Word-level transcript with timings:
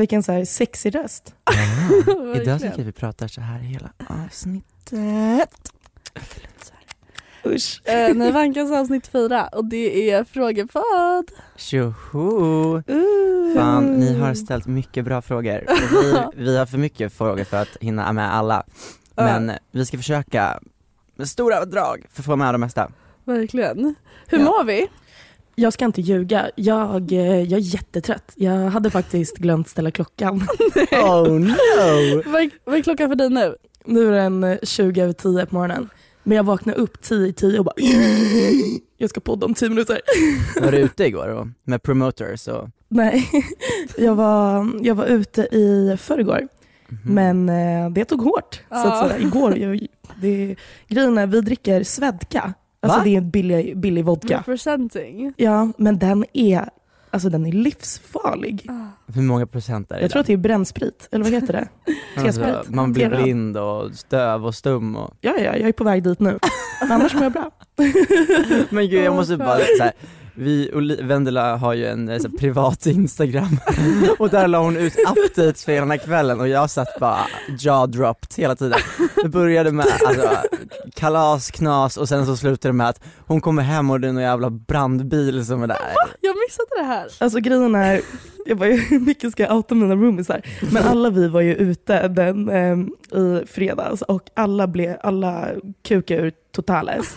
Vilken 0.00 0.22
så 0.22 0.32
här 0.32 0.44
sexig 0.44 0.94
röst. 0.94 1.34
Idag 2.36 2.60
tycker 2.60 2.78
jag 2.78 2.84
vi 2.84 2.92
pratar 2.92 3.28
så 3.28 3.40
här 3.40 3.58
hela 3.58 3.90
avsnittet. 4.24 5.72
Usch. 7.46 7.88
Eh, 7.88 8.14
ni 8.14 8.30
vankas 8.30 8.70
avsnitt 8.72 9.06
fyra 9.06 9.46
och 9.48 9.64
det 9.64 10.10
är 10.10 10.24
frågepodd. 10.24 11.30
Tjoho! 11.56 12.76
Uh. 12.76 13.54
Fan, 13.56 13.84
ni 13.94 14.18
har 14.18 14.34
ställt 14.34 14.66
mycket 14.66 15.04
bra 15.04 15.22
frågor. 15.22 15.64
Vi, 15.92 16.42
vi 16.44 16.56
har 16.58 16.66
för 16.66 16.78
mycket 16.78 17.12
frågor 17.12 17.44
för 17.44 17.56
att 17.56 17.76
hinna 17.80 18.12
med 18.12 18.34
alla. 18.34 18.62
Men 19.16 19.52
vi 19.72 19.86
ska 19.86 19.96
försöka 19.96 20.60
med 21.16 21.28
stora 21.28 21.64
drag 21.64 22.06
för 22.12 22.22
att 22.22 22.26
få 22.26 22.36
med 22.36 22.54
det 22.54 22.58
mesta. 22.58 22.90
Verkligen. 23.24 23.94
Hur 24.26 24.38
Ja. 24.38 24.44
mår 24.44 24.64
vi? 24.64 24.88
Jag 25.60 25.72
ska 25.72 25.84
inte 25.84 26.00
ljuga, 26.00 26.50
jag, 26.56 27.12
eh, 27.12 27.40
jag 27.42 27.52
är 27.52 27.74
jättetrött. 27.74 28.32
Jag 28.36 28.70
hade 28.70 28.90
faktiskt 28.90 29.36
glömt 29.36 29.68
ställa 29.68 29.90
klockan. 29.90 30.36
Oh 30.92 31.28
no! 31.40 32.22
Vad 32.30 32.42
är, 32.42 32.50
vad 32.64 32.74
är 32.78 32.82
klockan 32.82 33.08
för 33.08 33.14
dig 33.16 33.30
nu? 33.30 33.56
Nu 33.84 34.06
är 34.08 34.12
den 34.12 34.44
eh, 34.44 34.58
20 34.62 35.00
över 35.02 35.12
10 35.12 35.46
på 35.46 35.54
morgonen. 35.54 35.88
Men 36.22 36.36
jag 36.36 36.44
vaknade 36.44 36.78
upp 36.78 37.02
10 37.02 37.26
i 37.28 37.32
10 37.32 37.58
och 37.58 37.64
bara 37.64 37.74
jag 38.98 39.10
ska 39.10 39.20
podda 39.20 39.46
om 39.46 39.54
10 39.54 39.68
minuter. 39.68 40.00
Var 40.62 40.72
du 40.72 40.78
ute 40.78 41.04
igår 41.04 41.28
och, 41.28 41.46
med 41.64 41.82
promoters 41.82 42.48
och 42.48 42.68
Nej, 42.88 43.30
jag 43.98 44.14
var, 44.14 44.70
jag 44.82 44.94
var 44.94 45.06
ute 45.06 45.42
i 45.42 45.96
förrgår. 46.00 46.48
Mhm. 46.88 47.14
Men 47.14 47.48
eh, 47.48 47.90
det 47.90 48.04
tog 48.04 48.22
hårt. 48.22 48.54
Så 48.54 48.60
Ja. 48.70 48.92
att 49.02 49.10
säga. 49.10 49.22
Igår, 49.26 49.58
jag, 49.58 49.86
det, 50.20 50.56
grejen 50.88 51.18
är, 51.18 51.26
vi 51.26 51.40
dricker 51.40 51.84
svedka. 51.84 52.54
Alltså 52.82 52.98
Va? 52.98 53.04
det 53.04 53.10
är 53.10 53.18
en 53.18 53.30
billig, 53.30 53.78
billig 53.78 54.04
vodka. 54.04 54.38
Representing. 54.38 55.32
Ja, 55.36 55.68
men 55.76 55.98
den 55.98 56.24
är, 56.32 56.68
alltså 57.10 57.28
den 57.28 57.46
är 57.46 57.52
livsfarlig. 57.52 58.70
hur 59.14 59.22
många 59.22 59.46
procent 59.46 59.90
är 59.90 59.96
det? 59.96 60.02
Jag 60.02 60.10
tror 60.10 60.20
att 60.20 60.26
det 60.26 60.32
är 60.32 60.36
brännsprit, 60.36 61.08
eller 61.12 61.24
vad 61.24 61.32
heter 61.32 61.52
det? 61.52 61.68
alltså, 62.22 62.42
T-sprit. 62.42 62.74
Man 62.74 62.92
blir 62.92 63.04
T-röd. 63.08 63.22
blind 63.22 63.56
och 63.56 63.94
stöv 63.94 64.46
och 64.46 64.54
stum 64.54 64.96
och 64.96 65.14
Ja, 65.20 65.34
ja, 65.38 65.56
jag 65.56 65.68
är 65.68 65.72
på 65.72 65.84
väg 65.84 66.02
dit 66.02 66.20
nu. 66.20 66.38
Annars 66.90 67.14
mår 67.14 67.22
jag 67.22 67.32
bra. 67.32 67.50
Men 68.70 68.88
gud 68.88 69.04
jag 69.04 69.14
måste 69.14 69.36
bara 69.36 69.58
så 69.78 69.82
här, 69.82 69.92
vi 70.40 70.70
Vendela 71.02 71.56
har 71.56 71.74
ju 71.74 71.86
en 71.86 72.08
eh, 72.08 72.18
så 72.18 72.28
här, 72.28 72.38
privat 72.38 72.86
instagram 72.86 73.58
och 74.18 74.30
där 74.30 74.48
la 74.48 74.58
hon 74.58 74.76
ut 74.76 74.94
updates 74.98 75.64
för 75.64 75.72
hela 75.72 75.86
den 75.86 75.90
här 75.90 76.06
kvällen 76.06 76.40
och 76.40 76.48
jag 76.48 76.70
satt 76.70 77.00
bara 77.00 77.26
jaw 77.58 77.86
dropped 77.86 78.28
hela 78.36 78.56
tiden. 78.56 78.78
Det 79.22 79.28
började 79.28 79.72
med 79.72 79.86
alltså, 80.06 80.28
kalas, 80.94 81.50
knas 81.50 81.96
och 81.96 82.08
sen 82.08 82.26
så 82.26 82.36
slutade 82.36 82.68
det 82.68 82.76
med 82.76 82.88
att 82.88 83.00
hon 83.18 83.40
kommer 83.40 83.62
hem 83.62 83.90
och 83.90 84.00
det 84.00 84.08
är 84.08 84.12
någon 84.12 84.22
jävla 84.22 84.50
brandbil 84.50 85.46
som 85.46 85.62
är 85.62 85.66
där. 85.66 85.78
Jag 86.20 86.36
missade 86.48 86.68
det 86.78 86.84
här. 86.84 87.08
Alltså 87.18 87.38
grejen 87.38 87.74
är, 87.74 88.00
jag 88.46 88.58
bara, 88.58 88.68
hur 88.90 89.00
mycket 89.00 89.32
ska 89.32 89.42
jag 89.42 89.56
outa 89.56 89.74
mina 89.74 89.94
roomies 89.94 90.28
Men 90.72 90.82
alla 90.82 91.10
vi 91.10 91.28
var 91.28 91.40
ju 91.40 91.54
ute 91.54 92.08
den, 92.08 92.48
eh, 92.48 92.78
i 93.20 93.46
fredags 93.46 94.02
och 94.02 94.22
alla, 94.34 94.66
blev, 94.66 94.96
alla 95.02 95.48
kukade 95.88 96.20
ur 96.20 96.32
totales. 96.52 97.14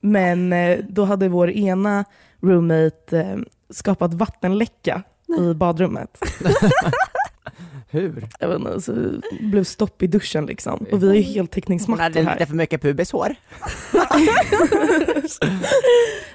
Men 0.00 0.52
eh, 0.52 0.78
då 0.88 1.04
hade 1.04 1.28
vår 1.28 1.50
ena 1.50 2.04
roommate 2.44 3.18
eh, 3.18 3.36
skapat 3.70 4.14
vattenläcka 4.14 5.02
i 5.38 5.54
badrummet. 5.54 6.18
Hur? 7.90 8.28
Jag 8.40 8.48
vet 8.48 8.58
inte, 8.58 8.80
så 8.80 8.92
det 8.92 9.20
blev 9.40 9.64
stopp 9.64 10.02
i 10.02 10.06
duschen 10.06 10.46
liksom. 10.46 10.86
Och 10.92 11.02
vi 11.02 11.08
är 11.10 11.14
ju 11.14 11.20
helt 11.22 11.36
Hon 11.38 11.46
täckningsmattor 11.46 12.02
hade 12.02 12.22
här. 12.22 12.34
lite 12.34 12.46
för 12.46 12.54
mycket 12.54 12.82
pubishår. 12.82 13.34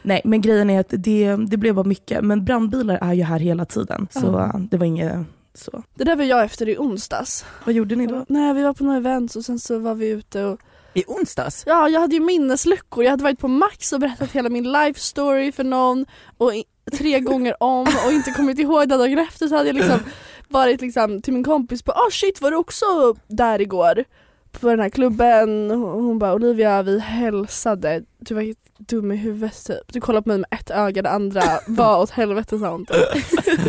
Nej, 0.01 0.21
men 0.23 0.41
grejen 0.41 0.69
är 0.69 0.79
att 0.79 0.87
det, 0.89 1.35
det 1.35 1.57
blev 1.57 1.75
bara 1.75 1.85
mycket. 1.85 2.23
Men 2.23 2.45
brandbilar 2.45 2.97
är 3.01 3.13
ju 3.13 3.23
här 3.23 3.39
hela 3.39 3.65
tiden, 3.65 4.07
så 4.11 4.25
Ja. 4.53 4.59
det 4.71 4.77
var 4.77 4.85
inget 4.85 5.17
så. 5.53 5.83
Det 5.95 6.03
där 6.03 6.15
var 6.15 6.23
jag 6.23 6.43
efter 6.43 6.69
i 6.69 6.77
onsdags. 6.77 7.45
Vad 7.65 7.75
gjorde 7.75 7.95
ni 7.95 8.07
då? 8.07 8.25
Nej, 8.29 8.53
vi 8.53 8.63
var 8.63 8.73
på 8.73 8.83
några 8.83 8.97
events 8.97 9.35
och 9.35 9.45
sen 9.45 9.59
så 9.59 9.79
var 9.79 9.95
vi 9.95 10.09
ute 10.09 10.43
och 10.45 10.59
i 10.93 11.03
onsdags? 11.07 11.63
Ja, 11.65 11.89
jag 11.89 11.99
hade 11.99 12.15
ju 12.15 12.21
minnesluckor. 12.21 13.03
Jag 13.03 13.11
hade 13.11 13.23
varit 13.23 13.39
på 13.39 13.47
Max 13.47 13.93
och 13.93 13.99
berättat 13.99 14.31
hela 14.31 14.49
min 14.49 14.71
life 14.71 14.99
story 14.99 15.51
för 15.51 15.63
någon 15.63 16.05
och 16.37 16.51
tre 16.91 17.19
gånger 17.19 17.63
om 17.63 17.87
och 18.05 18.11
inte 18.11 18.31
kommit 18.31 18.59
ihåg 18.59 18.89
det 18.89 18.97
dagen 18.97 19.19
efter 19.19 19.47
så 19.47 19.55
hade 19.55 19.69
jag 19.69 19.75
liksom 19.75 19.99
varit 20.47 20.81
liksom 20.81 21.21
till 21.21 21.33
min 21.33 21.43
kompis 21.43 21.83
på 21.83 21.91
ah 21.91 22.09
shit 22.11 22.41
var 22.41 22.51
du 22.51 22.57
också 22.57 22.85
där 23.27 23.61
igår? 23.61 24.03
På 24.51 24.69
den 24.69 24.79
här 24.79 24.89
klubben 24.89 25.71
och 25.71 26.03
hon 26.03 26.19
bara 26.19 26.33
Olivia 26.33 26.81
vi 26.83 26.99
hälsade, 26.99 28.01
du 28.19 28.35
var 28.35 28.41
helt 28.41 28.59
dum 28.77 29.11
i 29.11 29.15
huvudet 29.15 29.65
typ. 29.65 29.93
Du 29.93 30.01
kollade 30.01 30.23
på 30.23 30.29
mig 30.29 30.37
med 30.37 30.59
ett 30.59 30.69
öga, 30.71 31.01
det 31.01 31.09
andra 31.09 31.41
var 31.67 31.99
åt 32.01 32.09
helvete 32.09 32.59
sa 32.59 32.69
hon 32.71 32.85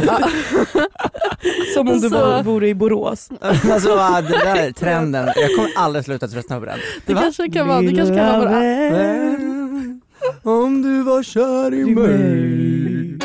ja. 0.06 0.18
Som 1.74 1.88
om 1.88 2.00
du 2.00 2.08
Så- 2.08 2.42
vore 2.42 2.68
i 2.68 2.74
Borås. 2.74 3.28
Alltså 3.40 3.88
det 4.28 4.38
där 4.44 4.56
är 4.56 4.72
trenden, 4.72 5.26
jag 5.36 5.56
kommer 5.56 5.70
aldrig 5.76 6.04
sluta 6.04 6.28
tröttna 6.28 6.60
på 6.60 6.66
den. 6.66 6.78
Det 7.06 7.14
Va? 7.14 7.20
kanske 7.20 7.50
kan 7.50 7.68
vara, 7.68 7.80
det 7.80 7.94
kanske 7.96 8.14
kan 8.16 8.38
vara 8.40 8.50
Vän, 8.60 10.00
Om 10.42 10.82
du 10.82 11.02
var 11.02 11.22
kär 11.22 11.74
i 11.74 11.84
mig 11.94 13.18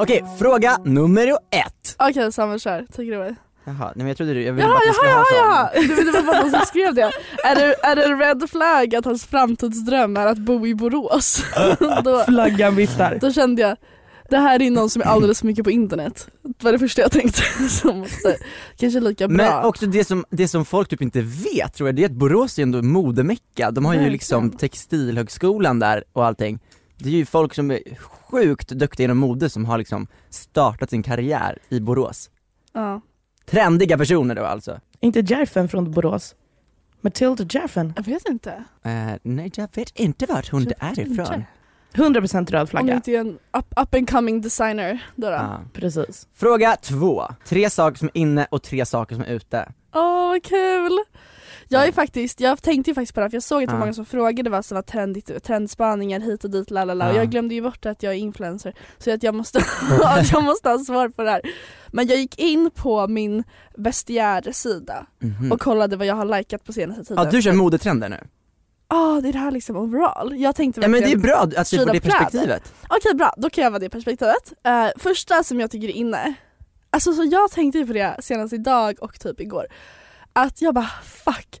Okej, 0.00 0.24
fråga 0.38 0.78
nummer 0.84 1.26
ett. 1.30 1.96
Okej 1.98 2.32
Samuel 2.32 2.60
kör, 2.60 2.86
take 2.92 3.02
it 3.08 3.14
away. 3.14 3.34
Jaha, 3.68 3.84
nej 3.86 3.92
men 3.96 4.06
jag 4.08 4.16
trodde 4.16 4.34
du, 4.34 4.42
jag 4.42 4.52
ville 4.52 4.66
Jaha, 4.66 4.72
bara 4.72 4.76
att 4.78 4.82
du 4.88 4.94
skulle 4.94 5.10
jaha, 5.10 5.18
ha 5.18 5.36
jaha, 5.36 5.68
sån. 5.74 5.82
jaha! 5.82 5.96
Det, 5.96 6.04
det 6.12 6.18
var 6.18 6.22
bara 6.32 6.40
någon 6.40 6.50
som 6.50 6.60
skrev 6.66 6.94
det. 6.94 7.10
Är 7.44 7.54
det, 7.54 7.74
är 7.82 7.96
det 7.96 8.04
en 8.04 8.18
red 8.18 8.50
flag 8.50 8.94
att 8.94 9.04
hans 9.04 9.24
framtidsdröm 9.26 10.16
är 10.16 10.26
att 10.26 10.38
bo 10.38 10.66
i 10.66 10.74
Borås? 10.74 11.42
då, 12.04 12.24
Flaggan 12.28 12.76
viftar. 12.76 13.18
då 13.20 13.32
kände 13.32 13.62
jag, 13.62 13.76
det 14.30 14.36
här 14.36 14.62
är 14.62 14.70
någon 14.70 14.90
som 14.90 15.02
är 15.02 15.06
alldeles 15.06 15.38
för 15.40 15.46
mycket 15.46 15.64
på 15.64 15.70
internet. 15.70 16.28
Det 16.42 16.64
var 16.64 16.72
det 16.72 16.78
första 16.78 17.02
jag 17.02 17.12
tänkte. 17.12 17.42
Som 17.68 17.98
måste, 17.98 18.36
kanske 18.76 19.00
lika 19.00 19.28
bra. 19.28 19.36
Men 19.36 19.64
också 19.64 19.86
det 19.86 20.04
som, 20.04 20.24
det 20.30 20.48
som 20.48 20.64
folk 20.64 20.88
typ 20.88 21.02
inte 21.02 21.20
vet 21.20 21.74
tror 21.74 21.88
jag, 21.88 21.96
det 21.96 22.02
är 22.02 22.06
att 22.06 22.12
Borås 22.12 22.58
är 22.58 22.62
ändå 22.62 22.82
modemecka. 22.82 23.70
De 23.70 23.84
har 23.84 23.92
ju 23.92 23.98
Verkligen. 23.98 24.12
liksom 24.12 24.50
textilhögskolan 24.50 25.78
där 25.78 26.04
och 26.12 26.26
allting. 26.26 26.58
Det 26.98 27.08
är 27.08 27.12
ju 27.12 27.26
folk 27.26 27.54
som 27.54 27.70
är 27.70 27.80
sjukt 28.30 28.68
duktiga 28.68 29.04
inom 29.04 29.18
mode 29.18 29.50
som 29.50 29.64
har 29.64 29.78
liksom 29.78 30.06
startat 30.30 30.90
sin 30.90 31.02
karriär 31.02 31.58
i 31.68 31.80
Borås. 31.80 32.30
Ja. 32.72 33.00
Trendiga 33.50 33.98
personer 33.98 34.34
då 34.34 34.44
alltså. 34.44 34.80
Inte 35.00 35.20
Järfen 35.20 35.68
från 35.68 35.90
Borås. 35.90 36.34
Matilda 37.00 37.44
Järfen. 37.50 37.92
Jag 37.96 38.02
vet 38.04 38.28
inte. 38.28 38.50
Eh, 38.82 38.92
nej 39.22 39.50
jag 39.54 39.68
vet 39.74 39.98
inte 39.98 40.26
vart 40.26 40.50
hon 40.50 40.66
är 40.78 41.00
ifrån. 41.00 41.44
100% 41.94 42.50
röd 42.50 42.60
Om 42.60 42.64
det 42.64 42.66
flagga. 42.70 42.94
inte 42.94 43.10
är 43.12 43.20
en 43.20 43.28
up, 43.28 43.66
up 43.80 43.94
and 43.94 44.10
coming 44.10 44.40
designer 44.40 45.02
då. 45.16 45.26
då. 45.26 45.32
Ja. 45.32 45.60
Precis. 45.72 46.28
Fråga 46.34 46.76
två. 46.76 47.22
Tre 47.44 47.70
saker 47.70 47.98
som 47.98 48.08
är 48.14 48.20
inne 48.20 48.46
och 48.50 48.62
tre 48.62 48.86
saker 48.86 49.14
som 49.14 49.24
är 49.24 49.28
ute. 49.28 49.72
Åh 49.94 50.28
vad 50.28 50.42
kul! 50.42 50.98
Jag 51.70 51.86
är 51.88 51.92
faktiskt, 51.92 52.40
jag 52.40 52.62
tänkte 52.62 52.90
ju 52.90 52.94
faktiskt 52.94 53.14
på 53.14 53.20
det 53.20 53.24
här, 53.24 53.30
för 53.30 53.36
jag 53.36 53.42
såg 53.42 53.62
att 53.62 53.68
det 53.68 53.72
var 53.72 53.78
Ja. 53.80 53.84
många 53.84 53.92
som 53.92 54.04
frågade 54.04 54.50
vad 54.50 54.64
som 54.64 54.74
var 54.74 54.82
trendigt, 54.82 55.44
trendspaningar 55.44 56.20
hit 56.20 56.44
och 56.44 56.50
dit 56.50 56.70
lalala 56.70 57.08
och 57.08 57.14
Ja. 57.14 57.18
jag 57.18 57.30
glömde 57.30 57.54
ju 57.54 57.62
bort 57.62 57.86
att 57.86 58.02
jag 58.02 58.12
är 58.12 58.16
influencer 58.18 58.74
så 58.98 59.14
att 59.14 59.22
jag 59.22 59.34
måste, 59.34 59.58
att 60.04 60.32
jag 60.32 60.44
måste 60.44 60.68
ha 60.68 60.78
svar 60.78 61.08
på 61.08 61.22
det 61.22 61.30
här. 61.30 61.40
Men 61.88 62.06
jag 62.06 62.18
gick 62.18 62.38
in 62.38 62.70
på 62.74 63.06
min 63.08 63.44
vestiaire-sida 63.76 65.06
Mhm. 65.18 65.52
och 65.52 65.60
kollade 65.60 65.96
vad 65.96 66.06
jag 66.06 66.14
har 66.14 66.24
likat 66.38 66.64
på 66.64 66.72
senaste 66.72 67.04
tiden. 67.04 67.24
Ja 67.24 67.30
du 67.30 67.42
kör 67.42 67.52
modetrender 67.52 68.08
nu? 68.08 68.16
ah, 68.90 69.20
det 69.20 69.28
är 69.28 69.32
det 69.32 69.38
här 69.38 69.50
liksom 69.50 69.76
overall. 69.76 70.34
Jag 70.40 70.56
tänkte 70.56 70.80
Ja 70.80 70.88
men 70.88 70.92
det 70.92 70.98
är 70.98 71.00
verkligen- 71.16 71.20
bra 71.22 71.60
att 71.60 71.72
vi 71.72 71.78
får 71.78 71.92
det 71.92 72.00
perspektivet. 72.00 72.72
Okej 72.88 73.14
bra, 73.14 73.34
då 73.36 73.50
kan 73.50 73.64
jag 73.64 73.70
vara 73.70 73.78
det 73.80 73.90
perspektivet. 73.90 74.52
Eh, 74.64 74.86
första 74.96 75.42
som 75.44 75.60
jag 75.60 75.70
tycker 75.70 75.88
är 75.88 75.92
inne, 75.92 76.34
alltså 76.90 77.12
så 77.12 77.24
jag 77.24 77.50
tänkte 77.50 77.78
ju 77.78 77.86
på 77.86 77.92
det 77.92 78.16
senast 78.20 78.52
idag 78.52 78.96
och 79.00 79.20
typ 79.20 79.40
igår. 79.40 79.66
Att 80.38 80.62
jag 80.62 80.74
bara 80.74 80.90
fuck, 81.04 81.60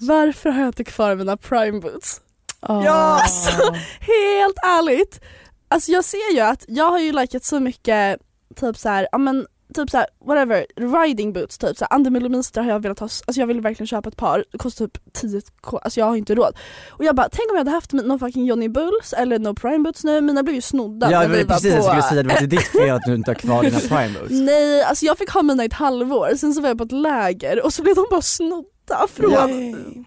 varför 0.00 0.50
har 0.50 0.60
jag 0.60 0.68
inte 0.68 0.84
kvar 0.84 1.14
mina 1.14 1.36
prime 1.36 1.80
boots? 1.80 2.20
Ja! 2.60 3.20
Alltså, 3.22 3.62
helt 4.00 4.58
ärligt. 4.62 5.20
Alltså 5.68 5.92
jag 5.92 6.04
ser 6.04 6.34
ju 6.34 6.40
att 6.40 6.64
jag 6.68 6.90
har 6.90 6.98
ju 6.98 7.12
likat 7.12 7.44
så 7.44 7.60
mycket 7.60 8.20
typ 8.56 8.76
så 8.76 8.88
här, 8.88 9.08
ja 9.12 9.18
men 9.18 9.46
typ 9.74 9.90
så 9.90 9.96
här, 9.96 10.06
whatever, 10.26 10.66
riding 11.04 11.32
boots 11.32 11.58
typ 11.58 11.76
så 11.78 11.86
här, 11.90 11.96
under 11.98 12.10
millimeter 12.10 12.62
har 12.62 12.70
jag 12.70 12.80
velat 12.82 12.98
ha, 12.98 13.04
alltså 13.04 13.40
jag 13.40 13.46
vill 13.46 13.60
verkligen 13.60 13.86
köpa 13.86 14.08
ett 14.08 14.16
par, 14.16 14.44
det 14.52 14.58
kostar 14.58 14.86
typ 14.86 15.12
10 15.12 15.40
k, 15.60 15.78
alltså 15.78 16.00
jag 16.00 16.06
har 16.06 16.16
inte 16.16 16.34
råd. 16.34 16.56
Och 16.90 17.04
jag 17.04 17.16
bara, 17.16 17.28
tänk 17.32 17.50
om 17.50 17.56
jag 17.56 17.60
hade 17.60 17.70
haft 17.70 17.92
någon 17.92 18.18
fucking 18.18 18.44
Johnny 18.46 18.68
Bulls 18.68 19.12
eller 19.18 19.38
no 19.38 19.54
prime 19.54 19.78
boots 19.78 20.04
nu, 20.04 20.20
mina 20.20 20.42
blev 20.42 20.54
ju 20.54 20.60
snodda 20.62 21.10
Ja 21.10 21.20
när 21.20 21.28
vi 21.28 21.34
var 21.36 21.44
var 21.44 21.54
precis 21.54 21.74
jag 21.74 21.84
skulle 21.84 22.02
säga, 22.02 22.22
det 22.22 22.28
var 22.28 22.34
inte 22.42 22.56
ditt 22.56 22.66
fel 22.66 22.90
att 22.90 23.02
du 23.06 23.14
inte 23.14 23.30
har 23.30 23.34
kvar 23.34 23.62
dina 23.62 23.78
prime 23.88 24.18
boots. 24.20 24.30
Nej, 24.32 24.82
alltså 24.82 25.04
jag 25.06 25.18
fick 25.18 25.30
ha 25.30 25.42
mina 25.42 25.62
i 25.62 25.66
ett 25.66 25.72
halvår, 25.72 26.34
sen 26.36 26.54
så 26.54 26.60
var 26.60 26.68
jag 26.68 26.78
på 26.78 26.84
ett 26.84 26.92
läger 26.92 27.64
och 27.64 27.72
så 27.74 27.82
blev 27.82 27.94
de 27.94 28.06
bara 28.10 28.22
snodda 28.22 29.06
från 29.14 29.32
Ja. 29.32 29.46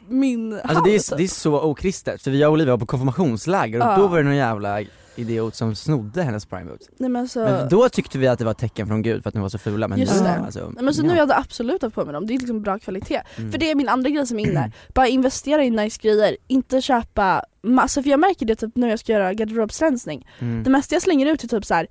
min 0.08 0.54
Alltså 0.54 0.74
hand. 0.74 0.86
det 0.86 0.96
är, 0.96 1.18
det 1.18 1.24
är 1.24 1.28
så 1.28 1.62
okristet, 1.62 2.22
för 2.24 2.32
jag 2.32 2.48
och 2.48 2.54
Olivia 2.54 2.72
var 2.74 2.80
på 2.80 2.86
konfirmationsläger 2.86 3.80
och 3.80 3.86
Ja. 3.86 3.98
då 3.98 4.08
var 4.08 4.18
det 4.18 4.24
någon 4.24 4.36
jävla 4.36 4.82
idiot 5.22 5.56
som 5.56 5.76
snodde 5.76 6.24
hennes 6.24 6.46
prime 6.46 6.66
boots. 6.66 6.90
Nej, 6.98 7.10
men 7.10 7.28
så, 7.28 7.40
Men 7.40 7.70
då 7.70 7.90
tyckte 7.90 8.18
vi 8.18 8.28
att 8.28 8.40
det 8.40 8.46
var 8.46 8.52
ett 8.52 8.58
tecken 8.58 8.88
från 8.88 9.02
gud 9.02 9.24
för 9.24 9.30
att 9.30 9.34
de 9.34 9.42
var 9.42 9.50
så 9.50 9.58
fula 9.58 9.88
men 9.88 10.00
Just 10.00 10.16
nu, 10.16 10.24
det. 10.24 10.36
alltså, 10.36 10.72
Nej, 10.76 10.84
men 10.84 10.94
så 10.94 11.02
nu 11.02 11.08
ja. 11.08 11.14
har 11.14 11.20
jag 11.20 11.32
absolut 11.32 11.82
haft 11.82 11.96
på 11.96 12.06
mig 12.06 12.14
dem, 12.14 12.28
det 12.28 12.34
är 12.34 12.40
liksom 12.40 12.62
bra 12.62 12.80
kvalitet. 12.80 13.22
Mm. 13.38 13.52
För 13.52 13.60
det 13.60 13.72
är 13.72 13.76
min 13.76 13.90
andra 13.90 14.10
grej 14.10 14.28
som 14.28 14.40
är 14.40 14.44
inne, 14.50 14.72
bara 14.94 15.08
investera 15.08 15.64
i 15.64 15.70
nice 15.70 16.00
grejer, 16.02 16.38
inte 16.48 16.82
köpa 16.82 17.44
massa, 17.64 18.04
för 18.04 18.10
jag 18.10 18.20
märker 18.20 18.46
det 18.46 18.56
typ 18.56 18.76
när 18.76 18.90
jag 18.90 19.00
ska 19.00 19.12
göra 19.12 19.34
garderobsrensning. 19.34 20.28
Mm. 20.40 20.64
Det 20.64 20.70
mesta 20.70 20.96
jag 20.96 21.02
slänger 21.02 21.26
ut 21.26 21.44
är 21.44 21.48
typ 21.48 21.66
så 21.66 21.74
här 21.74 21.88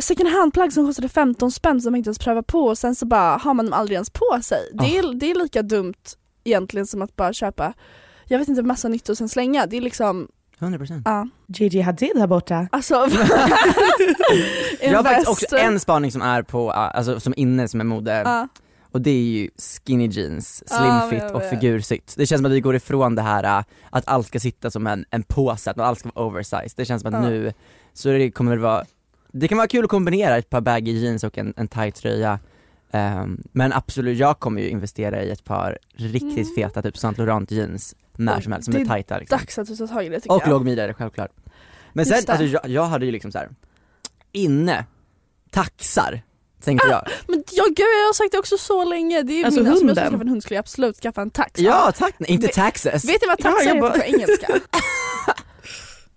second 0.00 0.28
hand-plagg 0.28 0.72
som 0.72 0.86
kostade 0.86 1.08
15 1.08 1.50
spänn 1.52 1.80
som 1.80 1.92
man 1.92 1.98
inte 1.98 2.08
ens 2.08 2.18
prövar 2.18 2.42
på 2.42 2.60
och 2.60 2.78
sen 2.78 2.94
så 2.94 3.06
bara 3.06 3.36
har 3.36 3.54
man 3.54 3.64
dem 3.64 3.72
aldrig 3.72 3.94
ens 3.94 4.10
på 4.10 4.40
sig. 4.42 4.60
Det 4.72 4.98
är, 4.98 5.14
det 5.14 5.30
är 5.30 5.34
lika 5.34 5.62
dumt 5.62 5.94
egentligen 6.44 6.86
som 6.86 7.02
att 7.02 7.16
bara 7.16 7.32
köpa, 7.32 7.72
jag 8.24 8.38
vet 8.38 8.48
inte, 8.48 8.62
massa 8.62 8.88
nytt 8.88 9.08
och 9.08 9.18
sen 9.18 9.28
slänga. 9.28 9.66
Det 9.66 9.76
är 9.76 9.80
liksom, 9.80 10.28
100% 10.60 11.02
ja. 11.04 11.28
Gigi 11.46 11.80
Hadid 11.80 12.18
här 12.18 12.26
borta. 12.26 12.68
Alltså, 12.72 12.94
Jag 14.82 14.96
har 14.96 15.02
faktiskt 15.04 15.28
också 15.28 15.56
en 15.56 15.80
spaning 15.80 16.12
som 16.12 16.22
är 16.22 16.42
på, 16.42 16.70
alltså 16.72 17.20
som 17.20 17.34
inne 17.36 17.68
som 17.68 17.80
är 17.80 17.84
mode 17.84 18.22
Ja. 18.24 18.48
och 18.82 19.00
det 19.00 19.10
är 19.10 19.22
ju 19.22 19.50
skinny 19.86 20.06
jeans, 20.06 20.68
slim 20.68 21.10
fit 21.10 21.30
och 21.30 21.42
figursytt. 21.42 22.14
Det 22.16 22.26
känns 22.26 22.38
som 22.38 22.46
att 22.46 22.52
vi 22.52 22.60
går 22.60 22.76
ifrån 22.76 23.14
det 23.14 23.22
här 23.22 23.58
äh, 23.58 23.64
att 23.90 24.08
allt 24.08 24.26
ska 24.26 24.40
sitta 24.40 24.70
som 24.70 24.86
en, 24.86 25.04
en 25.10 25.22
påse, 25.22 25.70
att 25.70 25.78
allt 25.78 25.98
ska 25.98 26.10
vara 26.14 26.26
oversized. 26.26 26.72
Det 26.76 26.84
känns 26.84 27.02
som 27.02 27.14
att 27.14 27.22
nu, 27.22 27.52
så 27.92 28.08
det 28.08 28.30
kommer 28.30 28.56
det 28.56 28.62
vara, 28.62 28.84
det 29.32 29.48
kan 29.48 29.58
vara 29.58 29.68
kul 29.68 29.84
att 29.84 29.90
kombinera 29.90 30.36
ett 30.36 30.50
par 30.50 30.60
baggy 30.60 30.92
jeans 30.92 31.24
och 31.24 31.38
en, 31.38 31.54
en 31.56 31.68
tight 31.68 31.94
tröja 31.94 32.38
Ehm, 32.90 33.42
men 33.52 33.72
absolut, 33.72 34.18
jag 34.18 34.38
kommer 34.38 34.62
ju 34.62 34.68
investera 34.68 35.22
i 35.22 35.30
ett 35.30 35.44
par 35.44 35.78
riktigt 35.96 36.46
Mm. 36.46 36.54
feta 36.56 36.82
typ 36.82 36.96
Saint 36.96 37.18
Laurent 37.18 37.50
jeans 37.50 37.94
när 38.18 38.40
som 38.40 38.52
helst, 38.52 38.72
som 38.72 38.80
är 38.80 38.84
tajta 38.84 39.18
liksom. 39.18 39.38
Dags 39.38 39.58
att 39.58 39.66
du 39.66 39.76
tar 39.76 39.86
tag 39.86 40.06
i 40.06 40.08
det 40.08 40.20
tycker 40.20 40.34
Och 40.34 40.42
jag. 40.42 40.48
lågmidjade 40.50 40.94
självklart. 40.94 41.30
Men 41.92 42.06
sen, 42.06 42.14
Just 42.16 42.26
det. 42.26 42.32
alltså 42.32 42.46
jag, 42.46 42.68
jag 42.68 42.84
hade 42.84 43.06
ju 43.06 43.12
liksom 43.12 43.32
så 43.32 43.38
här 43.38 43.48
inne, 44.32 44.84
taxar, 45.50 46.22
tänkte 46.64 46.88
jag. 46.88 47.08
Men 47.28 47.44
ja, 47.52 47.64
gud, 47.64 47.78
jag 47.78 48.06
har 48.08 48.12
sagt 48.14 48.32
det 48.32 48.38
också 48.38 48.58
så 48.58 48.84
länge. 48.84 49.22
Det 49.22 49.32
är 49.40 49.44
Alltså, 49.46 49.60
min, 49.60 49.70
alltså, 49.70 49.82
om 49.84 49.88
jag 49.88 49.96
ska 49.96 50.02
hunden. 50.04 50.12
skaffa 50.12 50.22
en 50.22 50.28
hund 50.28 50.42
skulle 50.42 50.54
jag 50.56 50.60
absolut 50.62 50.96
skaffa 50.96 51.22
en 51.22 51.30
tax. 51.30 51.60
Ja 51.60 51.92
tack, 51.96 52.14
nej, 52.18 52.30
inte 52.30 52.48
taxes. 52.48 53.04
Vet 53.04 53.20
du 53.20 53.26
vad 53.26 53.36
Ja, 53.44 53.50
taxar 53.50 53.64
heter 53.66 53.80
bara- 53.80 53.92
på 53.92 54.02
engelska? 54.04 54.46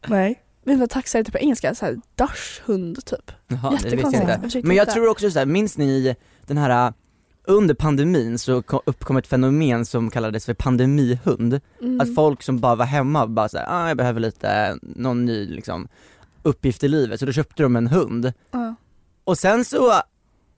Nej. 0.08 0.44
Vet 0.66 0.76
du 0.76 0.80
vad 0.80 0.90
taxar 0.90 1.20
heter 1.20 1.32
på 1.32 1.38
engelska? 1.38 1.76
Så 1.76 1.86
här, 1.86 1.98
Dachshund 2.16 3.06
typ. 3.06 3.32
Jaha, 3.48 3.70
det 3.70 3.72
visste 3.72 3.88
jag 3.88 3.94
Jättekonstigt. 3.94 4.22
inte. 4.22 4.32
Jag 4.34 4.42
försökte 4.42 4.68
Men 4.68 4.78
jag 4.78 4.84
hitta. 4.84 4.94
tror 4.94 5.08
också 5.10 5.32
så 5.32 5.40
här, 5.40 5.46
minns 5.46 5.78
ni 5.78 6.16
den 6.48 6.58
här 6.58 6.94
under 7.48 7.76
pandemin 7.76 8.40
så 8.40 8.62
ko- 8.62 8.82
uppkom 8.86 9.18
ett 9.18 9.28
fenomen 9.28 9.86
som 9.86 10.10
kallades 10.10 10.46
för 10.46 10.54
pandemihund. 10.54 11.60
Mm. 11.82 12.02
Att 12.02 12.16
folk 12.16 12.44
som 12.44 12.60
bara 12.60 12.76
var 12.76 12.86
hemma 12.86 13.28
bara 13.28 13.50
såhär, 13.50 13.66
ah, 13.70 13.88
jag 13.88 13.98
behöver 13.98 14.20
lite, 14.20 14.78
någon 14.82 15.26
ny 15.26 15.46
liksom 15.48 15.88
uppgift 16.44 16.84
i 16.84 16.88
livet, 16.88 17.20
så 17.20 17.26
då 17.26 17.32
köpte 17.32 17.64
de 17.64 17.76
en 17.76 17.88
hund. 17.88 18.34
Ja, 18.52 18.76
Och 19.24 19.38
sen 19.38 19.66
så, 19.66 19.94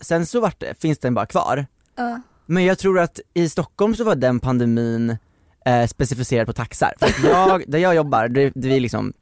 sen 0.01 0.25
så 0.25 0.39
vart 0.39 0.59
det, 0.59 0.81
finns 0.81 0.99
den 0.99 1.13
bara 1.13 1.25
kvar. 1.25 1.65
ja. 1.95 2.21
Men 2.45 2.65
jag 2.65 2.77
tror 2.77 2.99
att 2.99 3.19
i 3.33 3.49
Stockholm 3.49 3.95
så 3.95 4.03
var 4.03 4.15
den 4.15 4.39
pandemin 4.39 5.17
eh, 5.65 5.87
specificerad 5.87 6.47
på 6.47 6.53
taxar. 6.53 6.93
För 6.99 7.27
jag, 7.29 7.63
där 7.67 7.79
jag 7.79 7.95
jobbar, 7.95 8.27
det, 8.27 8.51
det 8.55 8.75
är 8.75 8.79
liksom 8.79 9.13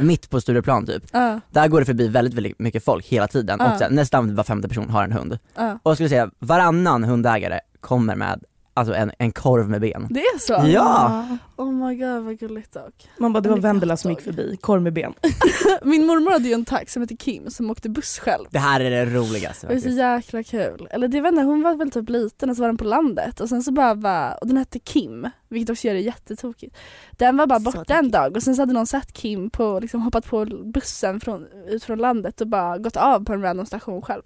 mitt 0.00 0.30
på 0.30 0.40
Stureplan 0.40 0.86
typ, 0.86 1.02
Ja, 1.12 1.40
där 1.50 1.68
går 1.68 1.80
det 1.80 1.86
förbi 1.86 2.08
väldigt, 2.08 2.34
väldigt 2.34 2.58
mycket 2.58 2.84
folk 2.84 3.06
hela 3.06 3.28
tiden 3.28 3.56
Ja. 3.60 3.72
och 3.72 3.78
så 3.78 3.84
här, 3.84 3.90
nästan 3.90 4.34
var 4.34 4.44
femte 4.44 4.68
person 4.68 4.90
har 4.90 5.04
en 5.04 5.12
hund. 5.12 5.38
ja. 5.54 5.78
Och 5.82 5.90
jag 5.90 5.96
skulle 5.96 6.08
säga, 6.08 6.30
varannan 6.38 7.04
hundägare 7.04 7.60
kommer 7.80 8.14
med 8.16 8.44
alltså 8.76 8.94
en, 8.94 9.12
en 9.18 9.32
korv 9.32 9.68
med 9.70 9.80
ben. 9.80 10.06
Det 10.10 10.20
är 10.20 10.38
så? 10.38 10.68
Ja! 10.68 11.26
Oh 11.56 11.72
my 11.72 11.94
god 11.96 12.22
vad 12.24 12.38
gulligt 12.38 12.72
dock. 12.72 13.08
Man 13.18 13.32
bara, 13.32 13.40
det 13.40 13.48
var 13.48 13.56
Vendela 13.56 13.96
som 13.96 14.10
gick 14.10 14.20
förbi, 14.20 14.56
korv 14.60 14.82
med 14.82 14.92
ben. 14.92 15.14
Min 15.82 16.06
mormor 16.06 16.30
hade 16.30 16.48
ju 16.48 16.54
en 16.54 16.64
tax 16.64 16.92
som 16.92 17.02
hette 17.02 17.16
Kim 17.16 17.50
som 17.50 17.70
åkte 17.70 17.88
buss 17.88 18.18
själv. 18.18 18.44
Det 18.50 18.58
här 18.58 18.80
är 18.80 18.90
det 18.90 19.04
roligaste 19.04 19.66
Det 19.66 19.74
var 19.74 19.80
så 19.80 19.82
faktiskt. 19.82 19.98
jäkla 19.98 20.42
kul. 20.42 20.88
Eller 20.90 21.08
det 21.08 21.20
vet 21.20 21.32
inte, 21.32 21.42
hon 21.44 21.62
var 21.62 21.74
väl 21.74 21.90
typ 21.90 22.08
liten 22.08 22.50
och 22.50 22.56
så 22.56 22.62
var 22.62 22.68
den 22.68 22.76
på 22.76 22.84
landet 22.84 23.40
och 23.40 23.48
sen 23.48 23.62
så 23.62 23.72
bara 23.72 23.94
var, 23.94 24.38
och 24.40 24.46
den 24.46 24.56
hette 24.56 24.78
Kim, 24.78 25.28
vilket 25.48 25.70
också 25.70 25.86
gör 25.86 25.94
det 25.94 26.00
jättetokigt. 26.00 26.76
Den 27.12 27.36
var 27.36 27.46
bara 27.46 27.60
borta 27.60 27.94
en 27.94 28.10
dag 28.10 28.36
och 28.36 28.42
sen 28.42 28.54
så 28.56 28.62
hade 28.62 28.72
någon 28.72 28.86
sett 28.86 29.12
Kim 29.12 29.50
på, 29.50 29.80
liksom 29.80 30.02
hoppat 30.02 30.26
på 30.26 30.44
bussen 30.74 31.20
från, 31.20 31.46
ut 31.68 31.84
från 31.84 31.98
landet 31.98 32.40
och 32.40 32.46
bara 32.46 32.78
gått 32.78 32.96
av 32.96 33.24
på 33.24 33.32
en 33.32 33.42
random 33.42 33.66
station 33.66 34.02
själv. 34.02 34.22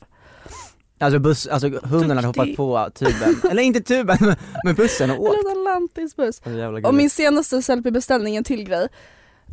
Alltså, 1.01 1.19
buss, 1.19 1.47
alltså 1.47 1.69
hunden 1.69 2.17
hade 2.17 2.27
hoppat 2.27 2.45
Duktig. 2.47 2.57
på 2.57 2.91
tuben, 2.95 3.51
eller 3.51 3.63
inte 3.63 3.81
tuben 3.81 4.19
men 4.65 4.75
bussen 4.75 5.11
och 5.11 5.17
En 5.17 5.23
åkt. 5.23 5.37
liten 5.45 5.65
lantisbuss. 5.65 6.41
Alltså, 6.45 6.89
Och 6.89 6.95
min 6.95 7.11
senaste 7.11 7.63
selfie-beställning, 7.63 8.37
en 8.37 8.45
till 8.45 8.65
grej, 8.65 8.89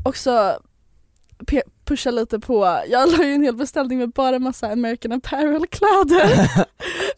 också 0.04 0.60
pusha 1.86 2.12
lite 2.12 2.40
på, 2.40 2.80
jag 2.88 3.12
la 3.12 3.24
ju 3.24 3.34
en 3.34 3.44
hel 3.44 3.56
beställning 3.56 3.98
med 4.00 4.10
bara 4.12 4.40
massa 4.40 4.68
American 4.72 5.12
Apparel-kläder. 5.12 6.28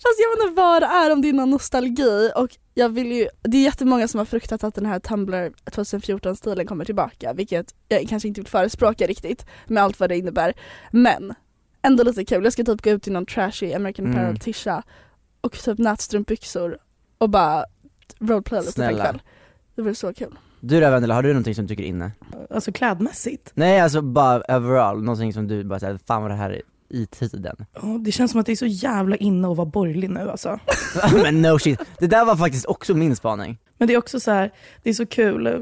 Fast 0.01 0.19
jag 0.19 0.29
vet 0.37 0.43
inte 0.49 0.61
vad 0.61 0.81
det 0.81 0.85
är, 0.85 1.11
om 1.13 1.21
det 1.21 1.29
är 1.29 1.33
någon 1.33 1.49
nostalgi 1.49 2.31
och 2.35 2.57
jag 2.73 2.89
vill 2.89 3.11
ju, 3.11 3.27
det 3.41 3.57
är 3.57 3.61
jättemånga 3.63 4.07
som 4.07 4.17
har 4.17 4.25
fruktat 4.25 4.63
att 4.63 4.75
den 4.75 4.85
här 4.85 4.99
Tumblr 4.99 5.51
2014-stilen 5.65 6.67
kommer 6.67 6.85
tillbaka, 6.85 7.33
vilket 7.33 7.73
jag 7.87 8.07
kanske 8.09 8.27
inte 8.27 8.41
vill 8.41 8.47
förespråka 8.47 9.07
riktigt 9.07 9.45
med 9.67 9.83
allt 9.83 9.99
vad 9.99 10.09
det 10.09 10.17
innebär. 10.17 10.53
Men 10.91 11.33
ändå 11.81 12.03
lite 12.03 12.25
kul, 12.25 12.43
jag 12.43 12.53
ska 12.53 12.63
typ 12.63 12.81
gå 12.81 12.89
ut 12.89 13.07
i 13.07 13.11
någon 13.11 13.25
trashy 13.25 13.73
American 13.73 14.05
Mm. 14.05 14.17
Apparel-tisha 14.17 14.83
och 15.41 15.51
typ 15.51 15.77
nätstrumpbyxor 15.77 16.77
och 17.17 17.29
bara 17.29 17.65
roleplaya 18.19 18.61
lite 18.61 18.71
Snälla. 18.73 18.97
ikväll. 18.99 19.21
Det 19.75 19.81
vore 19.81 19.95
så 19.95 20.13
kul. 20.13 20.39
Du 20.59 20.79
då 20.81 20.89
Vendela, 20.89 21.13
har 21.15 21.23
du 21.23 21.29
någonting 21.29 21.55
som 21.55 21.65
du 21.65 21.67
tycker 21.69 21.83
är 21.83 21.87
inne? 21.87 22.11
Alltså 22.49 22.71
klädmässigt. 22.71 23.51
Nej 23.53 23.79
alltså 23.79 24.01
bara 24.01 24.57
overall, 24.57 25.03
någonting 25.03 25.33
som 25.33 25.47
du 25.47 25.63
bara 25.63 25.79
säger, 25.79 25.97
fan 26.05 26.21
vad 26.21 26.31
det 26.31 26.35
här 26.35 26.49
är 26.49 26.61
i 26.89 27.05
tiden. 27.05 27.55
Ja, 27.73 27.81
Det 27.81 28.11
känns 28.11 28.31
som 28.31 28.39
att 28.39 28.45
det 28.45 28.51
är 28.51 28.55
så 28.55 28.65
jävla 28.65 29.15
inne 29.15 29.47
att 29.51 29.57
vara 29.57 29.65
borgerlig 29.65 30.09
nu 30.09 30.31
alltså. 30.31 30.59
men 31.23 31.41
no 31.41 31.59
shit, 31.59 31.79
det 31.99 32.07
där 32.07 32.25
var 32.25 32.35
faktiskt 32.35 32.65
också 32.65 32.93
min 32.93 33.15
spaning. 33.15 33.57
Men 33.77 33.87
det 33.87 33.93
är 33.93 33.97
också 33.97 34.19
så 34.19 34.31
här, 34.31 34.51
det 34.83 34.89
är 34.89 34.93
så 34.93 35.05
kul. 35.05 35.47
äh, 35.47 35.53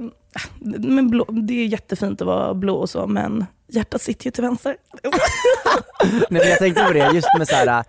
Men 0.60 1.10
blå, 1.10 1.26
det 1.30 1.54
är 1.54 1.66
jättefint 1.66 2.22
att 2.22 2.28
vara 2.28 2.54
blå 2.54 2.76
och 2.76 2.90
så, 2.90 3.08
men 3.08 3.46
hjärtat 3.68 4.02
sitter 4.02 4.26
ju 4.26 4.32
till 4.32 4.44
vänster. 4.44 4.78
Nej 6.04 6.24
men 6.30 6.50
jag 6.50 6.58
tänkte 6.58 6.84
på 6.84 6.94
det 6.94 7.12
just 7.14 7.28
med 7.38 7.48
såhär, 7.48 7.84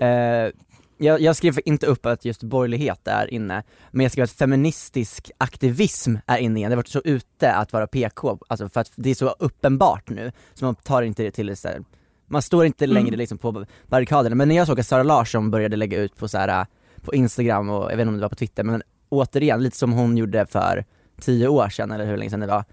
eh, 0.00 0.50
jag, 0.98 1.20
jag 1.20 1.36
skrev 1.36 1.58
inte 1.64 1.86
upp 1.86 2.06
att 2.06 2.24
just 2.24 2.42
borgerlighet 2.42 3.08
är 3.08 3.34
inne, 3.34 3.62
men 3.90 4.04
jag 4.04 4.12
skrev 4.12 4.24
att 4.24 4.30
feministisk 4.32 5.30
aktivism 5.38 6.14
är 6.26 6.38
inne 6.38 6.58
igen. 6.58 6.70
Det 6.70 6.74
har 6.74 6.76
varit 6.76 6.88
så 6.88 7.02
ute 7.04 7.52
att 7.52 7.72
vara 7.72 7.86
PK, 7.86 8.38
alltså 8.48 8.68
för 8.68 8.80
att 8.80 8.92
det 8.96 9.10
är 9.10 9.14
så 9.14 9.28
uppenbart 9.28 10.10
nu, 10.10 10.32
så 10.54 10.64
man 10.64 10.74
tar 10.74 11.02
inte 11.02 11.22
det 11.22 11.30
till 11.30 11.56
så 11.56 11.68
här, 11.68 11.82
man 12.32 12.42
står 12.42 12.66
inte 12.66 12.86
längre 12.86 13.08
Mm. 13.08 13.18
liksom 13.18 13.38
på 13.38 13.64
barrikaderna. 13.86 14.34
Men 14.36 14.48
när 14.48 14.56
jag 14.56 14.66
såg 14.66 14.80
att 14.80 14.86
Sara 14.86 15.02
Larsson 15.02 15.50
började 15.50 15.76
lägga 15.76 15.98
ut 15.98 16.16
på 16.16 16.28
så 16.28 16.38
här, 16.38 16.66
på 17.02 17.14
Instagram 17.14 17.70
och 17.70 17.82
jag 17.92 17.96
vet 17.96 18.00
inte 18.00 18.08
om 18.08 18.14
det 18.16 18.22
var 18.22 18.28
på 18.28 18.34
Twitter, 18.34 18.64
men 18.64 18.82
återigen, 19.08 19.62
lite 19.62 19.76
som 19.76 19.92
hon 19.92 20.16
gjorde 20.16 20.46
för 20.46 20.84
tio 21.20 21.48
år 21.48 21.68
sedan 21.68 21.90
eller 21.90 22.06
hur 22.06 22.16
länge 22.16 22.30
sedan 22.30 22.40
det 22.40 22.46
var, 22.46 22.64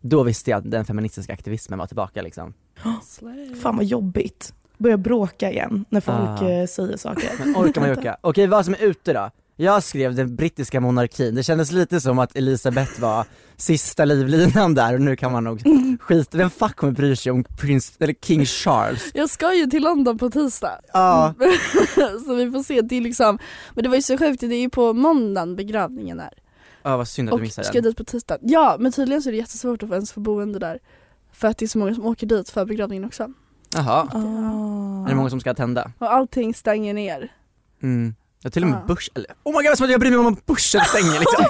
då 0.00 0.22
visste 0.22 0.50
jag 0.50 0.58
att 0.58 0.70
den 0.70 0.84
feministiska 0.84 1.32
aktivismen 1.32 1.78
var 1.78 1.86
tillbaka 1.86 2.22
liksom. 2.22 2.54
Fan 3.62 3.76
vad 3.76 3.84
jobbigt. 3.84 4.54
Börja 4.78 4.96
bråka 4.96 5.50
igen 5.50 5.84
när 5.88 6.00
folk 6.00 6.42
Ah. 6.42 6.48
eh, 6.48 6.66
säger 6.66 6.96
saker. 6.96 7.30
Men 7.38 7.56
orkar 7.56 7.80
man 7.80 7.90
orka. 7.98 8.16
Okej, 8.20 8.46
vad 8.46 8.64
som 8.64 8.74
är 8.74 8.82
ute 8.82 9.12
då? 9.12 9.30
Jag 9.58 9.82
skrev 9.82 10.14
den 10.14 10.36
brittiska 10.36 10.80
monarkin, 10.80 11.34
det 11.34 11.42
kändes 11.42 11.72
lite 11.72 12.00
som 12.00 12.18
att 12.18 12.36
Elisabeth 12.36 13.00
var 13.00 13.26
sista 13.56 14.04
livlinan 14.04 14.74
där 14.74 14.94
och 14.94 15.00
nu 15.00 15.16
kan 15.16 15.32
man 15.32 15.44
nog 15.44 15.62
skita, 16.00 16.38
vem 16.38 16.50
fuck 16.50 16.76
kommer 16.76 16.92
bry 16.92 17.16
sig 17.16 17.32
om 17.32 17.44
prins, 17.44 17.96
eller 18.00 18.14
King 18.22 18.46
Charles? 18.46 19.10
Jag 19.14 19.30
ska 19.30 19.54
ju 19.54 19.66
till 19.66 19.82
London 19.82 20.18
på 20.18 20.30
tisdag. 20.30 20.80
Ja, 20.92 21.34
så 22.26 22.34
vi 22.34 22.50
får 22.50 22.62
se, 22.62 22.80
det 22.82 22.96
är 22.96 23.00
liksom, 23.00 23.38
men 23.74 23.82
det 23.82 23.88
var 23.88 23.96
ju 23.96 24.02
så 24.02 24.18
sjukt, 24.18 24.40
det 24.40 24.46
är 24.54 24.60
ju 24.60 24.70
på 24.70 24.92
måndagen 24.92 25.56
begravningen 25.56 26.20
är. 26.20 26.32
ja 26.82 26.96
vad 26.96 27.08
synd 27.08 27.28
att 27.28 27.32
du 27.32 27.34
Och 27.34 27.40
missade 27.40 27.66
ska 27.66 27.74
den. 27.74 27.82
dit 27.82 27.96
på 27.96 28.04
tisdag. 28.04 28.38
Ja 28.42 28.76
men 28.80 28.92
tydligen 28.92 29.22
så 29.22 29.28
är 29.28 29.32
det 29.32 29.38
jättesvårt 29.38 29.82
att 29.82 29.88
få 29.88 29.94
ens 29.94 30.12
få 30.12 30.20
boende 30.20 30.58
där. 30.58 30.78
För 31.32 31.48
att 31.48 31.58
det 31.58 31.64
är 31.64 31.68
så 31.68 31.78
många 31.78 31.94
som 31.94 32.06
åker 32.06 32.26
dit 32.26 32.50
för 32.50 32.64
begravningen 32.64 33.04
också. 33.04 33.32
Jaha, 33.74 34.08
Ah. 34.12 35.04
är 35.04 35.08
det 35.08 35.14
många 35.14 35.30
som 35.30 35.40
ska 35.40 35.54
tända? 35.54 35.92
Och 35.98 36.12
allting 36.12 36.54
stänger 36.54 36.94
ner. 36.94 37.32
Mm. 37.82 38.14
Ja, 38.46 38.50
till 38.50 38.62
och 38.62 38.68
med 38.68 38.78
Ja. 38.82 38.86
Bush, 38.94 39.10
eller 39.14 39.26
oh 39.44 39.56
my 39.62 39.68
god 39.68 39.76
som 39.78 39.84
att 39.84 39.90
jag 39.90 40.00
bryr 40.00 40.10
mig 40.10 40.18
om 40.18 40.36
börsen 40.46 40.80
stänger 40.84 41.20
liksom. 41.20 41.44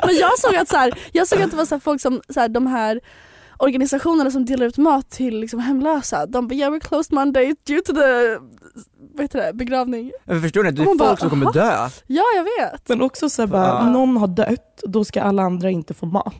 Men 0.06 0.16
jag 0.16 0.38
såg 0.38 0.56
att, 0.56 0.68
så 0.68 0.76
här, 0.76 0.98
jag 1.12 1.28
såg 1.28 1.42
att 1.42 1.50
det 1.50 1.56
var 1.56 1.64
så 1.64 1.74
här, 1.74 1.80
folk 1.80 2.00
som, 2.00 2.20
så 2.28 2.40
här, 2.40 2.48
de 2.48 2.66
här 2.66 3.00
organisationerna 3.58 4.30
som 4.30 4.44
delar 4.44 4.66
ut 4.66 4.78
mat 4.78 5.10
till 5.10 5.40
liksom, 5.40 5.60
hemlösa, 5.60 6.26
de 6.26 6.48
bara 6.48 6.54
yeah 6.54 6.72
we're 6.72 6.80
closed 6.88 7.12
Monday 7.12 7.54
due 7.66 7.80
to 7.80 7.92
the 7.92 8.38
vad 9.14 9.24
heter 9.24 9.46
det, 9.46 9.52
begravning. 9.52 10.12
Men 10.24 10.42
förstår 10.42 10.62
ni, 10.62 10.70
det 10.70 10.82
är 10.82 10.86
Hon 10.86 10.96
bara, 10.96 11.08
folk 11.08 11.20
som 11.20 11.30
kommer 11.30 11.52
dö. 11.52 11.88
Ja 12.06 12.22
jag 12.36 12.44
vet. 12.44 12.88
Men 12.88 13.02
också 13.02 13.30
så 13.30 13.42
här 13.42 13.46
bara, 13.46 13.66
Ja. 13.66 13.90
någon 13.90 14.16
har 14.16 14.26
dött, 14.26 14.82
då 14.82 15.04
ska 15.04 15.22
alla 15.22 15.42
andra 15.42 15.70
inte 15.70 15.94
få 15.94 16.06
mat. 16.06 16.34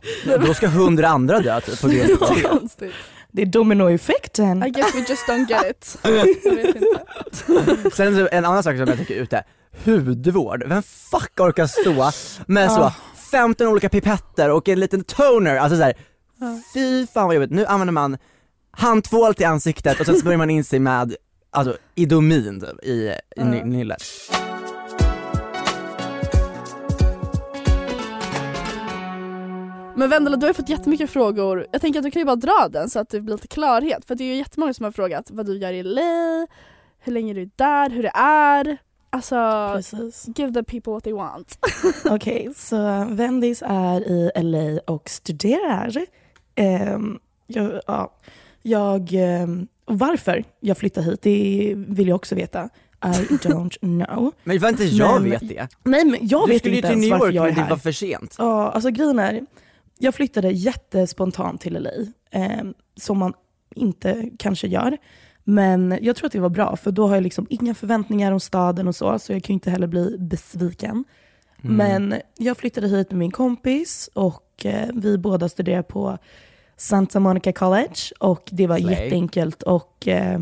Då 0.47 0.53
ska 0.53 0.67
hundra 0.67 1.07
andra 1.07 1.39
dö 1.39 1.61
typ, 1.61 1.81
på 1.81 1.87
det. 2.79 2.91
Det 3.37 3.41
är 3.41 3.45
dominoeffekten. 3.45 4.63
I 4.63 4.69
guess 4.69 4.95
we 4.95 4.99
just 4.99 5.27
don't 5.27 5.49
get 5.49 5.65
it. 5.69 5.97
Jag 6.03 6.11
vet 6.11 6.45
inte. 6.45 7.91
Sen 7.95 8.15
så 8.15 8.27
en 8.31 8.45
annan 8.45 8.63
sak 8.63 8.77
som 8.77 8.87
jag 8.87 8.97
tycker 8.97 9.15
är 9.15 9.19
ute, 9.21 9.43
hudvård. 9.85 10.63
Vem 10.67 10.83
fuck 10.83 11.39
orkar 11.39 11.67
stå 11.67 12.11
med 12.47 12.71
så 12.71 12.79
Ja. 12.79 12.93
15 13.31 13.67
olika 13.67 13.89
pipetter 13.89 14.49
och 14.49 14.69
en 14.69 14.79
liten 14.79 15.03
toner, 15.03 15.55
alltså 15.57 15.77
såhär, 15.77 15.93
fy 16.73 17.07
fan 17.07 17.25
vad 17.27 17.35
jobbigt. 17.35 17.51
Nu 17.51 17.65
använder 17.65 17.91
man 17.91 18.17
handtvål 18.71 19.35
till 19.35 19.45
ansiktet 19.45 19.99
och 19.99 20.05
sen 20.05 20.15
smörjer 20.15 20.37
man 20.37 20.49
in 20.49 20.63
sig 20.63 20.79
med 20.79 21.15
alltså 21.51 21.77
Idomin 21.95 22.63
i, 22.83 22.89
i 22.91 23.13
Ja. 23.35 23.45
ny- 23.45 23.63
nyllet. 23.63 24.03
Men 29.97 30.09
Vendela 30.09 30.37
du 30.37 30.45
har 30.45 30.49
ju 30.49 30.53
fått 30.53 30.69
jättemycket 30.69 31.09
frågor. 31.09 31.67
Jag 31.71 31.81
tänker 31.81 31.99
att 31.99 32.03
du 32.05 32.11
kan 32.11 32.19
ju 32.19 32.25
bara 32.25 32.35
dra 32.35 32.67
den 32.71 32.89
så 32.89 32.99
att 32.99 33.09
det 33.09 33.21
blir 33.21 33.35
lite 33.35 33.47
klarhet. 33.47 34.05
För 34.05 34.15
det 34.15 34.23
är 34.23 34.25
ju 34.25 34.35
jättemånga 34.35 34.73
som 34.73 34.83
har 34.83 34.91
frågat 34.91 35.31
vad 35.31 35.45
du 35.45 35.57
gör 35.57 35.73
i 35.73 35.83
LA, 35.83 36.47
hur 36.99 37.11
länge 37.13 37.33
du 37.33 37.41
är 37.41 37.49
där, 37.55 37.89
hur 37.89 38.03
det 38.03 38.11
är. 38.15 38.77
Alltså, 39.09 39.71
Precis. 39.75 40.27
give 40.35 40.53
the 40.53 40.63
people 40.63 40.93
what 40.93 41.03
they 41.03 41.13
want. 41.13 41.57
Okej, 42.09 42.49
så 42.55 43.05
Vendis 43.09 43.63
är 43.65 44.01
i 44.01 44.31
LA 44.35 44.79
och 44.93 45.09
studerar. 45.09 45.95
Ehm, 46.55 47.19
jag, 47.47 47.81
ja, 47.87 48.13
jag, 48.61 49.09
ehm, 49.13 49.67
varför 49.85 50.43
jag 50.59 50.77
flyttar 50.77 51.01
hit, 51.01 51.21
det 51.21 51.73
vill 51.75 52.07
jag 52.07 52.15
också 52.15 52.35
veta. 52.35 52.69
I 53.03 53.07
don't 53.37 53.79
know. 53.79 54.31
Men 54.43 54.59
var 54.59 54.69
inte 54.69 54.83
jag 54.83 55.21
Men- 55.21 55.31
vet 55.31 55.49
det? 55.49 55.67
Nej 55.83 56.05
men 56.05 56.17
jag 56.27 56.47
du 56.47 56.51
vet 56.53 56.59
skulle 56.61 56.75
ju 56.75 56.77
inte 56.77 56.87
till 56.89 56.97
ens 56.97 57.01
New 57.01 57.11
varför 57.11 57.25
York 57.25 57.35
jag 57.35 57.43
är 57.45 57.49
men 57.49 57.55
det 57.55 57.61
här. 57.61 57.69
var 57.69 57.77
för 57.77 57.91
sent. 57.91 58.35
Ja, 58.37 58.69
alltså 58.71 58.89
grejen 58.89 59.19
är, 59.19 59.45
jag 59.99 60.15
flyttade 60.15 60.51
jättespontant 60.51 61.61
till 61.61 61.73
LA, 61.73 61.91
eh, 62.31 62.63
som 62.95 63.17
man 63.17 63.33
inte 63.75 64.29
kanske 64.39 64.67
gör. 64.67 64.97
Men 65.43 65.97
jag 66.01 66.15
tror 66.15 66.25
att 66.27 66.33
det 66.33 66.39
var 66.39 66.49
bra, 66.49 66.75
för 66.75 66.91
då 66.91 67.07
har 67.07 67.15
jag 67.15 67.23
liksom 67.23 67.47
inga 67.49 67.73
förväntningar 67.73 68.31
om 68.31 68.39
staden 68.39 68.87
och 68.87 68.95
så, 68.95 69.19
så 69.19 69.33
jag 69.33 69.43
kan 69.43 69.53
ju 69.53 69.55
inte 69.55 69.71
heller 69.71 69.87
bli 69.87 70.17
besviken. 70.19 71.03
Mm. 71.63 71.75
Men 71.75 72.21
jag 72.37 72.57
flyttade 72.57 72.87
hit 72.87 73.11
med 73.11 73.19
min 73.19 73.31
kompis 73.31 74.09
och 74.13 74.65
eh, 74.65 74.89
vi 74.93 75.17
båda 75.17 75.49
studerar 75.49 75.81
på 75.81 76.17
Santa 76.77 77.19
Monica 77.19 77.53
College 77.53 77.95
och 78.19 78.49
det 78.51 78.67
var 78.67 78.77
Slay. 78.77 78.93
jätteenkelt 78.93 79.63
att 79.63 80.07
eh, 80.07 80.39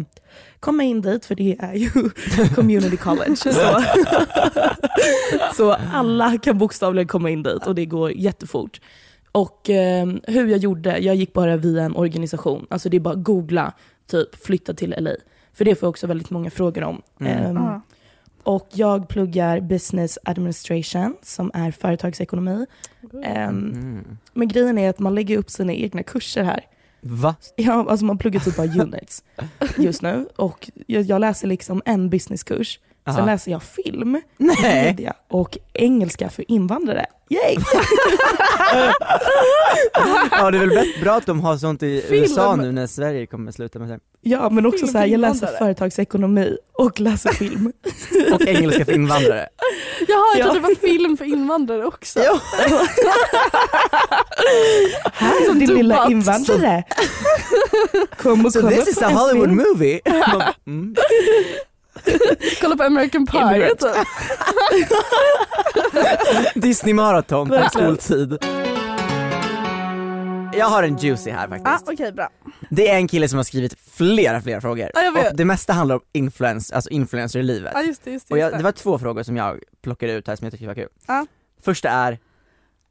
komma 0.59 0.83
in 0.83 1.01
dit 1.01 1.25
för 1.25 1.35
det 1.35 1.57
är 1.59 1.73
ju 1.73 1.89
community 2.55 2.97
college. 2.97 3.35
Så. 3.35 3.53
så 5.55 5.73
alla 5.93 6.37
kan 6.37 6.57
bokstavligen 6.57 7.07
komma 7.07 7.29
in 7.29 7.43
dit 7.43 7.67
och 7.67 7.75
det 7.75 7.85
går 7.85 8.11
jättefort. 8.11 8.81
Och 9.35 9.69
eh, 9.69 10.07
hur 10.23 10.47
jag 10.47 10.57
gjorde, 10.59 10.97
jag 10.97 11.15
gick 11.15 11.33
bara 11.33 11.57
via 11.57 11.83
en 11.83 11.95
organisation. 11.95 12.67
Alltså 12.69 12.89
det 12.89 12.97
är 12.97 13.01
bara 13.01 13.15
googla, 13.15 13.73
typ 14.07 14.35
flytta 14.45 14.73
till 14.73 14.95
LA. 14.97 15.11
För 15.53 15.65
det 15.65 15.75
får 15.75 15.87
jag 15.87 15.89
också 15.89 16.07
väldigt 16.07 16.29
många 16.29 16.49
frågor 16.49 16.83
om. 16.83 17.01
Mm. 17.19 17.55
Ja. 17.55 17.81
och 18.43 18.67
jag 18.73 19.07
pluggar 19.07 19.59
business 19.59 20.19
administration 20.23 21.15
som 21.21 21.51
är 21.53 21.71
företagsekonomi. 21.71 22.65
Ehm, 23.23 23.71
Mm. 23.73 24.17
Men 24.33 24.47
grejen 24.47 24.77
är 24.77 24.89
att 24.89 24.99
man 24.99 25.15
lägger 25.15 25.37
upp 25.37 25.49
sina 25.49 25.73
egna 25.73 26.03
kurser 26.03 26.43
här. 26.43 26.65
Va? 27.01 27.35
Ja, 27.55 27.85
alltså 27.89 28.05
man 28.05 28.17
pluggar 28.17 28.39
typ 28.39 28.57
bara 28.57 28.67
units 28.83 29.23
just 29.77 30.01
nu. 30.01 30.27
Och 30.35 30.69
jag, 30.87 31.03
jag 31.03 31.21
läser 31.21 31.47
liksom 31.47 31.81
en 31.85 32.09
businesskurs. 32.09 32.79
Sen 33.05 33.15
Aha. 33.15 33.25
läser 33.25 33.51
jag 33.51 33.63
film, 33.63 34.21
Nej! 34.37 34.55
media 34.85 35.13
och 35.29 35.57
engelska 35.73 36.29
för 36.29 36.51
invandrare. 36.51 37.05
Yay! 37.29 37.57
Ja 40.31 40.51
det 40.51 40.57
är 40.57 40.59
väl 40.59 40.69
bäst- 40.69 41.01
bra 41.01 41.13
att 41.13 41.25
de 41.25 41.41
har 41.41 41.57
sånt 41.57 41.83
i 41.83 42.01
Film. 42.09 42.21
USA 42.23 42.55
nu 42.55 42.71
när 42.71 42.87
Sverige 42.87 43.25
kommer 43.25 43.51
sluta 43.51 43.79
med 43.79 43.89
det. 43.89 43.99
Ja, 44.21 44.49
men 44.49 44.65
också 44.65 44.77
Film 44.79 44.91
så 44.91 44.97
här, 44.97 45.05
jag 45.05 45.19
läser 45.19 45.47
företagsekonomi 45.47 46.57
och 46.73 46.99
läser 46.99 47.29
film. 47.29 47.71
Och 48.33 48.41
engelska 48.47 48.85
för 48.85 48.91
invandrare. 48.93 49.47
Jaha, 50.07 50.23
jag 50.37 50.39
Ja. 50.39 50.43
trodde 50.43 50.59
det 50.59 50.63
var 50.67 50.75
film 50.75 51.17
för 51.17 51.25
invandrare 51.25 51.85
också. 51.85 52.19
Ja. 52.19 52.39
Här 55.13 55.49
är 55.49 55.53
din 55.53 55.73
lilla 55.73 56.07
invandrare. 56.11 56.83
Kom 58.17 58.45
och 58.45 58.53
So 58.53 58.61
kolla 58.61 58.75
this 58.75 58.87
is 58.87 59.01
a 59.01 59.09
Hollywood 59.09 59.47
film. 59.49 59.63
movie! 59.73 59.99
Mm. 60.67 60.95
Kolla 62.61 62.77
på 62.77 62.83
American 62.83 63.25
Pie. 63.25 63.75
Typ. 63.75 64.07
Disney 66.63 66.93
maraton 66.93 67.49
på 67.49 67.67
skoltid. 67.71 68.37
Jag 70.57 70.65
har 70.65 70.83
en 70.83 70.97
juicy 70.97 71.31
här 71.31 71.47
faktiskt. 71.47 71.87
Ah, 71.89 71.93
Okej 71.93 72.11
bra. 72.11 72.29
Det 72.69 72.89
är 72.89 72.95
en 72.95 73.07
kille 73.07 73.27
som 73.27 73.37
har 73.37 73.43
skrivit 73.43 73.75
flera, 73.91 74.41
flera 74.41 74.61
frågor. 74.61 75.13
Vet. 75.13 75.31
och 75.31 75.37
det 75.37 75.45
mesta 75.45 75.73
handlar 75.73 75.95
om 75.95 76.01
influence, 76.13 76.75
alltså 76.75 76.89
influencer 76.89 77.39
i 77.39 77.43
livet. 77.43 77.71
Ja 77.75 77.81
just 77.81 78.03
det, 78.03 78.11
just 78.11 78.27
det. 78.27 78.33
och 78.33 78.37
jag, 78.37 78.57
det 78.57 78.63
var 78.63 78.71
två 78.71 78.99
frågor 78.99 79.23
som 79.23 79.37
jag 79.37 79.59
plockade 79.83 80.13
ut 80.13 80.27
här 80.27 80.35
som 80.35 80.45
jag 80.45 80.51
tyckte 80.51 80.67
var 80.67 80.75
kul. 80.75 80.89
Ja. 81.07 81.25
Första 81.61 81.89
är, 81.89 82.19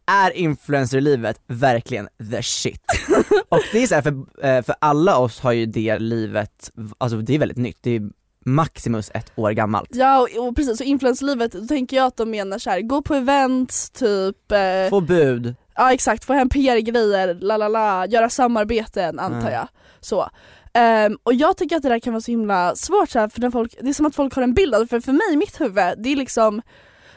är 0.07 0.31
influencer 0.31 0.99
i 0.99 1.01
livet 1.01 1.41
verkligen 1.47 2.09
the 2.31 2.43
shit? 2.43 2.83
och 3.49 3.61
det 3.73 3.83
är 3.83 3.87
så 3.87 3.95
här, 3.95 4.03
för, 4.03 4.47
eh, 4.47 4.63
för 4.63 4.75
alla 4.79 5.19
oss 5.19 5.41
har 5.41 5.53
ju 5.53 5.67
det 5.67 5.99
livet, 5.99 6.71
alltså 6.99 7.19
det 7.19 7.35
är 7.35 7.39
väldigt 7.39 7.59
nytt, 7.59 7.79
det 7.81 7.91
är 7.91 8.03
maximus 8.45 9.11
ett 9.15 9.33
år 9.37 9.51
gammalt. 9.51 9.89
Ja 9.93 10.21
och, 10.21 10.49
och 10.49 10.57
precis, 10.57 10.81
och 10.81 10.87
influencerlivet, 10.87 11.53
då 11.53 11.67
tänker 11.67 11.97
jag 11.97 12.07
att 12.07 12.17
de 12.17 12.31
menar 12.31 12.59
så 12.59 12.71
här: 12.71 12.81
gå 12.81 13.03
på 13.03 13.15
events, 13.15 13.91
typ 13.91 14.53
eh, 14.53 14.91
Få 14.91 15.01
bud, 15.01 15.55
Ja 15.77 15.93
exakt, 15.93 16.25
få 16.25 16.33
hem 16.33 16.49
PR-grejer, 16.49 17.35
la 17.41 17.57
la 17.57 17.69
la, 17.69 18.07
göra 18.07 18.31
samarbeten 18.31 19.19
antar 19.19 19.39
Mm. 19.41 19.53
jag. 19.53 19.69
Så. 20.01 20.29
Ehm, 20.75 21.19
och 21.23 21.35
jag 21.35 21.57
tycker 21.57 21.77
att 21.77 21.83
det 21.83 21.89
där 21.89 21.99
kan 21.99 22.13
vara 22.13 22.21
så 22.21 22.31
himla 22.31 22.77
svårt 22.77 23.11
så 23.11 23.19
här, 23.19 23.29
för 23.29 23.41
när 23.41 23.51
folk, 23.51 23.75
det 23.81 23.89
är 23.89 23.93
som 23.93 24.07
att 24.07 24.15
folk 24.15 24.35
har 24.35 24.43
en 24.43 24.55
bild 24.55 24.75
av 24.75 24.87
för 24.87 25.01
för 25.01 25.13
mig 25.13 25.33
i 25.33 25.37
mitt 25.37 25.61
huvud, 25.61 25.95
det 25.99 26.13
är 26.13 26.17
liksom 26.17 26.63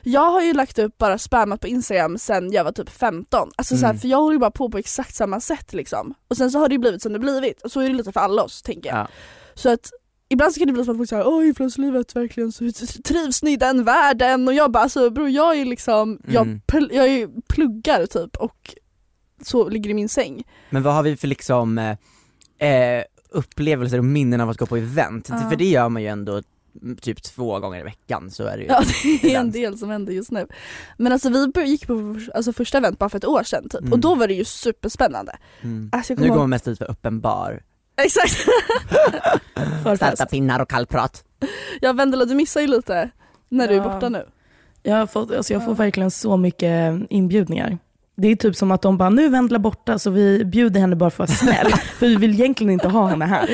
jag 0.04 0.32
har 0.32 0.42
ju 0.42 0.54
lagt 0.54 0.80
upp 0.80 0.98
bara 0.98 1.18
spammat 1.18 1.62
på 1.62 1.68
instagram 1.68 2.18
sen 2.18 2.52
jag 2.52 2.64
var 2.64 2.72
typ 2.72 2.90
15, 2.90 3.50
alltså 3.56 3.78
så 3.78 3.86
här, 3.86 3.92
Mm. 3.92 4.00
för 4.02 4.08
jag 4.08 4.18
håller 4.18 4.34
ju 4.34 4.40
bara 4.40 4.52
på 4.52 4.70
på 4.70 4.78
exakt 4.78 5.16
samma 5.16 5.40
sätt 5.40 5.74
liksom. 5.74 6.14
Och 6.28 6.38
sen 6.38 6.52
så 6.52 6.60
har 6.60 6.68
det 6.70 6.74
ju 6.76 6.80
blivit 6.80 7.02
som 7.02 7.14
det 7.14 7.20
blivit, 7.20 7.62
och 7.62 7.72
så 7.72 7.80
är 7.80 7.88
det 7.90 7.94
lite 7.96 8.12
för 8.12 8.20
alla 8.20 8.44
oss 8.44 8.62
tänker 8.62 8.90
jag. 8.90 8.98
ja. 8.98 9.08
Så 9.56 9.70
att 9.74 9.92
ibland 10.30 10.54
så 10.54 10.60
kan 10.60 10.68
det 10.68 10.74
bli 10.74 10.84
som 10.86 10.92
att 10.92 10.98
folk 10.98 11.10
säger 11.10 11.28
åh 11.28 11.48
influencerlivet 11.48 12.16
verkligen 12.16 12.52
så 12.52 12.72
trivs 13.04 13.44
ni 13.44 13.52
i 13.52 13.58
den 13.58 13.84
världen? 13.84 14.48
Och 14.48 14.54
jag 14.54 14.72
bara 14.72 14.84
alltså 14.84 15.10
bror 15.10 15.30
jag 15.30 15.60
är 15.60 15.66
liksom, 15.66 16.20
jag, 16.28 16.48
Mm. 16.48 16.62
jag 16.92 17.08
är 17.08 17.42
pluggar 17.48 18.06
typ 18.06 18.36
och 18.38 18.76
så 19.44 19.70
ligger 19.70 19.90
i 19.90 19.94
min 19.94 20.10
säng. 20.10 20.44
Men 20.70 20.84
vad 20.84 20.94
har 20.94 21.04
vi 21.04 21.18
för 21.18 21.28
liksom 21.28 21.78
eh, 21.78 22.68
eh, 22.70 23.04
upplevelser 23.30 23.98
och 23.98 24.06
minnen 24.06 24.42
av 24.42 24.50
att 24.50 24.58
gå 24.58 24.66
på 24.66 24.78
event? 24.78 25.28
Ja. 25.30 25.50
För 25.50 25.56
det 25.56 25.66
gör 25.70 25.90
man 25.90 26.02
ju 26.02 26.08
ändå 26.08 26.42
typ 27.02 27.24
två 27.24 27.60
gånger 27.60 27.80
i 27.80 27.84
veckan 27.84 28.32
så 28.32 28.44
är 28.44 28.58
det 28.58 28.64
ju 28.64 28.70
Ja 28.70 28.84
det 29.22 29.34
är 29.36 29.40
en 29.40 29.52
del 29.52 29.78
som 29.78 29.90
händer 29.90 30.14
just 30.14 30.32
nu. 30.32 30.48
Men 30.98 31.12
alltså 31.12 31.30
vi 31.56 31.64
gick 31.64 31.88
på 31.88 32.20
alltså, 32.36 32.54
första 32.54 32.78
event 32.78 33.00
bara 33.00 33.10
för 33.10 33.18
ett 33.18 33.26
år 33.26 33.44
sedan 33.44 33.64
typ 33.70 33.82
Mm. 33.82 33.94
och 33.94 34.00
då 34.00 34.16
var 34.16 34.28
det 34.28 34.34
ju 34.34 34.46
superspännande. 34.46 35.38
mm. 35.62 35.90
Alltså, 35.94 36.14
jag 36.14 36.20
Nu 36.22 36.28
går 36.30 36.38
man 36.38 36.50
mest 36.50 36.66
dit 36.66 36.78
för 36.78 36.92
öppen 36.92 37.20
bar. 37.20 37.64
Exakt! 38.02 38.34
Förfest. 39.84 40.30
pinnar 40.30 40.60
och 40.60 40.70
kallprat. 40.70 41.24
Ja 41.82 41.94
Vendela 41.94 42.26
du 42.26 42.36
missar 42.36 42.62
ju 42.62 42.68
lite 42.68 43.10
när 43.50 43.68
du 43.68 43.74
är 43.74 43.78
Ja. 43.78 43.84
borta 43.94 44.10
nu. 44.10 44.26
Jag, 44.84 44.96
har 44.96 45.08
fått, 45.08 45.32
alltså 45.32 45.54
jag 45.54 45.66
får 45.66 45.76
verkligen 45.76 46.12
så 46.12 46.38
mycket 46.38 47.02
inbjudningar. 47.10 47.78
Det 48.16 48.28
är 48.28 48.36
typ 48.36 48.56
som 48.56 48.72
att 48.72 48.82
de 48.82 48.98
bara, 48.98 49.10
nu 49.10 49.26
är 49.26 49.30
Vendela 49.30 49.60
borta 49.60 50.00
så 50.00 50.10
vi 50.10 50.46
bjuder 50.46 50.80
henne 50.82 50.96
bara 50.96 51.10
för 51.10 51.24
att 51.24 51.30
vara 51.30 51.38
snäll. 51.38 51.72
för 52.00 52.08
vi 52.08 52.16
vill 52.16 52.34
egentligen 52.34 52.74
inte 52.74 52.88
ha 52.88 53.08
henne 53.08 53.26
här. 53.26 53.50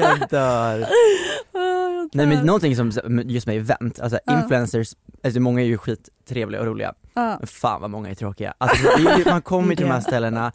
jag 0.00 0.28
dör. 0.30 0.78
Jag 1.52 2.10
Nej 2.12 2.26
men 2.26 2.36
dör. 2.36 2.44
någonting 2.44 2.76
som 2.76 2.92
just 3.26 3.46
med 3.46 3.56
event, 3.56 4.00
alltså 4.00 4.18
Ja. 4.24 4.42
influencers, 4.42 4.92
alltså 5.24 5.40
många 5.40 5.60
är 5.60 5.64
ju 5.66 5.78
skittrevliga 5.78 6.60
och 6.60 6.66
roliga, 6.66 6.92
Ja. 7.14 7.36
men 7.38 7.46
fan 7.46 7.80
vad 7.80 7.90
många 7.90 8.10
är 8.10 8.14
tråkiga. 8.14 8.54
Alltså, 8.58 8.82
det 8.96 9.10
är 9.10 9.18
ju- 9.18 9.24
man 9.24 9.42
kommer 9.42 9.76
till 9.76 9.86
de 9.86 9.92
här 9.92 10.00
ställena 10.00 10.52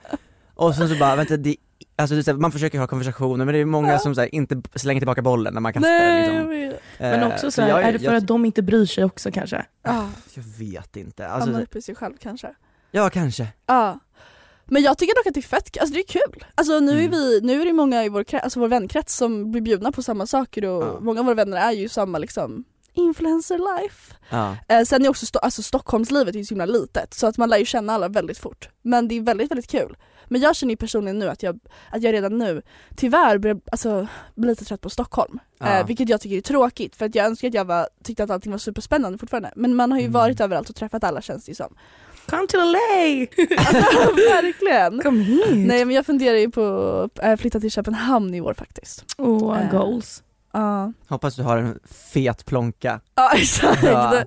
och 0.55 0.75
sen 0.75 0.89
så 0.89 0.95
bara, 0.95 1.15
vänta 1.15 1.37
det, 1.37 1.55
alltså 1.95 2.15
det 2.15 2.21
är 2.21 2.23
så 2.23 2.31
här, 2.31 2.37
man 2.37 2.51
försöker 2.51 2.79
ha 2.79 2.87
konversationer 2.87 3.45
men 3.45 3.53
det 3.53 3.59
är 3.59 3.65
många 3.65 3.99
som 3.99 4.15
så 4.15 4.21
här, 4.21 4.35
inte 4.35 4.61
slänger 4.75 5.01
tillbaka 5.01 5.21
bollen 5.21 5.53
när 5.53 5.61
man 5.61 5.73
kastar 5.73 5.89
Nej 5.89 6.29
liksom. 6.29 6.49
vet. 6.49 6.81
Men 6.99 7.19
Eh, 7.19 7.27
också 7.27 7.47
så 7.47 7.51
så 7.51 7.61
här, 7.61 7.69
jag- 7.69 7.83
är 7.83 7.93
det 7.93 7.99
för 7.99 8.05
jag, 8.05 8.15
att 8.15 8.27
de 8.27 8.45
inte 8.45 8.61
bryr 8.61 8.85
sig 8.85 9.03
också 9.03 9.31
kanske? 9.31 9.65
Ja, 9.83 10.09
Jag 10.33 10.43
vet 10.59 10.95
inte, 10.97 11.27
alltså, 11.27 11.61
upp 11.61 11.75
i 11.75 11.81
sig 11.81 11.95
själv 11.95 12.13
kanske. 12.21 12.49
ja 12.91 13.09
kanske. 13.09 13.47
Ja. 13.65 13.99
Men 14.65 14.81
jag 14.83 14.97
tycker 14.97 15.15
dock 15.15 15.27
att 15.27 15.33
det 15.33 15.39
är 15.39 15.41
fett, 15.41 15.77
alltså 15.79 15.93
det 15.93 15.99
är 15.99 16.07
kul. 16.07 16.45
Alltså 16.55 16.79
nu 16.79 16.91
är, 16.91 16.97
Mm. 16.99 17.11
vi, 17.11 17.39
nu 17.43 17.61
är 17.61 17.65
det 17.65 17.73
många 17.73 18.03
i 18.03 18.09
vår, 18.09 18.25
alltså 18.35 18.59
vår 18.59 18.67
vänkrets 18.67 19.15
som 19.15 19.51
blir 19.51 19.61
bjudna 19.61 19.91
på 19.91 20.03
samma 20.03 20.27
saker 20.27 20.65
och 20.65 20.83
Ja. 20.83 20.97
många 21.01 21.19
av 21.19 21.25
våra 21.25 21.35
vänner 21.35 21.57
är 21.57 21.71
ju 21.71 21.89
samma 21.89 22.17
liksom 22.17 22.63
influencer 22.93 23.81
life. 23.81 24.13
Ja. 24.29 24.55
Eh, 24.69 24.83
sen 24.83 25.05
är 25.05 25.09
också 25.09 25.39
alltså 25.39 25.61
Stockholmslivet 25.63 26.35
är 26.35 26.39
ju 26.39 26.45
så 26.45 26.53
himla 26.53 26.65
litet 26.65 27.13
så 27.13 27.27
att 27.27 27.37
man 27.37 27.49
lär 27.49 27.57
ju 27.57 27.65
känna 27.65 27.93
alla 27.93 28.07
väldigt 28.07 28.37
fort. 28.37 28.69
Men 28.81 29.07
det 29.07 29.15
är 29.15 29.21
väldigt 29.21 29.51
väldigt 29.51 29.71
kul. 29.71 29.97
Men 30.27 30.41
jag 30.41 30.55
känner 30.55 30.71
ju 30.71 30.77
personligen 30.77 31.19
nu 31.19 31.29
att 31.29 31.43
jag, 31.43 31.59
att 31.91 32.01
jag 32.03 32.13
redan 32.13 32.37
nu 32.37 32.61
tyvärr 32.95 33.37
börjar 33.37 33.57
alltså, 33.71 34.07
bli 34.35 34.47
lite 34.49 34.65
trött 34.65 34.81
på 34.81 34.89
Stockholm. 34.89 35.39
Ja. 35.59 35.79
Eh, 35.79 35.85
vilket 35.85 36.09
jag 36.09 36.21
tycker 36.21 36.37
är 36.37 36.41
tråkigt 36.41 36.95
för 36.95 37.05
att 37.05 37.15
jag 37.15 37.25
önskar 37.25 37.47
att 37.47 37.53
jag 37.53 37.65
var, 37.65 37.87
tyckte 38.03 38.23
att 38.23 38.29
allting 38.29 38.51
var 38.51 38.59
superspännande 38.59 39.17
fortfarande. 39.17 39.51
Men 39.55 39.75
man 39.75 39.91
har 39.91 39.99
ju 39.99 40.03
Mm. 40.05 40.13
varit 40.13 40.41
överallt 40.41 40.69
och 40.69 40.75
träffat 40.75 41.03
alla 41.03 41.21
känns 41.21 41.45
det 41.45 41.49
ju 41.51 41.55
som. 41.55 41.75
Come 42.29 42.47
to 42.47 42.57
LA! 42.57 43.25
Alltså, 43.57 44.15
verkligen! 44.15 45.01
Kom 45.01 45.19
hit! 45.19 45.45
Nej 45.67 45.85
men 45.85 45.95
jag 45.95 46.05
funderar 46.05 46.37
ju 46.37 46.51
på 46.51 46.63
att 47.05 47.23
äh, 47.25 47.35
flytta 47.35 47.59
till 47.59 47.71
Köpenhamn 47.71 48.33
i 48.33 48.41
år 48.41 48.53
faktiskt. 48.53 49.05
Oh, 49.17 49.59
Eh. 49.61 49.71
goals. 49.71 50.23
Ja, 50.53 50.93
Hoppas 51.07 51.35
du 51.35 51.43
har 51.43 51.57
en 51.57 51.79
fet 52.13 52.45
plånka. 52.45 52.99
ja 53.15 53.31
exakt. 53.35 53.83
Ja. 53.83 54.11
Det, 54.11 54.25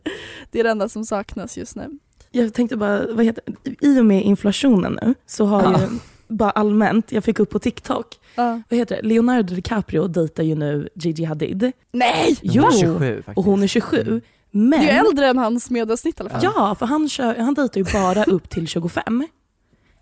det 0.50 0.60
är 0.60 0.64
det 0.64 0.70
enda 0.70 0.88
som 0.88 1.04
saknas 1.04 1.56
just 1.58 1.76
nu. 1.76 1.98
Jag 2.30 2.54
tänkte 2.54 2.76
bara, 2.76 3.06
vad 3.12 3.24
heter 3.24 3.44
i 3.80 4.00
och 4.00 4.06
med 4.06 4.22
inflationen 4.24 4.98
nu 5.02 5.14
så 5.26 5.44
har 5.44 5.62
Ja. 5.62 5.80
ju 5.80 5.86
bara 6.28 6.50
allmänt, 6.50 7.12
jag 7.12 7.24
fick 7.24 7.38
upp 7.40 7.50
på 7.50 7.58
TikTok, 7.58 8.06
Ja. 8.34 8.60
vad 8.68 8.78
heter 8.78 8.96
det? 9.02 9.08
Leonardo 9.08 9.54
DiCaprio 9.54 10.06
dejtar 10.08 10.42
ju 10.42 10.54
nu 10.54 10.88
Gigi 10.94 11.24
Hadid. 11.24 11.72
Nej! 11.92 12.36
Jo! 12.42 12.62
Hon 12.62 12.72
är 12.72 12.78
27 12.80 13.16
faktiskt. 13.16 13.38
Och 13.38 13.44
hon 13.44 13.62
är 13.62 13.66
27. 13.66 14.20
Men, 14.50 14.80
Du 14.80 14.86
är 14.88 15.04
äldre 15.04 15.26
än 15.26 15.38
hans 15.38 15.70
medersnitt 15.70 16.20
i 16.20 16.20
alla 16.20 16.30
fall. 16.30 16.40
ja, 16.42 16.74
för 16.78 16.86
han, 16.86 17.08
kör, 17.08 17.34
han 17.36 17.54
dejtar 17.54 17.78
ju 17.80 17.84
bara 17.92 18.24
upp 18.24 18.48
till 18.50 18.68
25. 18.68 19.26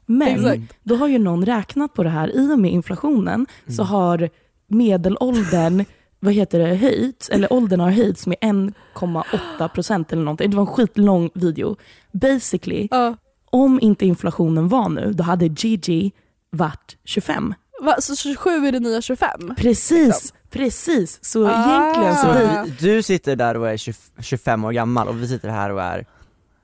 Men 0.06 0.28
Exakt. 0.28 0.74
då 0.82 0.96
har 0.96 1.08
ju 1.08 1.18
någon 1.18 1.46
räknat 1.46 1.94
på 1.94 2.02
det 2.02 2.08
här, 2.10 2.36
i 2.36 2.52
och 2.54 2.58
med 2.58 2.72
inflationen 2.72 3.46
så 3.68 3.82
Mm. 3.82 3.86
har 3.92 4.28
medelåldern 4.66 5.84
vad 6.24 6.34
heter 6.34 6.58
det, 6.58 6.74
höjts, 6.74 7.28
eller 7.28 7.52
åldern 7.52 7.80
har 7.80 7.90
höjts 7.90 8.26
med 8.26 8.36
1,8 8.40 9.68
procent 9.68 10.12
eller 10.12 10.22
någonting. 10.22 10.50
Det 10.50 10.56
var 10.56 10.62
en 10.62 10.74
skitlång 10.74 11.30
video. 11.34 11.76
Basically, 12.12 12.88
Ja. 12.90 13.16
om 13.50 13.80
inte 13.80 14.06
inflationen 14.06 14.68
var 14.68 14.88
nu, 14.88 15.12
då 15.12 15.24
hade 15.24 15.46
Gigi 15.46 16.12
varit 16.50 16.96
25. 17.04 17.54
Va, 17.82 17.96
så 18.00 18.16
27 18.16 18.50
är 18.50 18.72
det 18.72 18.80
nya 18.80 19.00
25? 19.02 19.54
Precis, 19.56 20.32
precis. 20.50 21.24
Så 21.24 21.46
Ah. 21.48 21.50
egentligen 21.82 22.14
så 22.16 22.22
Så 22.22 22.64
vi, 22.64 22.70
du 22.94 23.02
sitter 23.02 23.36
där 23.36 23.56
och 23.56 23.68
är 23.70 23.76
20, 23.76 23.94
25 24.22 24.64
år 24.64 24.72
gammal 24.72 25.08
och 25.08 25.22
vi 25.22 25.28
sitter 25.28 25.48
här 25.48 25.70
och 25.70 25.82
är 25.82 26.06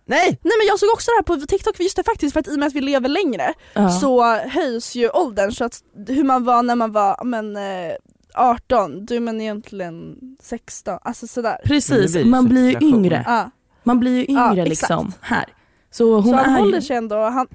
Nej! 0.06 0.38
Nej 0.42 0.52
men 0.58 0.66
jag 0.68 0.78
såg 0.78 0.88
också 0.94 1.10
det 1.10 1.14
här 1.16 1.22
på 1.40 1.46
TikTok, 1.46 1.80
just 1.80 1.96
det 1.96 2.02
faktiskt 2.02 2.32
för 2.32 2.40
att 2.40 2.48
i 2.48 2.54
och 2.54 2.58
med 2.58 2.66
att 2.66 2.72
vi 2.74 2.80
lever 2.80 3.08
längre 3.08 3.54
ja. 3.74 3.90
så 3.90 4.34
höjs 4.36 4.94
ju 4.94 5.08
åldern 5.10 5.52
så 5.52 5.64
att 5.64 5.82
hur 6.08 6.24
man 6.24 6.44
var 6.44 6.62
när 6.62 6.74
man 6.76 6.92
var 6.92 7.24
men, 7.24 7.56
eh, 7.56 7.92
18, 8.40 9.04
du 9.06 9.20
men 9.20 9.40
egentligen 9.40 10.16
16, 10.42 10.98
alltså 11.02 11.26
sådär. 11.26 11.56
Precis, 11.64 12.12
blir 12.12 12.24
man 12.24 12.48
blir 12.48 12.70
ju 12.80 12.88
yngre. 12.88 13.24
Ja. 13.26 13.50
Man 13.84 14.00
blir 14.00 14.12
ju 14.28 14.34
Ja, 14.34 14.50
yngre 14.52 14.62
exakt. 14.62 14.68
liksom 14.68 15.12
här. 15.20 15.44
Så 15.90 16.14
hon 16.14 16.24
så 16.24 16.34
han 16.36 16.54
är 16.54 16.58
håller 16.58 16.76
ju, 16.76 16.82
sig 16.82 16.96
ändå, 16.96 17.16
han, 17.16 17.46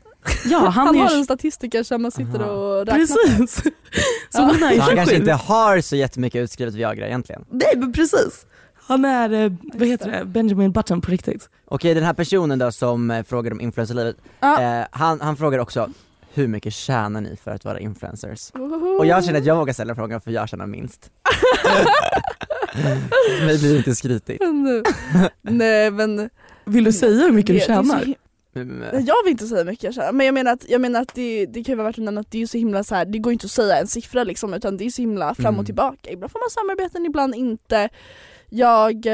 ja, 0.46 0.58
han, 0.60 0.72
han, 0.88 0.96
är 0.96 1.00
har 1.00 1.10
ju, 1.12 1.18
en 1.18 1.24
statistiker 1.26 1.84
som 1.84 2.02
man 2.02 2.12
sitter 2.12 2.40
Aha. 2.40 2.52
och 2.52 2.86
räknar 2.86 2.96
precis. 2.96 3.56
Så 4.30 4.42
Ja. 4.42 4.42
hon 4.42 4.64
är 4.64 4.72
ju 4.72 4.78
Så 4.78 4.82
han 4.82 4.90
27. 4.90 4.96
kanske 4.96 5.16
inte 5.16 5.34
har 5.34 5.82
så 5.82 5.96
jättemycket 5.96 6.40
utskrivet 6.44 6.74
Viagra 6.76 7.08
egentligen. 7.08 7.46
Nej 7.50 7.74
men 7.78 7.94
precis. 7.94 8.46
Han 8.88 9.06
är, 9.06 9.34
eh, 9.46 9.52
vad 9.74 9.88
heter 9.88 10.12
det, 10.12 10.26
Benjamin 10.26 10.72
Button 10.72 11.02
på 11.02 11.12
riktigt. 11.12 11.50
Okej 11.68 11.94
den 11.94 12.04
här 12.04 12.14
personen 12.14 12.60
då 12.60 12.72
som 12.72 13.12
eh, 13.12 13.24
frågar 13.24 13.52
om 13.52 13.62
influencerlivet, 13.62 14.16
Ja. 14.40 14.62
eh, 14.62 14.86
han, 14.92 15.22
han 15.22 15.38
frågar 15.38 15.60
också 15.60 15.90
hur 16.38 16.48
mycket 16.48 16.74
tjänar 16.74 17.22
ni 17.22 17.36
för 17.44 17.52
att 17.52 17.66
vara 17.66 17.80
influencers? 17.80 18.52
Woho! 18.54 18.98
Och 18.98 19.06
jag 19.06 19.26
känner 19.26 19.40
att 19.40 19.46
jag 19.46 19.56
vågar 19.56 19.74
ställa 19.74 19.96
frågan 19.96 20.22
för 20.22 20.32
jag 20.32 20.50
tjänar 20.50 20.68
minst. 20.68 21.12
Mig 23.46 23.60
blir 23.60 23.78
inte 23.78 23.96
skrytigt. 23.96 24.42
Nej 25.42 25.92
men 25.92 26.30
Vill 26.66 26.84
du 26.84 26.92
säga 26.94 27.12
hur 27.26 27.32
mycket 27.32 27.48
du 27.48 27.54
det- 27.54 27.60
så 27.62 27.66
tjänar? 27.68 28.06
hi- 28.06 28.16
Mm, 28.58 28.84
Jag 29.06 29.16
vill 29.24 29.32
inte 29.32 29.48
säga 29.48 29.64
mycket 29.64 29.84
jag 29.84 29.94
tjänar, 29.94 30.12
men 30.12 30.26
jag 30.26 30.34
menar 30.34 30.54
att, 30.54 30.70
jag 30.70 30.82
menar 30.82 31.02
att 31.02 31.16
det, 31.16 31.46
det 31.46 31.64
kan 31.64 31.72
ju 31.74 31.76
vara 31.76 31.88
värt 31.88 31.98
att 31.98 32.04
nämna 32.04 32.22
att 32.22 32.32
det 32.32 32.38
är 32.38 32.40
ju 32.40 32.48
så 32.48 32.58
himla 32.58 32.84
så 32.84 32.96
här, 32.96 33.06
det 33.06 33.20
går 33.20 33.34
inte 33.34 33.46
att 33.46 33.52
säga 33.52 33.78
en 33.80 33.88
siffra 33.88 34.24
liksom 34.24 34.54
utan 34.54 34.78
det 34.78 34.86
är 34.86 34.90
så 34.90 35.02
himla 35.02 35.36
fram 35.36 35.46
och 35.46 35.54
Mm. 35.54 35.66
tillbaka. 35.66 36.12
Ibland 36.12 36.32
får 36.32 36.40
man 36.40 36.50
samarbeten, 36.50 37.06
ibland 37.06 37.36
inte. 37.36 37.90
Jag... 38.50 39.08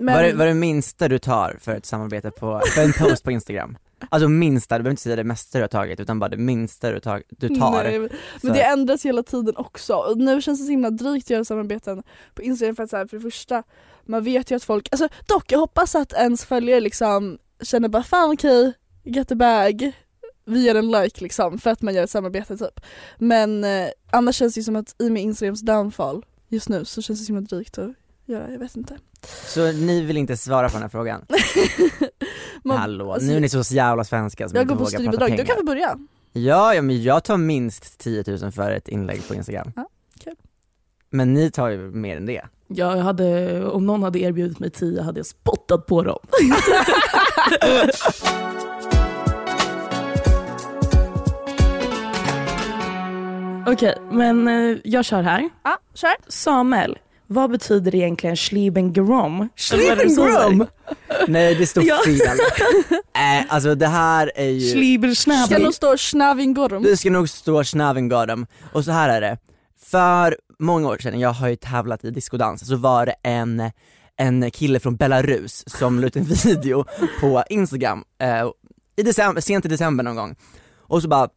Men, 0.00 0.14
Vad 0.14 0.24
är, 0.24 0.32
vad 0.34 0.42
är 0.42 0.48
det 0.48 0.54
minsta 0.54 1.08
du 1.08 1.18
tar 1.18 1.58
för 1.60 1.74
ett 1.74 1.86
samarbete 1.86 2.30
på, 2.30 2.60
för 2.74 2.82
en 2.82 2.92
post 2.92 3.24
på 3.24 3.30
Instagram? 3.30 3.78
Alltså 4.08 4.28
minsta, 4.28 4.78
du 4.78 4.82
behöver 4.82 4.90
inte 4.90 5.02
säga 5.02 5.16
det 5.16 5.24
mesta 5.24 5.58
du 5.58 5.62
har 5.62 5.68
tagit 5.68 6.00
utan 6.00 6.18
bara 6.18 6.28
det 6.30 6.36
minsta 6.36 6.90
du, 6.92 7.00
tag, 7.00 7.22
du 7.28 7.48
tar. 7.48 7.82
Nej, 7.84 7.98
men, 7.98 8.08
Så- 8.40 8.46
det 8.48 8.62
ändras 8.62 9.06
hela 9.06 9.22
tiden 9.22 9.56
också. 9.56 9.94
Och 9.94 10.18
nu 10.18 10.42
känns 10.42 10.60
det 10.60 10.64
så 10.64 10.70
himla 10.70 10.90
drygt 10.90 11.26
att 11.26 11.30
göra 11.30 11.44
samarbeten 11.44 12.02
på 12.34 12.42
Instagram 12.42 12.76
för 12.76 12.82
att 12.82 12.90
så 12.90 12.96
här, 12.96 13.06
för 13.06 13.16
det 13.16 13.22
första, 13.22 13.62
man 14.04 14.24
vet 14.24 14.50
ju 14.50 14.56
att 14.56 14.64
folk, 14.64 14.88
alltså 14.92 15.08
dock 15.26 15.52
jag 15.52 15.58
hoppas 15.58 15.94
att 15.94 16.12
ens 16.12 16.44
följare 16.44 16.80
liksom 16.80 17.38
känner 17.62 17.88
bara 17.88 18.02
fan 18.02 18.32
okej, 18.32 18.72
get 19.04 19.28
the 19.28 19.34
bag, 19.34 19.92
vi 20.44 20.64
ger 20.64 20.74
en 20.74 20.90
like 20.90 21.22
liksom 21.22 21.58
för 21.58 21.70
att 21.70 21.82
man 21.82 21.94
gör 21.94 22.04
ett 22.04 22.10
samarbete 22.10 22.56
typ. 22.56 22.80
Men 23.18 23.64
eh, 23.64 23.88
annars 24.10 24.36
känns 24.36 24.54
det 24.54 24.58
ju 24.60 24.64
som 24.64 24.76
att 24.76 24.94
i 24.98 25.08
och 25.08 25.12
med 25.12 25.22
Instagrams 25.22 25.60
downfall 25.60 26.24
just 26.48 26.68
nu 26.68 26.84
så 26.84 27.02
känns 27.02 27.20
det 27.20 27.24
så 27.24 27.32
himla 27.32 27.46
drygt 27.46 27.78
att 27.78 27.90
göra, 28.30 28.50
jag 28.50 28.58
vet 28.58 28.76
inte. 28.76 28.96
Så 29.46 29.72
ni 29.72 30.02
vill 30.02 30.16
inte 30.16 30.36
svara 30.36 30.68
på 30.68 30.72
den 30.72 30.82
här 30.82 30.88
frågan? 30.88 31.24
Man- 32.64 32.78
Hallå, 32.78 33.12
alltså, 33.12 33.28
nu 33.28 33.36
är 33.36 33.40
ni 33.40 33.48
så 33.48 33.74
jävla 33.74 34.04
svenska 34.04 34.48
som 34.48 34.56
jag 34.56 34.62
inte 34.64 34.74
går 34.74 34.78
på 34.78 34.84
vågar 34.84 34.90
prata 34.90 35.02
studiebidrag, 35.02 35.30
du 35.30 35.36
pengar. 35.36 35.44
kan 35.44 35.56
vi 35.56 35.62
börja. 35.66 35.98
Ja, 36.32 36.74
ja, 36.74 36.82
men 36.82 37.02
jag 37.02 37.24
tar 37.24 37.36
minst 37.36 37.98
10 37.98 38.24
000 38.42 38.52
för 38.52 38.70
ett 38.70 38.88
inlägg 38.88 39.28
på 39.28 39.34
Instagram. 39.34 39.72
Ja, 39.76 39.88
kul. 40.24 40.34
Men 41.10 41.34
ni 41.34 41.50
tar 41.50 41.68
ju 41.68 41.78
mer 41.78 42.16
än 42.16 42.26
det. 42.26 42.42
Ja, 42.68 42.96
jag 42.96 43.04
hade, 43.04 43.64
om 43.66 43.86
någon 43.86 44.02
hade 44.02 44.18
erbjudit 44.18 44.58
mig 44.58 44.70
10 44.70 45.02
hade 45.02 45.18
jag 45.18 45.26
spottat 45.26 45.86
på 45.86 46.02
dem. 46.02 46.18
Okej, 53.66 53.94
men 54.10 54.48
eh, 54.48 54.76
jag 54.84 55.04
kör 55.04 55.22
här. 55.22 55.48
Ja, 55.62 55.78
kör. 55.94 56.10
Samuel, 56.28 56.98
vad 57.32 57.50
betyder 57.50 57.94
egentligen 57.94 58.36
Schlieben-Grom? 58.36 59.38
Det 59.38 59.48
Schlieben-Grom? 59.62 60.66
Nej 61.28 61.54
det 61.54 61.66
står 61.66 61.84
Ja. 61.84 61.98
fel. 62.04 62.38
äh, 63.14 63.44
alltså 63.48 63.74
det 63.74 63.86
här 63.86 64.32
är 64.34 64.48
ju, 64.48 64.60
Ska 64.60 64.78
Schlieben-Schnabel. 64.78 65.62
nog 65.62 65.74
stå 65.74 65.96
Schnavingorm. 65.96 66.82
det 66.82 66.96
ska 66.96 67.10
nog 67.10 67.28
stå 67.28 67.64
Schnavengarden. 67.64 68.46
Och 68.72 68.84
så 68.84 68.90
här 68.90 69.08
är 69.08 69.20
det, 69.20 69.38
för 69.84 70.36
många 70.58 70.88
år 70.88 70.98
sedan, 70.98 71.20
jag 71.20 71.30
har 71.32 71.48
ju 71.48 71.56
tävlat 71.56 72.04
i 72.04 72.10
discodans, 72.10 72.66
så 72.68 72.76
var 72.76 73.06
det 73.06 73.14
en, 73.22 73.70
en 74.16 74.50
kille 74.50 74.80
från 74.80 74.96
Belarus 74.96 75.64
som 75.66 76.00
la 76.00 76.06
ut 76.06 76.16
en 76.16 76.24
video 76.44 76.84
på 77.20 77.42
Instagram 77.50 78.04
eh, 78.22 78.46
i 78.96 79.02
december, 79.02 79.40
sent 79.40 79.64
i 79.64 79.68
december 79.68 80.04
någon 80.04 80.16
gång. 80.16 80.36
Och 80.78 81.02
så 81.02 81.08
bara 81.08 81.28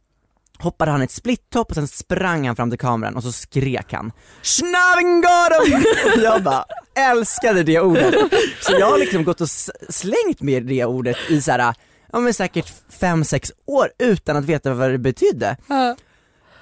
hoppade 0.58 0.90
han 0.90 1.02
ett 1.02 1.10
split-top 1.10 1.68
och 1.68 1.74
sen 1.74 1.88
sprang 1.88 2.46
han 2.46 2.56
fram 2.56 2.70
till 2.70 2.78
kameran 2.78 3.16
och 3.16 3.22
så 3.22 3.32
skrek 3.32 3.92
han 3.92 4.12
Schnavengarden! 4.42 5.84
Jag 6.22 6.42
bara 6.42 6.64
älskade 6.94 7.62
det 7.62 7.80
ordet. 7.80 8.14
Så 8.60 8.72
jag 8.78 8.90
har 8.90 8.98
liksom 8.98 9.24
gått 9.24 9.40
och 9.40 9.48
slängt 9.88 10.40
med 10.40 10.66
det 10.66 10.84
ordet 10.84 11.16
i 11.28 11.42
så 11.42 11.50
här, 11.50 11.74
ja 12.12 12.20
men 12.20 12.34
säkert 12.34 12.72
5-6 13.00 13.50
år 13.66 13.90
utan 13.98 14.36
att 14.36 14.44
veta 14.44 14.74
vad 14.74 14.90
det 14.90 14.98
betydde. 14.98 15.56
Ja. 15.66 15.96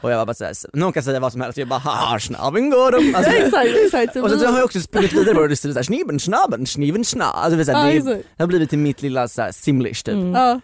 Och 0.02 0.12
jag 0.12 0.16
var 0.16 0.26
bara 0.26 0.34
såhär, 0.34 0.54
någon 0.72 0.92
kan 0.92 1.02
säga 1.02 1.20
vad 1.20 1.32
som 1.32 1.40
helst, 1.40 1.58
jag 1.58 1.68
bara 1.68 1.80
haha 1.80 2.18
schnaben 2.18 2.70
Gorum. 2.70 3.14
Alltså, 3.14 3.32
exakt, 3.32 3.70
exakt. 3.84 4.16
och 4.16 4.30
sen 4.30 4.40
så 4.40 4.46
har 4.46 4.56
jag 4.56 4.64
också 4.64 4.80
sprungit 4.80 5.12
vidare 5.12 5.34
på 5.34 5.42
det 5.42 5.52
och 5.52 5.58
skrivit 5.58 5.74
såhär 5.74 5.84
schniben 5.84 6.18
schnaben 6.18 6.66
schniven 6.66 7.04
schna. 7.04 7.24
Alltså 7.24 7.56
det, 7.56 7.62
är 7.62 7.64
så 7.64 7.72
här, 7.72 8.00
det, 8.36 8.42
har 8.42 8.46
blivit 8.46 8.70
till 8.70 8.78
mitt 8.78 9.02
lilla 9.02 9.28
såhär 9.28 9.52
simlish 9.52 10.04
typ. 10.04 10.14
Ja. 10.34 10.60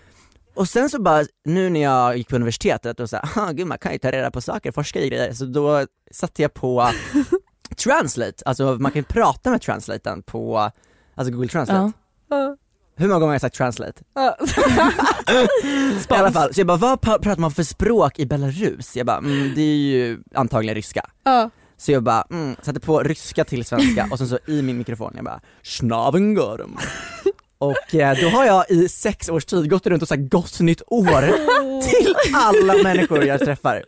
Och 0.58 0.68
sen 0.68 0.90
så 0.90 1.02
bara, 1.02 1.24
nu 1.44 1.70
när 1.70 1.82
jag 1.82 2.16
gick 2.16 2.28
på 2.28 2.36
universitetet 2.36 3.00
och 3.00 3.10
såhär, 3.10 3.28
ah, 3.36 3.52
gud 3.52 3.66
man 3.66 3.78
kan 3.78 3.92
ju 3.92 3.98
ta 3.98 4.10
reda 4.10 4.30
på 4.30 4.40
saker, 4.40 4.72
forska 4.72 5.00
i 5.00 5.08
grejer, 5.08 5.32
så 5.32 5.44
då 5.44 5.86
satte 6.10 6.42
jag 6.42 6.54
på 6.54 6.90
translate, 7.84 8.42
alltså 8.46 8.76
man 8.80 8.92
kan 8.92 9.04
prata 9.04 9.50
med 9.50 9.62
translaten 9.62 10.22
på, 10.22 10.70
alltså 11.14 11.32
google 11.32 11.48
translate. 11.48 11.92
Ja. 12.30 12.56
Hur 12.96 13.06
många 13.08 13.14
gånger 13.20 13.26
har 13.26 13.34
jag 13.34 13.40
sagt 13.40 13.56
translate? 13.56 14.02
Ja. 14.14 14.36
I 16.10 16.14
alla 16.14 16.32
fall, 16.32 16.54
så 16.54 16.60
jag 16.60 16.66
bara, 16.66 16.76
vad 16.78 16.98
pra- 16.98 17.18
pratar 17.18 17.40
man 17.40 17.50
för 17.50 17.62
språk 17.62 18.18
i 18.18 18.26
Belarus? 18.26 18.96
Jag 18.96 19.06
bara, 19.06 19.18
mm, 19.18 19.52
det 19.54 19.60
är 19.62 19.76
ju 19.76 20.18
antagligen 20.34 20.74
ryska. 20.74 21.10
Ja. 21.24 21.50
Så 21.76 21.92
jag 21.92 22.02
bara, 22.02 22.26
mm, 22.30 22.56
satte 22.62 22.80
på 22.80 23.00
ryska 23.00 23.44
till 23.44 23.64
svenska 23.64 24.08
och 24.10 24.18
sen 24.18 24.28
så 24.28 24.38
i 24.46 24.62
min 24.62 24.78
mikrofon, 24.78 25.12
jag 25.16 25.24
bara, 25.24 25.40
schnavengorum. 25.62 26.76
Och 27.58 27.94
eh, 27.94 28.16
då 28.22 28.28
har 28.28 28.44
jag 28.44 28.70
i 28.70 28.88
sex 28.88 29.28
års 29.28 29.44
tid 29.44 29.70
gått 29.70 29.86
runt 29.86 30.02
och 30.02 30.08
sagt 30.08 30.30
gott 30.30 30.60
nytt 30.60 30.82
år 30.86 31.22
till 31.90 32.14
alla 32.34 32.74
människor 32.82 33.24
jag 33.24 33.40
träffar 33.40 33.84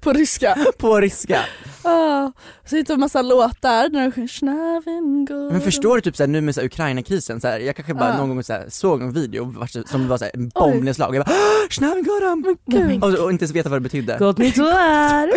På 0.00 0.12
ryska. 0.12 0.56
på 0.78 1.00
ryska. 1.00 1.40
Ah. 1.82 2.30
Så 2.64 2.76
hittar 2.76 2.94
en 2.94 3.00
massa 3.00 3.22
låtar 3.22 3.88
när 3.88 4.02
de 4.02 4.12
sjunger. 4.12 5.50
Men 5.52 5.60
förstår 5.60 5.94
du 5.96 6.00
typ 6.00 6.16
såhär, 6.16 6.28
nu 6.28 6.40
med 6.40 6.54
så 6.54 6.60
här, 6.60 6.66
Ukraina-krisen, 6.66 7.40
så 7.40 7.48
här, 7.48 7.58
jag 7.58 7.76
kanske 7.76 7.94
bara 7.94 8.08
Ja. 8.08 8.16
någon 8.16 8.28
gång 8.28 8.42
så 8.42 8.52
här, 8.52 8.64
såg 8.68 9.02
en 9.02 9.12
video 9.12 9.54
som 9.86 10.08
var 10.08 10.18
så 10.18 10.24
här, 10.24 10.30
en 10.34 10.48
bombnedslag, 10.48 11.14
jag 11.16 11.26
bara 11.26 11.34
schnavengorum! 11.70 12.56
Gud. 12.66 13.04
Och, 13.04 13.14
och 13.24 13.30
inte 13.30 13.42
ens 13.44 13.54
veta 13.54 13.68
vad 13.68 13.76
det 13.76 13.82
betydde. 13.82 14.16
Gott 14.18 14.38
nytt 14.38 14.58
år! 14.58 14.64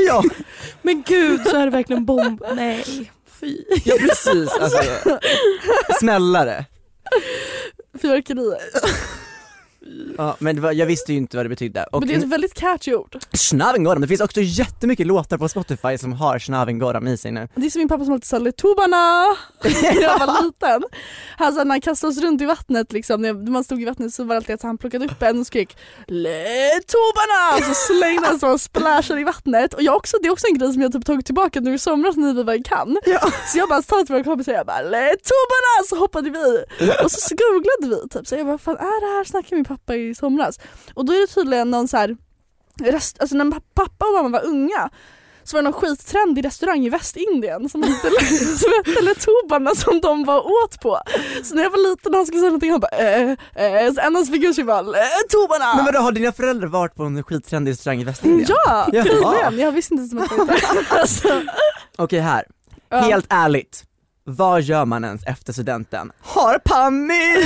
Ja, 0.08 0.24
Men 0.82 1.04
gud 1.08 1.42
så 1.48 1.56
är 1.58 1.66
det 1.66 1.72
verkligen 1.72 2.06
bomb... 2.06 2.44
Nej, 2.56 3.12
fy. 3.40 3.64
ja 3.86 3.96
precis, 4.00 4.50
alltså 4.52 4.82
smällare. 6.00 6.66
Fyrverkerier. 8.02 8.60
Ja, 10.18 10.36
men 10.40 10.62
var, 10.62 10.72
jag 10.72 10.86
visste 10.86 11.12
ju 11.12 11.18
inte 11.18 11.38
vad 11.38 11.46
det 11.46 11.50
betydde. 11.50 11.84
Och 11.92 12.00
Men 12.02 12.08
det 12.10 12.16
är 12.16 12.18
ett 12.20 12.24
väldigt 12.24 12.54
catchy 12.54 12.94
ord. 12.96 13.18
Schnavengorum, 13.34 14.02
det 14.02 14.08
finns 14.08 14.22
också 14.22 14.42
jättemycket 14.42 15.08
låtar 15.08 15.38
på 15.38 15.50
Spotify 15.50 15.98
som 15.98 16.14
har 16.14 16.40
Schnavengorum 16.40 17.08
i 17.08 17.18
sig 17.18 17.32
nu. 17.32 17.48
Det 17.56 17.66
är 17.66 17.70
som 17.70 17.80
min 17.80 17.88
pappa 17.90 18.04
som 18.06 18.14
alltid 18.14 18.28
sa 18.28 18.38
Letubarna 18.38 19.26
när 19.64 20.02
jag 20.02 20.20
var 20.20 20.44
liten. 20.44 20.84
Han 21.38 21.54
sa 21.54 21.64
när 21.64 21.72
han 21.72 21.82
kastade 21.82 22.12
oss 22.12 22.22
runt 22.22 22.42
i 22.42 22.46
vattnet 22.46 22.92
liksom, 22.92 23.22
när 23.22 23.34
man 23.34 23.64
stod 23.64 23.82
i 23.82 23.86
vattnet 23.86 24.14
så 24.14 24.24
var 24.24 24.36
det 24.36 24.38
alltid 24.38 24.56
att 24.56 24.62
han 24.62 24.78
plockade 24.78 25.06
upp 25.06 25.22
en 25.24 25.40
och 25.40 25.48
skrek 25.48 25.78
Letubarna! 26.08 27.58
Och 27.58 27.64
så 27.64 27.94
slängde 27.94 28.28
han 28.28 28.40
så 28.40 28.48
han 28.48 28.60
splashade 28.60 29.22
i 29.22 29.24
vattnet. 29.24 29.74
Och 29.74 29.82
jag 29.82 29.96
också, 29.96 30.18
det 30.22 30.28
är 30.28 30.32
också 30.32 30.48
en 30.48 30.58
grej 30.58 30.74
som 30.74 30.82
jag 30.82 30.92
typ 30.92 31.06
tagit 31.06 31.26
tillbaka 31.26 31.60
nu 31.60 31.74
i 31.74 31.80
somras 31.80 32.18
när 32.18 32.34
vi 32.34 32.44
var 32.44 32.54
i 32.54 32.64
Cannes. 32.64 33.04
Så 33.52 33.58
jag 33.58 33.70
bara 33.70 33.82
sa 33.82 34.04
till 34.06 34.14
våra 34.16 34.24
kompisar, 34.24 34.52
jag 34.54 34.66
bara 34.66 34.82
Letubarna! 34.82 35.84
Så 35.90 35.96
hoppade 35.96 36.30
vi. 36.30 36.64
Och 37.04 37.12
så 37.12 37.36
googlade 37.36 37.96
vi 38.04 38.10
typ, 38.10 38.28
så 38.28 38.36
jag 38.36 38.46
bara 38.46 38.58
fan 38.58 38.78
är 38.78 39.02
det 39.02 39.18
här? 39.18 39.24
Snackade 39.24 39.56
min 39.56 39.66
pappa 39.66 39.87
i 39.96 40.16
somras. 40.16 40.60
Och 40.94 41.06
då 41.06 41.14
är 41.14 41.22
det 41.22 41.28
tydligen 41.28 41.72
någon 41.72 41.88
så 41.88 41.98
här 41.98 42.18
rest, 42.80 43.20
alltså 43.20 43.36
när 43.36 43.52
pappa 43.74 44.06
och 44.06 44.14
mamma 44.14 44.30
var 44.30 44.46
unga 44.46 44.90
så 45.48 45.58
var 45.58 45.62
det 45.62 45.70
någon 45.70 45.82
skittrendig 45.82 46.46
restaurang 46.46 46.86
i 46.86 46.90
Västindien 46.90 47.70
som 47.70 47.84
hette, 47.84 48.10
som 48.58 48.72
hette 48.86 49.76
som 49.76 50.02
de 50.02 50.24
var 50.26 50.40
åt 50.40 50.80
på. 50.82 51.00
Så 51.44 51.56
när 51.56 51.64
jag 51.64 51.70
var 51.70 51.90
liten 51.90 52.12
och 52.12 52.18
han 52.18 52.26
skulle 52.26 52.40
säga 52.40 52.50
någonting 52.50 52.72
han 52.72 52.80
bara 52.80 52.98
eh, 52.98 53.32
eh, 53.56 53.94
så 53.94 54.00
en 54.02 54.08
av 54.08 54.14
hans 54.14 54.32
figurer 54.32 54.64
var 54.64 54.84
Letubarna! 54.84 55.76
Men 55.76 55.86
vadå, 55.86 56.00
har 56.00 56.12
dina 56.12 56.32
föräldrar 56.32 56.68
varit 56.68 56.96
på 56.96 57.04
en 57.04 57.24
skittrendig 57.24 57.72
restaurang 57.72 58.02
i 58.02 58.04
Västindien? 58.04 58.50
Ja! 58.66 58.86
Tydligen, 58.92 59.60
jag 59.60 59.72
visste 59.72 59.94
inte 59.94 60.16
ens 60.16 60.32
att 60.32 60.38
det 60.38 60.54
var 60.54 61.00
alltså, 61.00 61.42
Okej 61.98 62.20
här, 62.20 62.46
helt 62.92 63.26
ärligt. 63.30 63.84
Vad 64.30 64.62
gör 64.62 64.86
man 64.86 65.04
ens 65.06 65.24
efter 65.26 65.54
studenten? 65.54 66.12
Har 66.22 66.60
panik! 66.60 67.46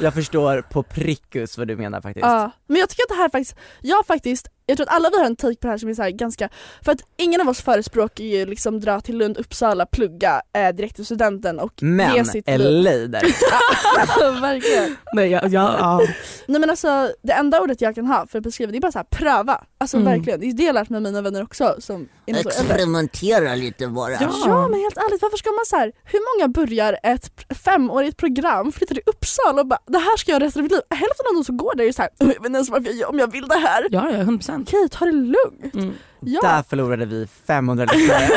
jag 0.00 0.14
förstår 0.14 0.62
på 0.62 0.82
prickus 0.82 1.58
vad 1.58 1.68
du 1.68 1.76
menar 1.76 2.00
faktiskt. 2.00 2.26
ja. 2.26 2.50
Men 2.66 2.76
jag 2.76 2.88
tycker 2.88 3.02
att 3.02 3.08
det 3.08 3.14
här 3.14 3.28
faktiskt, 3.28 3.56
jag 3.80 4.06
faktiskt, 4.06 4.48
jag 4.70 4.76
tror 4.76 4.86
att 4.88 4.94
alla 4.94 5.10
vi 5.10 5.18
har 5.18 5.24
en 5.24 5.36
take 5.36 5.54
på 5.54 5.66
det 5.66 5.70
här 5.70 5.78
som 5.78 5.88
är 5.88 5.94
så 5.94 6.02
här 6.02 6.10
ganska, 6.10 6.48
för 6.84 6.92
att 6.92 7.00
ingen 7.16 7.40
av 7.40 7.48
oss 7.48 7.60
förespråkar 7.60 8.24
ju 8.24 8.46
liksom 8.46 8.80
dra 8.80 9.00
till 9.00 9.16
Lund, 9.18 9.36
Uppsala, 9.38 9.86
plugga 9.86 10.42
eh, 10.56 10.68
direkt 10.68 10.96
till 10.96 11.04
studenten 11.04 11.58
och 11.60 11.72
ge 11.76 11.86
Men 11.86 12.24
sitt 12.26 12.48
liv. 12.48 13.10
Där. 13.10 13.22
Verkligen. 14.40 14.96
Nej, 15.12 15.30
ja, 15.30 15.40
ja, 15.42 15.76
ja. 15.78 16.00
Nej 16.46 16.60
men 16.60 16.70
alltså 16.70 17.10
det 17.22 17.32
enda 17.32 17.60
ordet 17.60 17.80
jag 17.80 17.94
kan 17.94 18.06
ha 18.06 18.26
för 18.26 18.38
att 18.38 18.44
beskriva 18.44 18.72
det 18.72 18.78
är 18.78 18.80
bara 18.80 18.92
så 18.92 18.98
här, 18.98 19.04
pröva. 19.10 19.64
Alltså 19.78 19.96
Mm. 19.96 20.12
verkligen, 20.12 20.40
det 20.40 20.46
är 20.46 20.52
det 20.52 20.62
jag 20.62 20.74
lärt 20.74 20.88
mig 20.88 20.96
av 20.96 21.02
mina 21.02 21.22
vänner 21.22 21.42
också 21.42 21.74
som. 21.78 22.08
Experimentera 22.26 23.54
lite 23.54 23.86
bara. 23.86 24.12
Ja. 24.12 24.18
Ja 24.46 24.68
men 24.68 24.80
helt 24.80 24.96
ärligt, 24.96 25.22
varför 25.22 25.36
ska 25.36 25.50
man 25.50 25.66
så 25.66 25.76
här, 25.76 25.92
hur 26.04 26.20
många 26.38 26.48
börjar 26.48 26.98
ett 27.02 27.30
femårigt 27.64 28.16
program, 28.16 28.72
flyttar 28.72 28.94
till 28.94 29.04
Uppsala 29.06 29.60
och 29.60 29.66
bara 29.66 29.80
det 29.86 29.98
här 29.98 30.16
ska 30.16 30.32
jag 30.32 30.42
resten 30.42 30.60
av 30.60 30.62
mitt 30.62 30.72
liv. 30.72 30.80
Hälften 30.90 31.26
av 31.30 31.34
de 31.34 31.44
som 31.44 31.56
går 31.56 31.74
där 31.76 31.84
är 31.84 31.92
så 31.92 32.02
här, 32.02 32.10
jag 32.18 32.26
vet 32.26 32.36
inte 32.36 32.48
ens 32.56 32.70
varför 32.70 32.86
jag, 32.86 32.94
gör- 32.96 33.08
om 33.10 33.18
jag 33.18 33.32
vill 33.32 33.48
det 33.48 33.54
här. 33.58 33.86
ja, 33.90 34.10
ja 34.10 34.18
100%. 34.18 34.59
Okej, 34.62 34.88
ta 34.90 35.04
det 35.04 35.12
lugnt. 35.12 35.74
Mm. 35.74 35.94
Ja. 36.20 36.40
Där 36.42 36.62
förlorade 36.62 37.06
vi 37.06 37.26
500 37.46 37.86
lyssnare. 37.92 38.28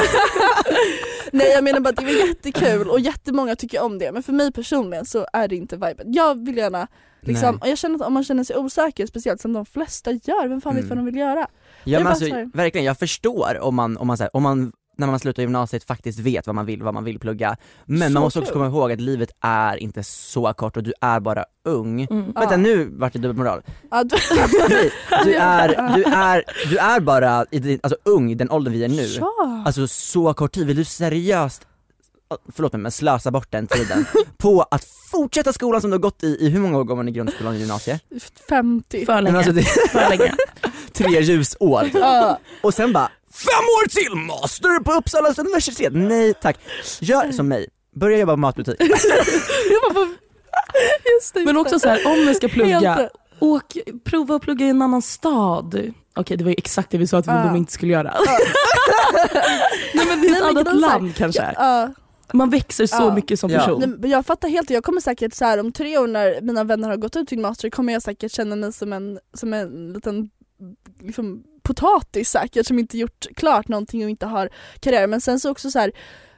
Nej 1.32 1.52
jag 1.52 1.64
menar 1.64 1.80
bara 1.80 1.90
att 1.90 1.96
det 1.96 2.04
var 2.06 2.28
jättekul 2.28 2.90
och 2.90 3.00
jättemånga 3.00 3.56
tycker 3.56 3.82
om 3.82 4.00
det 4.00 4.12
men 4.12 4.24
för 4.24 4.34
mig 4.34 4.52
personligen 4.52 5.06
så 5.06 5.26
är 5.34 5.48
det 5.48 5.56
inte 5.56 5.76
viben. 5.76 6.14
Jag 6.14 6.46
vill 6.46 6.58
gärna 6.58 6.88
liksom, 7.22 7.56
och 7.58 7.68
jag 7.68 7.78
känner 7.78 7.96
att 7.96 8.02
om 8.02 8.14
man 8.14 8.24
känner 8.24 8.44
sig 8.44 8.56
osäker, 8.56 9.06
speciellt 9.06 9.42
som 9.42 9.54
de 9.54 9.66
flesta 9.66 10.12
gör, 10.12 10.48
vem 10.48 10.62
fan 10.62 10.76
vet 10.76 10.84
Mm. 10.86 10.90
vad 10.90 10.98
de 10.98 11.06
vill 11.06 11.16
göra? 11.18 11.48
Ja 11.84 12.00
men 12.00 12.08
alltså 12.08 12.26
verkligen, 12.54 12.86
jag 12.86 13.00
förstår 13.00 13.60
om 13.62 13.76
man, 13.76 13.98
om 13.98 14.08
man, 14.08 14.18
så 14.18 14.24
här, 14.24 14.36
om 14.36 14.44
man 14.44 14.72
när 14.98 15.08
man 15.08 15.20
slutar 15.20 15.44
gymnasiet 15.44 15.84
faktiskt 15.84 16.20
vet 16.20 16.48
vad 16.48 16.56
man 16.56 16.66
vill, 16.66 16.84
vad 16.84 16.94
man 16.94 17.04
vill 17.04 17.20
plugga. 17.20 17.58
Men 17.86 18.08
Så 18.10 18.14
man 18.14 18.24
måste 18.24 18.40
också 18.40 18.52
kul. 18.52 18.54
komma 18.62 18.68
ihåg 18.78 18.92
att 18.92 19.02
livet 19.02 19.30
är 19.42 19.78
inte 19.78 20.04
så 20.04 20.54
kort 20.54 20.78
och 20.78 20.84
du 20.84 20.94
är 21.02 21.20
bara 21.20 21.46
ung. 21.66 22.02
Mm. 22.02 22.24
Vänta 22.26 22.44
Ja. 22.52 22.58
nu 22.58 22.90
vart 22.94 23.14
det 23.14 23.20
dubbelmoral. 23.20 23.62
Ja, 23.92 24.04
du- 24.04 24.10
du, 25.24 25.34
är, 25.36 25.96
du, 25.96 26.04
är, 26.04 26.44
du 26.70 26.78
är 26.78 27.00
bara 27.00 27.46
i 27.52 27.60
din, 27.60 27.80
alltså, 27.84 27.98
ung 28.04 28.32
i 28.32 28.36
den 28.36 28.52
åldern 28.52 28.74
vi 28.74 28.84
är 28.84 28.90
nu. 28.90 29.08
ja. 29.20 29.64
Alltså 29.66 29.88
så 29.88 30.34
kort 30.34 30.52
tid, 30.52 30.68
vill 30.68 30.76
du 30.78 30.84
seriöst, 30.86 31.68
förlåt 32.56 32.72
mig 32.74 32.82
men 32.82 32.92
slösa 32.92 33.32
bort 33.32 33.52
den 33.52 33.68
tiden 33.68 34.06
på 34.38 34.62
att 34.72 34.86
fortsätta 35.12 35.54
skolan 35.54 35.82
som 35.82 35.90
du 35.90 35.94
har 35.94 36.00
gått 36.02 36.24
i, 36.24 36.28
i 36.40 36.50
hur 36.50 36.60
många 36.60 36.78
år 36.78 36.84
går 36.84 36.96
man 36.96 37.10
i 37.10 37.12
grundskolan 37.12 37.54
och 37.54 37.60
gymnasiet? 37.60 38.02
50. 38.50 39.06
För 39.06 39.22
länge. 39.22 39.38
alltså 39.38 39.52
det 39.52 39.64
För 39.64 40.10
länge. 40.10 40.34
tre 40.94 41.22
ljusår. 41.22 41.90
Ja. 41.94 42.40
Och 42.62 42.74
sen 42.74 42.94
bara, 42.94 43.10
fem 43.34 43.64
år 43.66 43.88
till 43.90 44.16
master 44.16 44.84
på 44.84 44.92
Uppsala 44.94 45.34
universitet! 45.38 45.94
Nej 45.94 46.34
tack. 46.42 46.60
Gör 47.02 47.32
som 47.32 47.48
mig, 47.48 47.68
börja 47.96 48.18
jobba 48.18 48.34
på 48.34 48.38
matbutik. 48.38 48.76
Jag 48.80 49.94
bara, 49.94 49.94
vad- 49.94 50.08
just 51.16 51.34
det, 51.34 51.46
Men 51.46 51.58
också 51.58 51.80
så 51.80 51.88
här, 51.90 52.08
om 52.08 52.26
ni 52.26 52.34
ska 52.36 52.48
plugga, 52.48 53.10
åk, 53.40 53.78
prova 54.04 54.36
att 54.36 54.42
plugga 54.42 54.66
i 54.66 54.70
en 54.70 54.82
annan 54.82 55.02
stad. 55.02 55.94
Okej 56.16 56.38
det 56.38 56.44
var 56.44 56.52
ju 56.52 56.56
exakt 56.58 56.90
det 56.92 56.98
vi 56.98 57.08
sa 57.08 57.18
att 57.18 57.28
vi 57.28 57.32
Ja. 57.32 57.44
de 57.44 57.56
inte 57.56 57.72
skulle 57.72 57.94
göra. 57.94 58.14
Nej 59.94 60.06
men 60.08 60.22
det 60.22 60.28
är 60.28 60.36
ett 60.36 60.42
annat 60.42 60.66
grejen 60.66 60.68
är 60.68 60.82
så 60.82 60.88
här, 60.90 61.00
land 61.00 61.16
kanske. 61.16 61.54
Ja, 61.58 61.90
Man 62.34 62.50
växer 62.50 62.86
så 62.86 62.96
Ja. 63.04 63.16
mycket 63.16 63.40
som 63.40 63.50
Ja. 63.50 63.60
person. 63.60 63.96
nej, 64.00 64.12
jag 64.12 64.26
fattar 64.26 64.50
helt 64.50 64.70
Jag 64.70 64.84
kommer 64.84 65.02
säkert 65.02 65.34
så 65.34 65.46
här, 65.46 65.60
om 65.60 65.72
tre 65.72 65.98
år 65.98 66.08
när 66.08 66.42
mina 66.42 66.64
vänner 66.64 66.90
har 66.90 66.98
gått 66.98 67.16
ut 67.16 67.30
sin 67.30 67.42
master 67.42 67.70
kommer 67.70 67.94
jag 67.94 68.02
säkert 68.02 68.32
känna 68.32 68.56
mig 68.56 68.74
som 68.74 68.94
en, 68.94 69.20
som 69.34 69.54
en 69.54 69.94
liten 69.94 70.30
liksom, 71.02 71.44
potatis 71.64 72.30
säkert 72.30 72.66
som 72.68 72.80
inte 72.80 72.98
gjort 72.98 73.26
klart 73.36 73.68
någonting 73.68 74.04
och 74.04 74.10
inte 74.10 74.26
har 74.26 74.50
karriär. 74.80 75.08
Men 75.08 75.22
sen 75.22 75.40
så 75.40 75.52
också 75.52 75.72
så 75.72 75.80
här, 75.80 75.92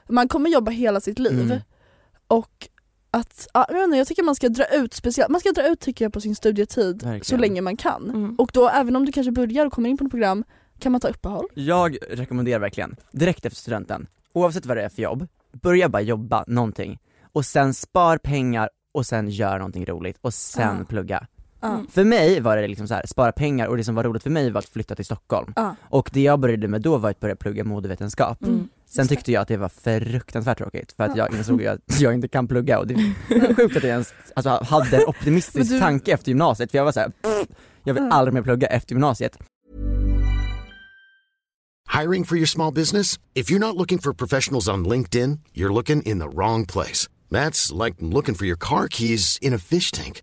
man 0.08 0.28
kommer 0.28 0.50
jobba 0.50 0.70
hela 0.70 1.00
sitt 1.00 1.18
liv 1.18 1.40
Mm. 1.40 1.58
och 2.28 2.68
att, 3.10 3.48
ja, 3.54 3.64
jag, 3.68 3.74
vet 3.74 3.84
inte, 3.84 3.96
jag 3.98 4.06
tycker 4.06 4.22
man 4.22 4.34
ska 4.34 4.48
dra 4.48 4.64
ut 4.74 4.94
speciellt, 4.94 5.30
man 5.30 5.40
ska 5.40 5.52
dra 5.52 5.68
ut 5.68 5.80
tycker 5.80 6.04
jag 6.04 6.12
på 6.12 6.20
sin 6.20 6.36
studietid 6.36 7.02
Verkligen. 7.02 7.24
så 7.24 7.36
länge 7.36 7.60
man 7.60 7.76
kan. 7.76 8.10
Mm. 8.10 8.34
Och 8.38 8.50
då 8.54 8.68
även 8.68 8.96
om 8.96 9.04
du 9.04 9.12
kanske 9.12 9.32
börjar 9.32 9.66
och 9.66 9.72
kommer 9.72 9.88
in 9.88 9.96
på 9.98 10.04
ett 10.04 10.10
program 10.10 10.44
kan 10.78 10.92
man 10.92 11.00
ta 11.00 11.08
uppehåll. 11.08 11.46
Jag 11.54 11.96
rekommenderar 12.10 12.58
verkligen, 12.60 12.96
direkt 13.12 13.44
efter 13.46 13.56
studenten, 13.60 14.06
oavsett 14.32 14.66
vad 14.66 14.76
det 14.76 14.82
är 14.82 14.88
för 14.88 15.02
jobb, 15.02 15.26
börja 15.62 15.88
bara 15.88 16.02
jobba 16.02 16.44
någonting 16.46 16.98
och 17.32 17.44
sen 17.44 17.74
spar 17.74 18.18
pengar 18.18 18.70
och 18.92 19.06
sen 19.06 19.28
gör 19.30 19.58
någonting 19.58 19.86
roligt 19.86 20.18
och 20.20 20.34
sen 20.34 20.76
Ja. 20.78 20.84
plugga. 20.84 21.26
Mm. 21.62 21.86
För 21.90 22.04
mig 22.04 22.40
var 22.40 22.56
det 22.56 22.68
liksom 22.68 22.88
så 22.88 22.94
här, 22.94 23.06
spara 23.06 23.32
pengar 23.32 23.66
och 23.66 23.76
det 23.76 23.84
som 23.84 23.94
var 23.94 24.04
roligt 24.04 24.22
för 24.22 24.30
mig 24.30 24.50
var 24.50 24.58
att 24.58 24.68
flytta 24.68 24.94
till 24.94 25.04
Stockholm. 25.04 25.52
Ja. 25.56 25.76
Och 25.82 26.10
det 26.12 26.20
jag 26.20 26.40
började 26.40 26.68
med 26.68 26.82
då 26.82 26.96
var 26.96 27.10
att 27.10 27.20
börja 27.20 27.36
plugga 27.36 27.64
modevetenskap. 27.64 28.42
Mm. 28.42 28.68
Sen 28.88 29.08
tyckte 29.08 29.32
jag 29.32 29.40
att 29.42 29.48
det 29.48 29.56
var 29.56 29.68
fruktansvärt 29.68 30.58
tråkigt 30.58 30.92
för 30.92 31.04
att 31.04 31.16
jag 31.16 31.34
insåg 31.34 31.66
att 31.66 31.80
jag 32.00 32.14
inte 32.14 32.28
kan 32.28 32.48
plugga 32.48 32.78
och 32.78 32.86
det 32.86 32.94
är 32.94 33.54
sjukt 33.54 33.76
att 33.76 33.82
jag 33.82 33.92
ens 33.92 34.14
alltså, 34.36 34.64
hade 34.64 34.96
en 34.96 35.04
optimistisk 35.06 35.70
du- 35.70 35.80
tanke 35.80 36.12
efter 36.12 36.28
gymnasiet 36.28 36.70
för 36.70 36.78
jag 36.78 36.84
var 36.84 36.92
såhär, 36.92 37.12
jag 37.84 37.94
vill 37.94 38.08
aldrig 38.10 38.34
mer 38.34 38.42
plugga 38.42 38.66
efter 38.66 38.94
gymnasiet. 38.94 39.38
Hiring 42.00 42.24
for 42.24 42.36
your 42.36 42.46
small 42.46 42.72
business? 42.72 43.18
If 43.34 43.50
you're 43.50 43.58
not 43.58 43.76
looking 43.76 43.98
for 43.98 44.12
professionals 44.12 44.68
on 44.68 44.88
LinkedIn, 44.88 45.38
you're 45.54 45.72
looking 45.72 46.02
in 46.02 46.18
the 46.18 46.28
wrong 46.28 46.66
place. 46.66 47.08
That's 47.30 47.84
like 47.84 47.96
looking 48.00 48.34
for 48.34 48.44
your 48.46 48.58
car 48.58 48.88
keys 48.88 49.38
in 49.42 49.54
a 49.54 49.58
fish 49.58 49.90
tank. 49.92 50.22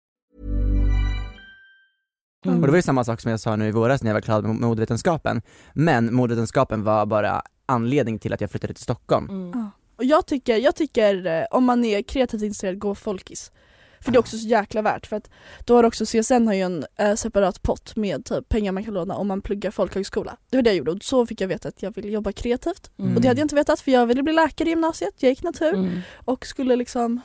Och 2.45 2.51
det 2.61 2.67
var 2.67 2.75
ju 2.75 2.81
samma 2.81 3.03
sak 3.03 3.21
som 3.21 3.31
jag 3.31 3.39
sa 3.39 3.55
nu 3.55 3.67
i 3.67 3.71
våras 3.71 4.03
när 4.03 4.09
jag 4.09 4.13
var 4.13 4.21
klar 4.21 4.41
med 4.41 4.55
modevetenskapen. 4.55 5.41
Men 5.73 6.13
modevetenskapen 6.13 6.83
var 6.83 7.05
bara 7.05 7.41
anledning 7.65 8.19
till 8.19 8.33
att 8.33 8.41
jag 8.41 8.51
flyttade 8.51 8.73
till 8.73 8.83
Stockholm. 8.83 9.29
Mm. 9.29 9.69
Och 9.97 10.05
jag 10.05 10.25
tycker, 10.25 10.57
jag 10.57 10.75
tycker 10.75 11.25
eh, 11.25 11.43
om 11.51 11.65
man 11.65 11.85
är 11.85 12.01
kreativt 12.01 12.41
intresserad, 12.41 12.79
gå 12.79 12.95
folkis. 12.95 13.51
För 13.99 14.11
det 14.11 14.17
är 14.17 14.19
också 14.19 14.37
så 14.37 14.47
jäkla 14.47 14.81
värt 14.81 15.07
för 15.07 15.15
att 15.15 15.29
då 15.65 15.75
har 15.75 15.83
också 15.83 16.05
CSN 16.05 16.47
har 16.47 16.53
ju 16.53 16.61
en 16.61 16.85
eh, 16.97 17.15
separat 17.15 17.61
pott 17.61 17.95
med 17.95 18.25
typ 18.25 18.49
pengar 18.49 18.71
man 18.71 18.83
kan 18.83 18.93
låna 18.93 19.15
om 19.15 19.27
man 19.27 19.41
pluggar 19.41 19.71
folkhögskola. 19.71 20.37
Det 20.49 20.57
var 20.57 20.61
det 20.61 20.69
jag 20.69 20.77
gjorde 20.77 20.91
och 20.91 21.03
så 21.03 21.25
fick 21.25 21.41
jag 21.41 21.47
veta 21.47 21.67
att 21.67 21.81
jag 21.83 21.95
ville 21.95 22.09
jobba 22.11 22.31
kreativt. 22.31 22.91
Mm. 22.99 23.15
Och 23.15 23.21
det 23.21 23.27
hade 23.27 23.39
jag 23.39 23.45
inte 23.45 23.55
vetat 23.55 23.79
för 23.79 23.91
jag 23.91 24.05
ville 24.05 24.23
bli 24.23 24.33
läkare 24.33 24.67
i 24.67 24.71
gymnasiet, 24.71 25.13
jag 25.17 25.29
gick 25.29 25.43
natur 25.43 25.73
Mm. 25.73 25.99
och 26.25 26.45
skulle 26.45 26.75
liksom 26.75 27.21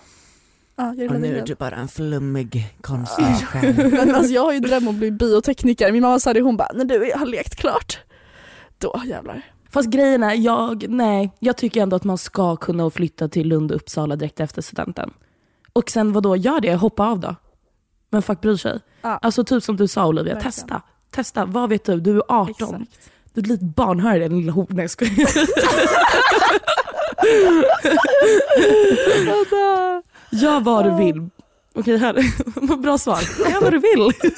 Ja, 0.77 0.91
Och 0.91 1.21
nu 1.21 1.39
är 1.39 1.47
du 1.47 1.55
bara 1.55 1.77
en 1.77 1.89
flummig 1.89 2.75
konstnärssjäl. 2.81 3.75
Men 3.91 4.15
alltså 4.15 4.33
jag 4.33 4.43
har 4.45 4.53
ju 4.53 4.61
dröm 4.61 4.89
om 4.89 4.95
att 4.95 4.99
bli 4.99 5.11
biotekniker, 5.11 5.93
min 5.93 6.03
mamma 6.03 6.21
sa 6.21 6.33
det 6.33 6.41
hon 6.41 6.57
bara 6.57 6.69
när 6.75 6.85
du 6.85 7.13
har 7.17 7.27
lekt 7.27 7.57
klart, 7.57 7.99
då 8.79 9.03
jävlar. 9.07 9.43
Fast 9.71 9.89
grejen 9.89 10.23
är, 10.23 10.35
jag, 10.35 10.87
nej, 10.89 11.31
jag 11.39 11.57
tycker 11.57 11.83
ändå 11.83 11.97
att 11.97 12.05
man 12.05 12.19
ska 12.19 12.57
kunna 12.57 12.91
flytta 12.91 13.29
till 13.29 13.49
Lund 13.49 13.71
och 13.71 13.77
Uppsala 13.77 14.17
direkt 14.17 14.41
efter 14.41 14.63
studenten. 14.63 15.11
Och 15.73 15.91
sen 15.91 16.13
vad 16.13 16.23
då 16.23 16.37
gör 16.37 16.61
det, 16.61 16.75
hoppa 16.75 17.07
av 17.07 17.21
då. 17.21 17.35
Men 18.11 18.23
fuck 18.23 18.41
bryr 18.41 18.57
sig. 18.57 18.81
Ja. 19.03 19.19
Alltså 19.23 19.45
typ 19.45 19.63
som 19.63 19.77
du 19.77 19.89
sa 19.89 20.07
Olivia, 20.07 20.35
Verkligen. 20.35 20.53
testa. 20.53 20.83
Testa, 21.11 21.45
vad 21.45 21.69
vet 21.69 21.85
du? 21.85 22.01
Du 22.01 22.17
är 22.17 22.23
18. 22.29 22.51
Exakt. 22.51 23.11
Du 23.33 23.41
är 23.41 23.45
ett 23.45 23.49
litet 23.49 23.77
barn, 23.77 24.01
hör 24.01 24.19
det 24.19 24.29
din 24.29 24.39
lilla 24.39 24.53
hov. 24.53 24.67
Nej 24.71 24.83
jag 24.83 24.91
skojar. 24.91 25.17
Gör 30.37 30.61
vad 30.61 30.85
du 30.85 31.05
vill. 31.05 31.31
Okej, 31.79 31.97
här. 31.97 32.77
bra 32.83 32.99
svar. 32.99 33.21
Gör 33.51 33.61
vad 33.61 33.73
du 33.73 33.79
vill. 33.79 34.33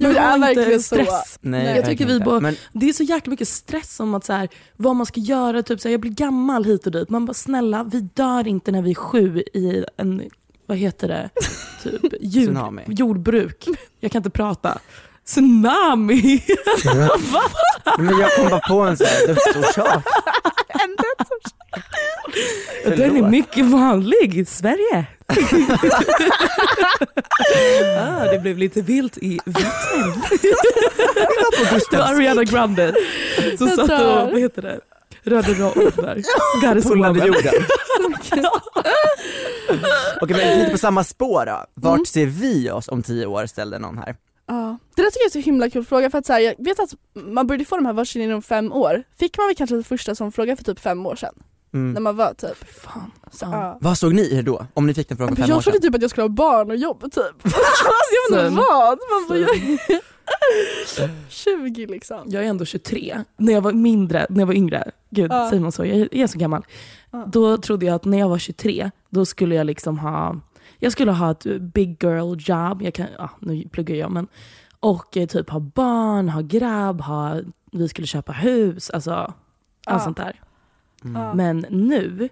Ja, 0.00 0.08
men 0.36 0.40
det 0.40 0.46
ha 0.46 0.48
är 0.48 0.72
inte 0.72 0.80
stress. 0.82 1.38
Nej, 1.40 1.76
jag 1.76 1.86
tycker 1.86 2.06
vi 2.06 2.20
bara, 2.20 2.40
Men 2.40 2.56
det 2.72 2.88
är 2.88 2.92
så 2.92 3.02
jäkla 3.02 3.30
mycket 3.30 3.48
stress 3.48 4.00
om 4.00 4.14
att 4.14 4.24
så 4.24 4.32
här, 4.32 4.48
vad 4.76 4.96
man 4.96 5.06
ska 5.06 5.20
göra, 5.20 5.62
typ 5.62 5.80
så 5.80 5.88
här, 5.88 5.92
jag 5.92 6.00
blir 6.00 6.10
gammal 6.10 6.64
hit 6.64 6.86
och 6.86 6.92
dit. 6.92 7.08
Man 7.10 7.26
bara 7.26 7.34
snälla, 7.34 7.84
vi 7.84 8.00
dör 8.00 8.46
inte 8.46 8.72
när 8.72 8.82
vi 8.82 8.90
är 8.90 8.94
sju 8.94 9.42
i 9.54 9.84
en, 9.96 10.22
vad 10.66 10.78
heter 10.78 11.08
det, 11.08 11.30
typ 11.82 12.14
jord, 12.20 12.44
Tsunami. 12.44 12.82
jordbruk. 12.86 13.66
Jag 14.00 14.12
kan 14.12 14.18
inte 14.18 14.30
prata. 14.30 14.78
Tsunami! 15.26 16.42
Men 17.98 18.18
jag 18.18 18.36
kom 18.36 18.48
bara 18.50 18.60
på 18.60 18.80
en 18.80 18.96
sån 18.96 19.06
här 19.06 19.26
dödsorsak. 19.26 20.04
Den 22.84 23.16
är 23.16 23.28
mycket 23.30 23.66
vanlig 23.66 24.38
i 24.38 24.44
Sverige. 24.44 25.06
ah, 27.98 28.24
det 28.32 28.38
blev 28.42 28.58
lite 28.58 28.82
vilt 28.82 29.18
i 29.18 29.40
Vittel. 29.44 30.12
Det 31.90 31.96
var 31.96 32.04
Ariana 32.14 32.44
Grande 32.44 32.94
som 33.58 33.68
satt 33.68 33.90
och, 33.90 34.30
vad 34.32 34.40
heter 34.40 34.62
det, 34.62 34.80
rörde 35.22 35.54
roll 35.54 35.90
där. 35.96 36.22
Där 36.62 36.76
är 36.76 36.82
Polade 36.82 36.82
solen. 36.82 37.16
jorden. 37.26 37.54
Okej 40.20 40.36
men 40.36 40.58
lite 40.58 40.70
på 40.70 40.78
samma 40.78 41.04
spår 41.04 41.46
då. 41.46 41.64
Vart 41.74 41.94
Mm. 41.94 42.06
ser 42.06 42.26
vi 42.26 42.70
oss 42.70 42.88
om 42.88 43.02
tio 43.02 43.26
år 43.26 43.46
ställde 43.46 43.78
någon 43.78 43.98
här. 43.98 44.16
Ja. 44.46 44.78
Det 44.96 45.02
där 45.02 45.10
tycker 45.10 45.20
jag 45.20 45.26
är 45.26 45.30
så 45.30 45.38
himla 45.38 45.70
kul 45.70 45.84
fråga 45.84 46.10
för 46.10 46.18
att 46.18 46.26
så 46.26 46.32
här, 46.32 46.40
jag 46.40 46.54
vet 46.58 46.80
att 46.80 46.90
man 47.14 47.46
började 47.46 47.64
få 47.64 47.76
de 47.76 47.86
här 47.86 47.92
varsin 47.92 48.22
inom 48.22 48.42
fem 48.42 48.72
år. 48.72 49.02
Fick 49.18 49.38
man 49.38 49.46
väl 49.46 49.56
kanske 49.56 49.76
det 49.76 49.82
första 49.84 50.14
som 50.14 50.32
fråga 50.32 50.56
för 50.56 50.64
typ 50.64 50.78
fem 50.80 51.06
år 51.06 51.16
sedan? 51.16 51.34
Mm. 51.72 51.92
När 51.92 52.00
man 52.00 52.16
var 52.16 52.34
typ 52.34 52.68
Fan. 52.80 53.10
så, 53.30 53.46
Ja. 53.52 53.78
Vad 53.80 53.98
såg 53.98 54.14
ni 54.14 54.34
er 54.38 54.42
då? 54.42 54.66
Om 54.74 54.86
ni 54.86 54.94
fick 54.94 55.08
den 55.08 55.16
frågan 55.18 55.36
för 55.36 55.40
Men 55.42 55.46
fem 55.48 55.54
år 55.54 55.56
jag 55.56 55.64
trodde 55.64 55.78
typ 55.78 55.94
att 55.94 56.02
jag 56.02 56.10
skulle 56.10 56.22
ha 56.24 56.28
barn 56.28 56.70
och 56.70 56.76
jobb 56.76 57.00
typ. 57.00 57.14
alltså 57.44 57.58
jag 58.30 58.36
vet 58.40 58.46
inte 58.50 58.56
vad. 58.60 58.98
Man 59.10 59.28
bara, 59.28 59.38
jag... 59.38 61.10
20 61.28 61.86
liksom. 61.86 62.18
Jag 62.26 62.44
är 62.44 62.48
ändå 62.48 62.64
23. 62.64 63.18
När 63.36 63.52
jag 63.52 63.60
var 63.60 63.72
mindre, 63.72 64.26
när 64.30 64.40
jag 64.40 64.46
var 64.46 64.54
yngre, 64.54 64.90
gud 65.10 65.32
Ja. 65.32 65.48
säger 65.50 65.62
man 65.62 65.72
så? 65.72 65.84
Jag 65.84 66.08
är 66.14 66.26
så 66.26 66.38
gammal. 66.38 66.66
Ja. 67.10 67.24
Då 67.32 67.56
trodde 67.56 67.86
jag 67.86 67.94
att 67.94 68.04
när 68.04 68.18
jag 68.18 68.28
var 68.28 68.38
23, 68.38 68.90
då 69.10 69.24
skulle 69.24 69.54
jag 69.54 69.66
liksom 69.66 69.98
ha, 69.98 70.36
jag 70.78 70.92
skulle 70.92 71.12
ha 71.12 71.30
ett 71.30 71.44
big 71.60 72.04
girl 72.04 72.36
job, 72.38 72.82
jag 72.82 72.94
kan, 72.94 73.06
ja, 73.18 73.30
nu 73.40 73.68
pluggar 73.68 73.96
jag 73.96 74.10
men, 74.10 74.26
och 74.80 75.16
eh, 75.16 75.26
typ 75.26 75.50
ha 75.50 75.60
barn, 75.60 76.28
ha 76.28 76.40
grabb, 76.40 77.00
ha, 77.00 77.40
vi 77.72 77.88
skulle 77.88 78.06
köpa 78.06 78.32
hus, 78.32 78.90
alltså 78.90 79.12
allt 79.14 79.34
Ja. 79.86 79.98
sånt 79.98 80.16
där. 80.16 80.40
Mm. 81.04 81.22
Ja. 81.22 81.34
Men 81.34 81.66
nu, 81.70 82.28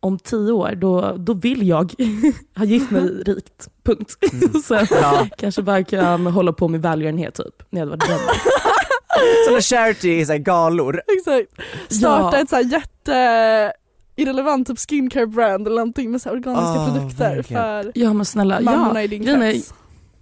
om 0.00 0.18
tio 0.18 0.52
år, 0.52 0.74
då, 0.74 1.14
då 1.18 1.32
vill 1.32 1.68
jag 1.68 1.92
ha 2.56 2.64
gift 2.64 2.90
mig 2.90 3.02
rikt. 3.26 3.68
Punkt. 3.84 4.14
Och 4.54 4.60
sen 4.60 4.86
Ja, 4.90 5.28
kanske 5.38 5.62
bara 5.62 5.84
kan 5.84 6.26
hålla 6.26 6.52
på 6.52 6.68
med 6.68 6.82
välgörenhet 6.82 7.34
typ, 7.34 7.62
när 7.70 7.80
jag 7.80 7.86
hade 7.86 7.96
varit 7.96 8.06
drömmar. 8.08 8.34
sådana 9.44 9.60
charity 9.60 10.18
i 10.20 10.26
så 10.26 10.32
här 10.32 10.38
galor. 10.38 11.00
Exakt. 11.18 11.48
Starta 11.94 12.36
Ja. 12.36 12.42
ett 12.42 12.50
så 12.50 12.56
här 12.56 12.62
jätte 12.62 13.72
irrelevant 14.16 14.66
typ 14.68 14.78
skincare 14.78 15.26
brand 15.26 15.66
eller 15.66 15.76
någonting 15.76 16.10
med 16.10 16.22
så 16.22 16.30
organiska 16.30 16.62
Ah, 16.68 16.86
produkter 16.86 17.42
för 17.42 17.92
Ja 17.94 18.12
men 18.12 18.24
snälla, 18.26 18.60
ja, 18.60 18.70
mammorna 18.70 19.02
i 19.02 19.06
din 19.06 19.24
krets. 19.24 19.74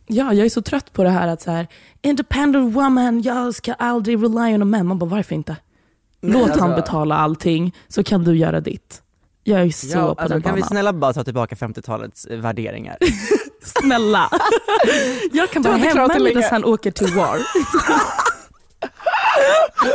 ja, 0.07 0.33
jag 0.33 0.47
är 0.47 0.51
så 0.51 0.63
trött 0.63 0.93
på 0.93 1.03
det 1.03 1.11
här 1.11 1.29
att 1.29 1.43
så 1.43 1.51
här, 1.51 1.67
independent 2.03 2.75
woman, 2.75 3.23
jag 3.23 3.55
ska 3.55 3.73
aldrig 3.75 4.23
rely 4.23 4.55
on 4.55 4.63
a 4.63 4.65
man. 4.65 4.87
Man 4.87 4.99
bara 4.99 5.11
varför 5.11 5.35
inte? 5.35 5.57
Låt 6.33 6.43
alltså- 6.43 6.61
han 6.61 6.75
betala 6.75 7.15
allting 7.17 7.75
så 7.89 8.05
kan 8.05 8.25
du 8.25 8.37
göra 8.37 8.61
ditt. 8.61 9.01
Jag 9.45 9.61
är 9.61 9.71
så 9.71 9.87
Ja, 9.87 10.15
på 10.15 10.21
alltså, 10.21 10.29
den 10.29 10.43
kan 10.43 10.55
vi 10.55 10.61
banan. 10.61 10.69
snälla 10.69 10.93
bara 10.93 11.13
ta 11.13 11.25
tillbaka 11.25 11.55
50-talets 11.55 12.25
eh, 12.27 12.39
värderingar? 12.39 12.97
Snälla. 13.63 14.31
jag 15.33 15.51
kan 15.51 15.63
vara 15.63 15.77
hemma 15.77 16.19
medan 16.19 16.43
han 16.43 16.65
åker 16.65 16.91
till 16.91 17.15
war. 17.15 17.39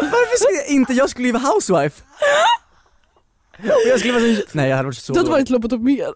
Varför 0.01 0.37
skulle 0.39 0.57
jag 0.57 0.67
inte, 0.67 0.93
jag 0.93 1.09
skulle 1.09 1.27
ju 1.27 1.33
vara 1.33 1.43
housewife. 1.43 2.03
Och 3.63 3.87
jag 3.87 3.99
skulle 3.99 4.13
vara 4.13 4.35
så, 4.35 4.41
nej 4.51 4.69
jag 4.69 4.77
hade 4.77 4.87
varit 4.87 4.97
så 4.97 5.13
Du 5.13 5.19
hade 5.19 5.31
varit 5.31 5.49
lobotomerad. 5.49 6.15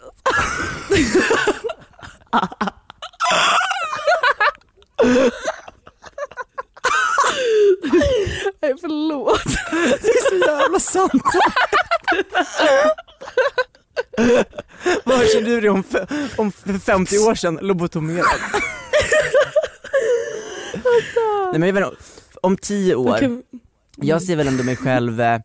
Nej 8.62 8.74
förlåt. 8.82 9.44
Det 10.02 10.08
är 10.10 10.30
så 10.30 10.36
jävla 10.52 10.80
sant. 10.80 11.24
Vad 15.04 15.30
känner 15.30 15.50
du 15.50 15.62
dig 15.62 15.70
om, 15.70 15.84
om 16.38 16.52
för 16.52 16.80
50 16.80 17.18
år 17.18 17.36
sedan 17.36 17.60
lobotomerad? 17.62 18.26
Nej 21.52 21.60
men 21.60 21.64
jag 21.64 21.74
vet 21.74 21.86
inte, 21.88 21.98
om 22.42 22.58
10 22.58 22.96
år, 22.96 23.42
jag 23.96 24.22
ser 24.22 24.36
väl 24.36 24.48
ändå 24.48 24.64
mig 24.64 24.76
själv, 24.76 25.22
eh, 25.22 25.40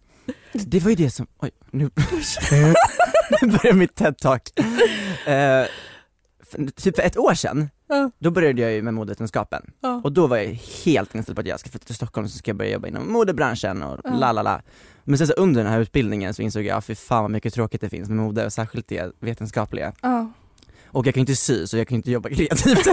det 0.53 0.81
var 0.81 0.90
ju 0.90 0.96
det 0.96 1.11
som, 1.11 1.27
oj 1.42 1.51
nu, 1.70 1.90
nu 3.40 3.48
börjar 3.48 3.72
mitt 3.72 3.94
TED-talk. 4.01 4.40
För- 5.24 5.88
typ 6.77 6.97
för 6.97 7.03
ett 7.03 7.17
år 7.19 7.35
sedan, 7.35 7.71
Ja. 7.89 8.11
då 8.19 8.31
började 8.31 8.63
jag 8.63 8.73
ju 8.73 8.83
med 8.83 8.95
modevetenskapen 8.95 9.63
Ja. 9.81 10.01
och 10.05 10.13
då 10.13 10.27
var 10.27 10.37
jag 10.37 10.59
helt 10.85 11.15
inställd 11.15 11.37
på 11.37 11.41
att 11.41 11.47
jag 11.47 11.61
ska 11.61 11.71
flytta 11.71 11.87
till 11.87 11.95
Stockholm 11.95 12.29
så 12.29 12.39
ska 12.39 12.49
jag 12.51 12.57
börja 12.57 12.71
jobba 12.73 12.89
inom 12.89 13.13
modebranschen 13.13 13.83
och 13.83 14.01
Ja. 14.05 14.11
la 14.15 14.33
la 14.33 14.43
la. 14.43 14.61
Men 15.05 15.19
sen 15.19 15.27
så 15.27 15.33
under 15.33 15.63
den 15.65 15.73
här 15.73 15.81
utbildningen 15.81 16.35
så 16.35 16.43
insåg 16.43 16.63
jag, 16.65 16.85
fy 16.85 16.95
fan 16.95 17.23
vad 17.23 17.31
mycket 17.31 17.55
tråkigt 17.55 17.81
det 17.81 17.89
finns 17.91 18.09
med 18.09 18.17
mode 18.19 18.45
och 18.47 18.53
särskilt 18.53 18.89
det 18.89 19.13
vetenskapliga. 19.21 19.93
Ja. 20.03 20.33
Och 20.87 21.07
jag 21.07 21.15
kan 21.15 21.21
inte 21.21 21.37
sy 21.37 21.67
så 21.67 21.79
jag 21.79 21.89
kan 21.89 21.97
inte 21.97 22.11
jobba 22.11 22.29
kreativt. 22.35 22.85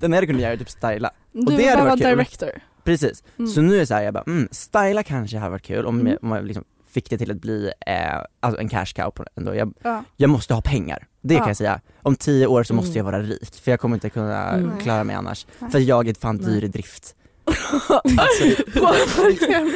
det 0.00 0.02
enda 0.06 0.16
jag 0.16 0.26
kunde 0.26 0.42
göra 0.42 0.52
är 0.52 0.56
typ 0.56 0.70
styla. 0.70 1.10
Du 1.32 1.56
det 1.56 1.76
var 1.76 1.76
bara 1.76 1.90
kul. 1.90 1.98
director. 2.06 2.50
Precis, 2.84 3.24
Mm. 3.38 3.50
så 3.50 3.60
nu 3.62 3.74
är 3.74 3.78
det 3.78 3.86
så 3.86 3.94
här, 3.94 4.02
jag 4.02 4.14
bara, 4.14 4.24
mm, 4.26 4.48
styla 4.50 5.02
kanske 5.02 5.38
hade 5.38 5.50
varit 5.50 5.62
kul 5.62 5.86
om 5.86 6.00
Mm. 6.00 6.06
jag, 6.12 6.24
om 6.24 6.32
jag 6.36 6.44
liksom 6.44 6.64
fick 6.88 7.10
det 7.10 7.18
till 7.18 7.30
att 7.30 7.40
bli 7.40 7.72
eh, 7.86 8.20
alltså 8.40 8.60
en 8.60 8.68
cash 8.68 8.86
cow 8.94 9.10
på 9.10 9.22
det 9.22 9.30
ändå. 9.36 9.54
Jag, 9.54 9.74
Ja. 9.82 10.04
jag 10.16 10.30
måste 10.30 10.54
ha 10.54 10.60
pengar, 10.62 11.06
det 11.20 11.34
Ja. 11.34 11.40
kan 11.40 11.48
jag 11.48 11.56
säga. 11.56 11.80
Om 12.02 12.16
tio 12.16 12.46
år 12.46 12.62
så 12.62 12.74
måste 12.74 12.88
Mm. 12.90 12.96
jag 12.96 13.04
vara 13.12 13.22
rik, 13.22 13.54
för 13.62 13.70
jag 13.70 13.80
kommer 13.80 13.96
inte 13.96 14.10
kunna 14.10 14.50
Mm. 14.50 14.78
klara 14.78 15.04
mig 15.04 15.16
annars. 15.16 15.46
Nej. 15.58 15.70
För 15.70 15.78
jag 15.78 16.08
är 16.08 16.14
fan 16.14 16.36
dyr 16.38 16.64
i 16.64 16.68
drift. 16.68 17.14
Alltså. 17.46 18.44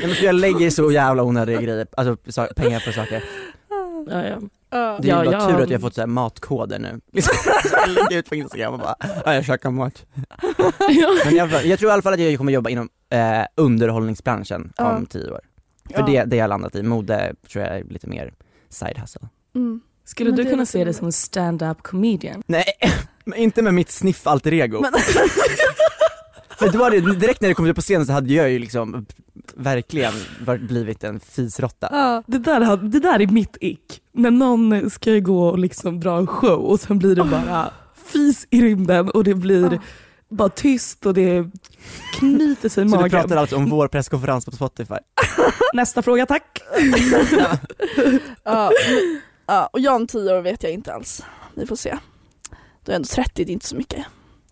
Nej, 0.02 0.14
för 0.14 0.24
jag 0.24 0.34
lägger 0.34 0.70
så 0.70 0.90
jävla 0.92 1.22
onödiga 1.22 1.60
grejer, 1.60 1.86
alltså 1.96 2.32
så, 2.32 2.46
pengar 2.56 2.82
på 2.86 2.92
saker. 2.92 3.24
Ja, 4.08 4.22
ja. 4.24 4.38
Det 4.70 4.76
är 4.76 4.98
Ja, 5.08 5.24
bara 5.24 5.32
ja. 5.32 5.46
tur 5.48 5.62
att 5.62 5.70
jag 5.70 5.78
har 5.78 5.80
fått 5.82 5.94
så 5.94 6.00
här 6.00 6.06
matkoder 6.06 6.78
nu. 6.78 7.00
Jag 7.86 7.88
lägger 7.88 8.18
ut 8.18 8.28
på 8.28 8.34
instagram 8.34 8.72
och 8.74 8.78
bara, 8.80 8.94
ja 9.24 9.34
jag 9.34 9.44
käkar 9.44 9.70
mat. 9.70 10.06
Men 11.24 11.34
jag, 11.36 11.66
jag 11.66 11.78
tror 11.78 11.90
i 11.90 11.92
alla 11.92 12.02
fall 12.02 12.12
att 12.12 12.20
jag 12.20 12.38
kommer 12.38 12.52
jobba 12.52 12.70
inom 12.70 12.88
eh, 13.10 13.42
underhållningsbranschen 13.56 14.72
Ja. 14.76 14.96
om 14.96 15.06
tio 15.06 15.30
år. 15.30 15.40
För 15.94 16.00
Ja. 16.00 16.06
det, 16.06 16.24
det 16.24 16.36
jag 16.36 16.48
landat 16.48 16.74
i, 16.74 16.82
mode 16.82 17.34
tror 17.52 17.64
jag 17.64 17.78
är 17.78 17.84
lite 17.84 18.06
mer 18.06 18.34
side 18.68 18.98
hustle. 18.98 19.28
Mm. 19.54 19.80
Skulle 20.04 20.30
Men 20.30 20.36
du 20.36 20.44
det 20.44 20.50
kunna 20.50 20.66
se 20.66 20.84
dig 20.84 20.94
som 20.94 21.06
en 21.06 21.12
stand-up 21.12 21.82
comedian? 21.82 22.42
Nej, 22.46 22.64
men 23.24 23.38
inte 23.38 23.62
med 23.62 23.74
mitt 23.74 23.90
sniff 23.90 24.26
alter 24.26 24.52
ego. 24.52 24.80
Men- 24.80 24.92
För 26.58 26.68
det 26.68 26.78
var 26.78 26.90
det, 26.90 27.00
direkt 27.14 27.40
när 27.40 27.48
jag 27.48 27.56
kom 27.56 27.66
upp 27.66 27.76
på 27.76 27.82
scenen 27.82 28.06
så 28.06 28.12
hade 28.12 28.32
jag 28.34 28.50
ju 28.50 28.58
liksom 28.58 29.06
verkligen 29.54 30.12
varit, 30.40 30.60
blivit 30.60 31.04
en 31.04 31.20
fisrotta. 31.20 31.88
Ja. 31.92 32.22
Det 32.26 32.38
där, 32.38 32.76
det 32.76 33.00
där 33.00 33.20
är 33.20 33.26
mitt 33.26 33.56
ick. 33.60 34.00
När 34.12 34.30
någon 34.30 34.90
ska 34.90 35.10
gå 35.18 35.48
och 35.48 35.58
liksom 35.58 36.00
dra 36.00 36.18
en 36.18 36.26
show 36.26 36.60
och 36.60 36.80
sen 36.80 36.98
blir 36.98 37.16
det 37.16 37.24
bara 37.24 37.70
fis 38.06 38.46
i 38.50 38.62
rymden 38.62 39.10
och 39.10 39.24
det 39.24 39.34
blir 39.34 39.74
Ah. 39.74 39.78
bara 40.28 40.48
tyst 40.48 41.06
och 41.06 41.14
det 41.14 41.50
knyter 42.18 42.68
sig 42.68 42.84
i 42.84 42.88
Så 42.88 42.96
du 42.96 43.02
magen. 43.02 43.10
pratar 43.10 43.36
alltså 43.36 43.56
om 43.56 43.70
vår 43.70 43.88
presskonferens 43.88 44.44
på 44.44 44.50
Spotify? 44.50 44.94
Nästa 45.72 46.02
fråga 46.02 46.26
tack. 46.26 46.60
Ja. 47.38 47.58
ja. 48.44 48.70
Och 49.72 49.80
jag 49.80 49.94
om 49.96 50.06
tio 50.06 50.36
år 50.38 50.42
vet 50.42 50.62
jag 50.62 50.72
inte 50.72 50.92
alls. 50.94 51.22
Vi 51.54 51.66
får 51.66 51.76
se. 51.76 51.98
Du 52.84 52.92
är 52.92 52.96
ändå 52.96 53.06
30, 53.06 53.44
det 53.44 53.50
är 53.50 53.52
inte 53.52 53.66
så 53.66 53.76
mycket. 53.76 54.04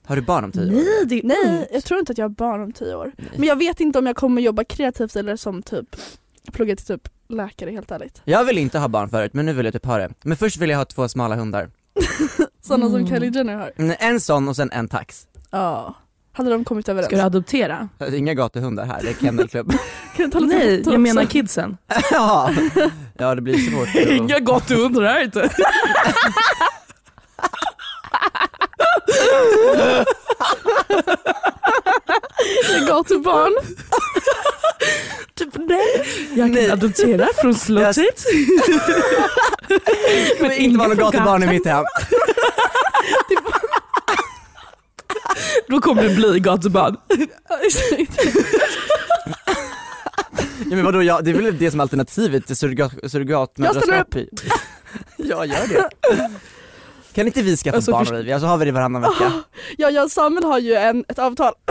Har 0.06 0.16
du 0.16 0.22
barn 0.22 0.44
om 0.44 0.52
tio 0.52 0.62
år? 0.66 0.72
Nej, 0.72 1.06
det 1.06 1.18
är 1.18 1.46
Nej, 1.46 1.68
jag 1.72 1.84
tror 1.84 2.00
inte 2.00 2.12
att 2.12 2.18
jag 2.18 2.24
har 2.24 2.28
barn 2.30 2.62
om 2.62 2.72
tio 2.72 2.94
år. 2.94 3.12
Nej. 3.16 3.28
Men 3.36 3.48
jag 3.48 3.56
vet 3.56 3.80
inte 3.80 3.98
om 3.98 4.06
jag 4.06 4.16
kommer 4.16 4.42
jobba 4.42 4.64
kreativt 4.64 5.16
eller 5.16 5.36
som 5.36 5.62
typ 5.62 5.96
plugga 6.52 6.76
till 6.76 6.86
typ 6.86 7.08
läkare 7.28 7.70
helt 7.70 7.90
ärligt. 7.90 8.22
Jag 8.24 8.44
vill 8.44 8.58
inte 8.58 8.78
ha 8.78 8.88
barn 8.88 9.08
förut 9.08 9.34
men 9.34 9.46
nu 9.46 9.52
vill 9.52 9.64
jag 9.64 9.74
typ 9.74 9.84
ha 9.86 9.98
det. 9.98 10.10
Men 10.22 10.36
först 10.36 10.56
vill 10.56 10.70
jag 10.70 10.78
ha 10.78 10.84
två 10.84 11.08
smala 11.08 11.34
hundar. 11.36 11.70
Sådana 12.62 12.86
Mm. 12.86 12.98
som 12.98 13.08
Kylie 13.16 13.30
Jenner 13.38 13.54
har. 13.54 13.72
En 13.98 14.20
sån 14.20 14.48
och 14.48 14.56
sen 14.56 14.70
en 14.72 14.88
tax. 14.88 15.26
Ja. 15.50 15.94
Hade 16.32 16.50
de 16.50 16.64
kommit 16.64 16.88
överens? 16.88 17.06
Ska 17.06 17.16
du 17.16 17.22
adoptera? 17.22 17.88
Inga 18.14 18.34
gatuhundar 18.34 18.84
här, 18.84 19.02
det 19.02 19.08
är 19.08 19.14
kennelklubb. 19.26 19.72
Nej, 20.40 20.82
jag 20.86 21.00
menar 21.00 21.24
kidsen. 21.24 21.76
ja. 22.10 22.50
ja, 23.18 23.34
det 23.34 23.42
blir 23.42 23.58
svårt. 23.70 23.88
att- 23.88 24.10
Inga 24.10 24.38
gatuhundar 24.38 25.02
här 25.02 25.24
inte. 25.24 25.50
Gatubarn. 32.88 33.52
Typ 35.34 35.48
nej. 35.54 36.06
Jag 36.28 36.46
kan 36.46 36.50
Nej. 36.54 36.70
adoptera 36.70 37.28
från 37.40 37.54
slottet. 37.54 38.24
Det 39.68 40.38
kommer 40.38 40.52
inte 40.58 40.78
vara 40.78 40.88
någon 40.88 40.96
gatubarn 40.96 41.42
i 41.42 41.46
mitt 41.46 41.66
hem. 41.66 41.84
Då 45.68 45.71
kommer 45.82 46.02
det 46.02 46.14
bli 46.14 46.40
gatubarn. 46.40 46.96
Ja, 50.70 50.76
men 50.76 50.84
vadå, 50.84 51.02
ja, 51.02 51.20
det 51.20 51.30
är 51.30 51.34
väl 51.34 51.58
det 51.58 51.70
som 51.70 51.80
är 51.80 51.84
alternativet 51.84 52.46
till 52.46 52.56
surrogat, 52.56 52.92
surrogatmödraskap? 53.10 54.14
Ja, 55.16 55.44
gör 55.44 55.68
det. 55.68 55.88
Kan 57.12 57.26
inte 57.26 57.42
vi 57.42 57.56
skaffa 57.56 57.76
Alltså, 57.76 57.90
barn 57.90 58.08
Olivia, 58.08 58.40
så 58.40 58.46
har 58.46 58.58
vi 58.58 58.64
det 58.64 58.72
varannan 58.72 59.02
vecka? 59.02 59.32
Ja, 59.78 59.90
jag 59.90 60.04
och 60.04 60.10
Samuel 60.10 60.44
har 60.44 60.58
ju 60.58 60.74
en, 60.74 61.04
ett 61.08 61.18
avtal. 61.18 61.52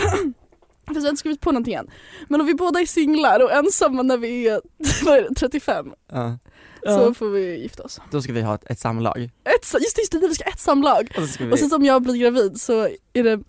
Fast 0.87 0.95
jag 0.95 1.01
har 1.01 1.09
inte 1.09 1.19
skrivit 1.19 1.41
på 1.41 1.51
någonting 1.51 1.73
än. 1.73 1.87
Men 2.27 2.41
om 2.41 2.47
vi 2.47 2.53
båda 2.55 2.79
är 2.79 2.85
singlar 2.85 3.43
och 3.43 3.51
ensamma 3.51 4.01
när 4.03 4.17
vi 4.17 4.47
är 4.47 4.61
vad 5.05 5.17
är 5.17 5.21
det, 5.29 5.35
35 5.35 5.85
Ja. 6.11 6.37
så 6.85 7.13
får 7.13 7.29
vi 7.29 7.61
gifta 7.61 7.83
oss. 7.83 8.01
Då 8.11 8.21
ska 8.21 8.33
vi 8.33 8.41
ha 8.41 8.55
ett, 8.55 8.71
ett 8.71 8.79
samlag. 8.79 9.29
Ett, 9.43 9.73
just 9.81 9.97
just 9.97 10.11
det, 10.11 10.27
vi 10.27 10.35
ska 10.35 10.43
ha 10.43 10.51
ett 10.51 10.59
samlag. 10.59 11.11
Och 11.17 11.23
vi, 11.39 11.51
Och 11.51 11.59
sen 11.59 11.73
om 11.73 11.85
jag 11.85 12.01
blir 12.01 12.15
gravid 12.15 12.61
så 12.61 12.87
är 13.13 13.23
det 13.23 13.39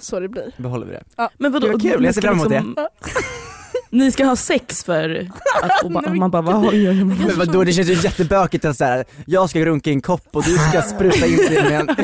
så 0.00 0.20
det 0.20 0.28
blir. 0.28 0.52
behåller 0.56 0.86
vi 0.86 0.92
det. 0.92 1.02
Men 1.38 1.52
vadå, 1.52 1.66
Det 1.66 1.72
var 1.72 1.80
kul, 1.80 2.00
ni 2.00 2.06
jag 2.06 2.14
ser 2.14 2.20
ska 2.20 2.28
fram 2.30 2.38
emot 2.40 2.50
liksom- 2.50 2.74
Ni 3.92 4.12
ska 4.12 4.24
ha 4.24 4.36
sex 4.36 4.84
för 4.84 5.28
att 5.62 5.82
och 5.84 5.90
ba- 5.92 6.02
man 6.14 6.30
bara, 6.30 6.42
vad 6.42 6.54
oj, 6.56 6.68
oj, 6.68 6.88
oj. 6.88 7.04
Men 7.04 7.38
vadå, 7.38 7.64
det 7.64 7.72
känns 7.72 7.88
ju 7.88 7.94
jättebökigt 7.94 8.64
att 8.64 8.76
såhär, 8.76 9.04
jag 9.26 9.50
ska 9.50 9.64
runka 9.64 9.90
i 9.90 9.92
en 9.92 10.02
kopp 10.02 10.28
och 10.32 10.42
du 10.44 10.56
ska 10.58 10.82
spruta 10.82 11.26
in 11.26 11.36
till 11.48 11.58
en... 11.58 11.86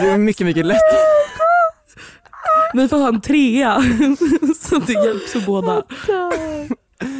Det 0.00 0.08
är 0.08 0.18
mycket, 0.18 0.46
mycket 0.46 0.66
lätt. 0.66 0.80
Ni 2.74 2.88
får 2.88 2.96
ha 2.98 3.08
en 3.08 3.20
trea 3.20 3.82
så 4.68 4.76
att 4.76 4.86
det 4.86 4.92
hjälps 4.92 5.32
för 5.32 5.40
båda. 5.40 5.82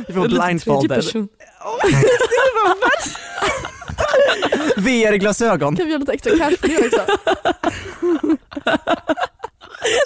Vi 0.09 0.15
får 0.15 0.29
blindfolded. 0.29 1.05
VR-glasögon. 4.77 5.77
Kan 5.77 5.87
vi 5.87 5.93
göra 5.93 6.01
lite 6.01 6.13
extra 6.13 6.39
cash 6.39 6.57
för 6.61 6.69
det 6.69 6.87
också? 6.87 7.03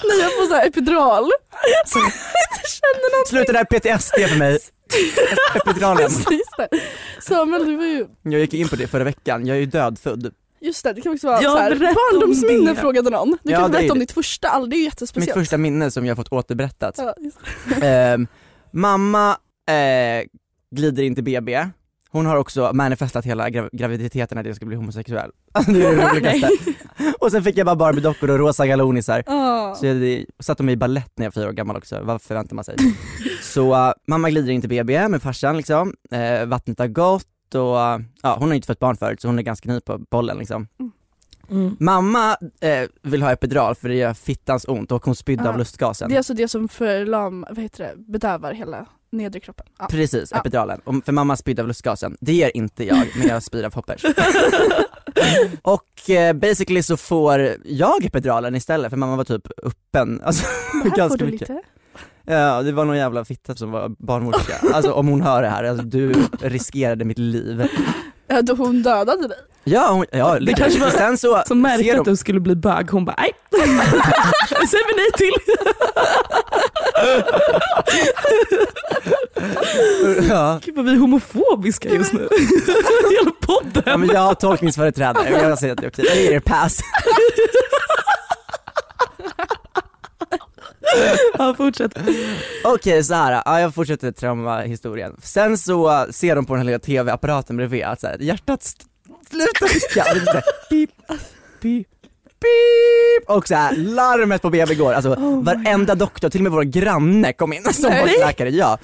När 0.08 0.20
jag 0.22 0.32
får 0.32 0.46
så 0.46 0.54
här 0.54 0.66
epidural. 0.68 1.30
Så 1.86 1.98
jag 1.98 2.06
inte 2.06 2.68
känner 2.68 3.12
någonting. 3.12 3.30
Sluta 3.30 3.52
där 3.52 3.64
PTSD 3.64 4.30
för 4.32 4.38
mig. 4.38 4.58
Epiduralen. 5.54 6.10
Det. 6.58 6.68
Samuel 7.22 7.66
du 7.66 7.76
var 7.76 7.84
ju, 7.84 8.06
Jag 8.22 8.40
gick 8.40 8.54
in 8.54 8.68
på 8.68 8.76
det 8.76 8.86
förra 8.86 9.04
veckan, 9.04 9.46
jag 9.46 9.56
är 9.56 9.60
ju 9.60 9.66
dödfödd. 9.66 10.34
just 10.60 10.84
det 10.84 10.92
det 10.92 11.00
kan 11.00 11.12
också 11.12 11.26
vara 11.26 11.42
Ja, 11.42 11.50
så 11.50 11.56
här, 11.58 11.70
berätta 11.74 11.86
om 11.88 11.94
barndomsminne 12.12 12.74
frågade 12.76 13.10
någon. 13.10 13.36
Du 13.42 13.52
Ja, 13.52 13.58
kan 13.60 13.70
berätta 13.70 13.92
om 13.92 13.98
det. 13.98 14.02
ditt 14.04 14.12
första, 14.12 14.48
all, 14.48 14.70
det 14.70 14.76
är 14.76 14.78
ju 14.78 14.82
Mitt 14.84 14.92
jättespeciellt. 14.94 15.38
första 15.40 15.58
minne 15.58 15.90
som 15.90 16.06
jag 16.06 16.16
fått 16.16 16.32
återberättat. 16.32 16.94
Ja, 16.98 17.14
just 17.18 17.38
Ehm, 17.82 18.26
mamma 18.70 19.30
eh, 19.68 20.26
glider 20.76 21.02
in 21.02 21.14
till 21.14 21.24
BB, 21.24 21.66
hon 22.12 22.26
har 22.26 22.36
också 22.36 22.70
manifestat 22.74 23.24
hela 23.24 23.48
grav- 23.50 23.68
graviditeten 23.72 24.38
att 24.38 24.46
jag 24.46 24.56
ska 24.56 24.66
bli 24.66 24.76
homosexuell. 24.76 25.30
Det 25.66 25.86
är 25.86 25.96
det 25.96 26.10
roligaste. 26.10 26.48
och 27.18 27.30
sen 27.30 27.42
fick 27.44 27.56
jag 27.56 27.66
bara 27.66 27.76
Barbie-dockor 27.76 28.30
och 28.30 28.38
rosa 28.38 28.66
galonisar. 28.66 29.22
Ja. 29.26 29.74
Så 29.78 29.86
jag 29.86 30.24
satte 30.40 30.62
mig 30.62 30.72
i 30.72 30.76
ballett 30.76 31.12
när 31.16 31.24
jag 31.26 31.30
var 31.30 31.42
fyra 31.42 31.48
år 31.48 31.52
gammal 31.52 31.76
också, 31.76 32.00
vad 32.02 32.22
förväntar 32.22 32.54
man 32.54 32.64
sig? 32.64 32.76
så 33.42 33.74
uh, 33.74 33.92
mamma 34.06 34.30
glider 34.30 34.52
in 34.52 34.60
till 34.60 34.70
BB 34.70 35.08
med 35.08 35.22
farsan 35.22 35.56
liksom, 35.56 35.94
eh, 36.12 36.46
vattnet 36.46 36.78
har 36.78 36.86
gått 36.88 37.54
och 37.54 37.60
uh, 37.60 37.98
ja, 38.22 38.36
hon 38.38 38.48
har 38.48 38.54
inte 38.54 38.66
fått 38.66 38.78
barn 38.78 38.96
förut 38.96 39.20
så 39.20 39.28
hon 39.28 39.38
är 39.38 39.42
ganska 39.42 39.72
ny 39.72 39.80
på 39.80 39.98
bollen 40.10 40.38
liksom. 40.38 40.68
Mm. 41.50 41.76
Mamma 41.80 42.36
eh, 42.60 42.88
vill 43.02 43.22
ha 43.22 43.32
epidural 43.32 43.74
för 43.74 43.88
det 43.88 43.94
gör 43.94 44.14
fittans 44.14 44.64
ont 44.68 44.92
och 44.92 45.04
hon 45.04 45.14
spydde 45.16 45.48
av 45.48 45.58
lustgasen. 45.58 46.08
Det 46.08 46.14
är 46.14 46.18
alltså 46.18 46.34
det 46.34 46.48
som 46.48 46.68
förlam, 46.68 47.46
vad 47.48 47.58
heter 47.58 47.84
det, 47.84 47.94
bedövar 48.12 48.52
hela 48.52 48.86
nedre 49.12 49.40
kroppen. 49.40 49.66
Ja. 49.78 49.86
Precis, 49.90 50.28
Ja. 50.32 50.38
epiduralen. 50.40 50.80
Och 50.84 51.04
för 51.04 51.12
mamma 51.12 51.36
spydde 51.36 51.62
av 51.62 51.68
lustgasen. 51.68 52.16
Det 52.20 52.32
ger 52.32 52.56
inte 52.56 52.84
jag, 52.84 53.06
men 53.18 53.28
jag 53.28 53.42
spyr 53.42 53.64
av 53.64 53.74
hoppers. 53.74 54.04
och 55.62 56.10
eh, 56.10 56.32
basically 56.32 56.82
så 56.82 56.96
får 56.96 57.56
jag 57.64 58.04
epiduralen 58.04 58.54
istället 58.54 58.90
för 58.90 58.96
mamma 58.96 59.16
var 59.16 59.24
typ 59.24 59.46
öppen. 59.62 60.20
Alltså, 60.24 60.42
Det 60.72 60.78
här 60.78 60.90
får 60.90 60.96
ganska 60.96 61.24
du 61.24 61.30
mycket. 61.30 61.48
lite. 61.48 61.62
Ja, 62.24 62.62
det 62.62 62.72
var 62.72 62.84
någon 62.84 62.96
jävla 62.96 63.24
fitta 63.24 63.54
som 63.54 63.70
var 63.70 63.88
barnmorska. 63.98 64.54
Alltså 64.72 64.92
om 64.92 65.08
hon 65.08 65.20
hör 65.22 65.42
det 65.42 65.48
här, 65.48 65.64
alltså, 65.64 65.84
du 65.84 66.14
riskerade 66.40 67.04
mitt 67.04 67.18
liv. 67.18 67.66
Hon 68.56 68.82
dödade 68.82 69.28
dig. 69.28 69.38
Ja, 69.64 69.90
hon, 69.90 70.06
ja 70.12 70.38
Det 70.38 70.52
kanske 70.54 70.80
var 70.80 70.90
sen 70.90 71.18
så 71.18 71.42
Som 71.46 71.60
märkte 71.62 71.84
ser 71.84 71.98
att 71.98 72.04
du 72.04 72.16
skulle 72.16 72.40
bli 72.40 72.54
bög, 72.56 72.90
hon 72.90 73.04
bara 73.04 73.16
nej. 73.18 73.32
Det 73.50 73.56
säger 74.66 74.86
vi 74.88 74.94
nej 74.96 75.12
till. 75.16 75.32
ja, 80.28 80.60
Gud 80.64 80.76
vad 80.76 80.84
vi 80.84 80.92
är 80.92 80.96
homofobiska 80.96 81.88
just 81.88 82.12
nu. 82.12 82.18
Hela 82.38 83.22
ja, 83.24 83.30
podden. 83.40 84.00
men 84.00 84.08
jag 84.08 84.20
har 84.20 84.34
tolkningsföreträdare, 84.34 85.30
jag 85.30 85.58
säger 85.58 85.72
att 85.72 85.80
det 85.80 85.86
är 85.86 85.90
okej. 85.90 86.04
Jag 86.08 86.16
ger 86.16 86.32
er 86.32 86.40
pass. 86.40 86.80
Ja, 91.38 91.54
fortsätt. 91.56 91.98
Okej 92.64 93.04
så 93.04 93.14
här, 93.14 93.42
ja, 93.44 93.60
jag 93.60 93.74
fortsätter 93.74 94.12
traumahistorien. 94.12 95.16
Sen 95.22 95.58
så 95.58 96.06
ser 96.10 96.36
de 96.36 96.46
på 96.46 96.52
den 96.52 96.60
här 96.60 96.66
lilla 96.66 96.78
tv-apparaten 96.78 97.56
bredvid 97.56 97.84
att 97.84 98.00
så 98.00 98.06
här, 98.06 98.16
hjärtat 98.20 98.62
det 99.60 99.80
så 99.94 100.00
här, 100.00 100.42
pip, 100.70 100.90
pip, 101.60 101.88
pip. 102.40 103.28
Och 103.28 103.48
så 103.48 103.54
här, 103.54 103.76
larmet 103.76 104.42
på 104.42 104.50
BB 104.50 104.74
går, 104.74 104.92
alltså 104.92 105.14
varenda 105.42 105.94
doktor, 105.94 106.30
till 106.30 106.40
och 106.40 106.42
med 106.42 106.52
vår 106.52 106.62
granne 106.62 107.32
kom 107.32 107.52
in 107.52 107.64
som 107.72 107.90
var 107.90 107.90
Nej. 107.90 108.18
läkare. 108.18 108.50
Ja, 108.50 108.78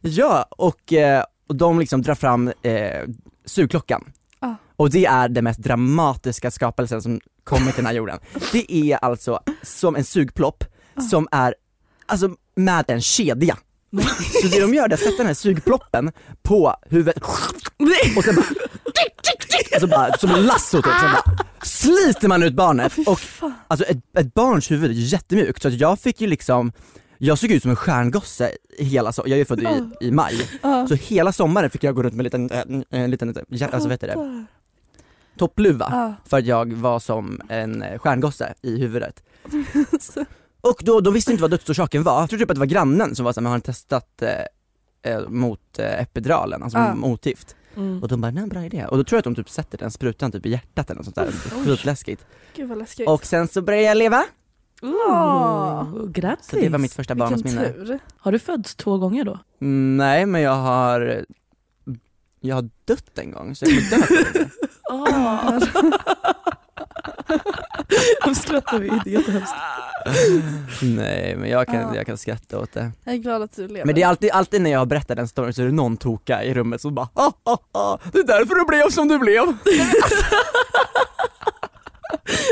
ja 0.00 0.46
och, 0.50 0.92
eh, 0.92 1.24
och 1.48 1.56
de 1.56 1.78
liksom 1.78 2.02
drar 2.02 2.14
fram 2.14 2.52
eh, 2.62 3.02
sugklockan. 3.44 4.04
Ah. 4.38 4.54
Och 4.76 4.90
det 4.90 5.06
är 5.06 5.28
den 5.28 5.44
mest 5.44 5.60
dramatiska 5.60 6.50
skapelsen 6.50 7.02
som 7.02 7.20
kommit 7.44 7.74
till 7.74 7.84
den 7.84 7.86
här 7.86 7.94
jorden. 7.94 8.18
Det 8.52 8.72
är 8.72 8.96
alltså 8.96 9.40
som 9.62 9.96
en 9.96 10.04
sugplopp 10.04 10.64
som 11.10 11.28
är 11.30 11.54
alltså 12.06 12.30
med 12.56 12.84
en 12.88 13.00
kedja. 13.00 13.58
Så 14.42 14.48
det 14.48 14.60
de 14.60 14.74
gör 14.74 14.88
är 14.88 14.94
att 14.94 15.00
sätta 15.00 15.16
den 15.16 15.26
här 15.26 15.34
sugploppen 15.34 16.12
på 16.42 16.76
huvudet 16.90 17.22
och 18.16 18.24
sen 18.24 18.34
bara, 18.34 18.44
alltså 19.74 19.86
bara 19.86 20.12
som 20.18 20.30
en 20.30 20.46
lasso 20.46 20.82
typ, 20.82 20.92
sen 21.00 21.10
bara 21.12 21.44
sliter 21.62 22.28
man 22.28 22.42
ut 22.42 22.54
barnet. 22.54 22.92
Och 23.06 23.20
alltså 23.68 23.86
ett, 23.86 23.98
ett 24.18 24.34
barns 24.34 24.70
huvud 24.70 24.90
är 24.90 24.94
jättemjukt. 24.94 25.62
Så 25.62 25.68
att 25.68 25.74
jag 25.74 25.98
fick 26.00 26.20
ju 26.20 26.26
liksom 26.26 26.72
jag 27.18 27.38
såg 27.38 27.50
ut 27.50 27.62
som 27.62 27.70
en 27.70 27.76
stjärngosse 27.76 28.50
hela 28.78 29.10
so- 29.10 29.22
jag 29.24 29.32
är 29.32 29.36
ju 29.36 29.44
född 29.44 29.60
i, 29.62 29.66
i 30.06 30.10
maj, 30.10 30.48
så 30.88 30.94
hela 30.94 31.32
sommaren 31.32 31.70
fick 31.70 31.84
jag 31.84 31.94
gå 31.94 32.02
runt 32.02 32.14
med 32.14 32.34
en 32.34 32.46
liten, 32.48 32.84
en 32.90 33.10
liten, 33.10 33.34
hjär- 33.48 33.74
alltså 33.74 33.88
heter 33.88 34.06
det, 34.06 34.46
toppluva 35.38 36.14
för 36.26 36.38
att 36.38 36.46
jag 36.46 36.72
var 36.72 36.98
som 37.00 37.40
en 37.48 37.82
eh, 37.82 37.98
stjärngosse 37.98 38.54
i 38.62 38.78
huvudet. 38.78 39.22
Och 40.60 40.76
då, 40.84 41.00
de 41.00 41.14
visste 41.14 41.30
inte 41.30 41.42
vad 41.42 41.50
dödsorsaken 41.50 42.02
var, 42.02 42.20
jag 42.20 42.28
tror 42.30 42.38
typ 42.38 42.50
att 42.50 42.56
det 42.56 42.60
var 42.60 42.66
grannen 42.66 43.14
som 43.16 43.24
var 43.24 43.32
såhär, 43.32 43.42
men 43.42 43.50
har 43.50 43.58
ni 43.58 43.62
testat 43.62 44.22
eh, 44.22 45.12
eh, 45.12 45.28
mot 45.28 45.78
eh, 45.78 46.00
epiduralen, 46.02 46.62
alltså 46.62 46.78
motgift? 47.00 47.56
Mm. 47.76 48.02
Och 48.02 48.08
de 48.08 48.20
bara, 48.20 48.30
nej 48.30 48.46
bra 48.46 48.64
idé. 48.64 48.86
Och 48.90 48.96
då 48.96 49.04
tror 49.04 49.16
jag 49.16 49.18
att 49.18 49.24
de 49.24 49.34
typ 49.34 49.50
sätter 49.50 49.78
den 49.78 49.90
sprutan 49.90 50.32
typ 50.32 50.46
i 50.46 50.50
hjärtat 50.50 50.90
eller 50.90 50.96
något 50.96 51.04
sånt 51.04 51.16
där, 51.16 51.30
skitläskigt. 51.64 52.26
Gud 52.56 52.68
vad 52.68 52.78
läskigt. 52.78 53.08
Och 53.08 53.26
sen 53.26 53.48
så 53.48 53.62
började 53.62 53.84
jag 53.86 53.96
leva, 53.96 54.24
Oh, 54.82 56.06
grattis. 56.08 56.46
så 56.50 56.56
det 56.56 56.68
var 56.68 56.78
mitt 56.78 56.92
första 56.94 57.14
barndomsminne. 57.14 57.98
Har 58.16 58.32
du 58.32 58.38
fötts 58.38 58.74
två 58.74 58.98
gånger 58.98 59.24
då? 59.24 59.38
Mm, 59.60 59.96
Nej 59.96 60.26
men 60.26 60.40
jag 60.40 60.54
har, 60.54 61.24
jag 62.40 62.54
har 62.56 62.68
dött 62.84 63.18
en 63.18 63.30
gång, 63.30 63.54
så 63.54 63.64
jag 63.64 63.90
kommer 63.90 64.32
dö. 64.34 64.44
Oh. 64.90 65.58
Nu 68.26 68.34
skrattar 68.34 68.78
vi, 68.78 68.88
är 68.88 69.08
jättehemskt. 69.08 69.54
Nej 70.82 71.36
men 71.36 71.50
jag 71.50 71.66
kan, 71.66 71.76
Ja. 71.80 71.96
jag 71.96 72.06
kan 72.06 72.18
skratta 72.18 72.58
åt 72.58 72.72
det. 72.72 72.90
Jag 73.04 73.14
är 73.14 73.18
glad 73.18 73.42
att 73.42 73.56
du 73.56 73.68
lever. 73.68 73.84
Men 73.84 73.94
det 73.94 74.02
är 74.02 74.06
alltid, 74.08 74.30
alltid 74.30 74.60
när 74.62 74.70
jag 74.70 74.88
berättar 74.88 75.14
den 75.14 75.28
storyn 75.28 75.54
så 75.54 75.62
är 75.62 75.66
det 75.66 75.72
någon 75.72 75.96
toka 75.96 76.44
i 76.44 76.54
rummet 76.54 76.80
som 76.80 76.94
bara 76.94 77.08
ah, 77.14 77.32
ah, 77.44 77.56
ah, 77.72 77.98
det 78.12 78.18
är 78.18 78.24
därför 78.26 78.54
du 78.54 78.64
blev 78.64 78.90
som 78.90 79.08
du 79.08 79.18
blev. 79.18 79.44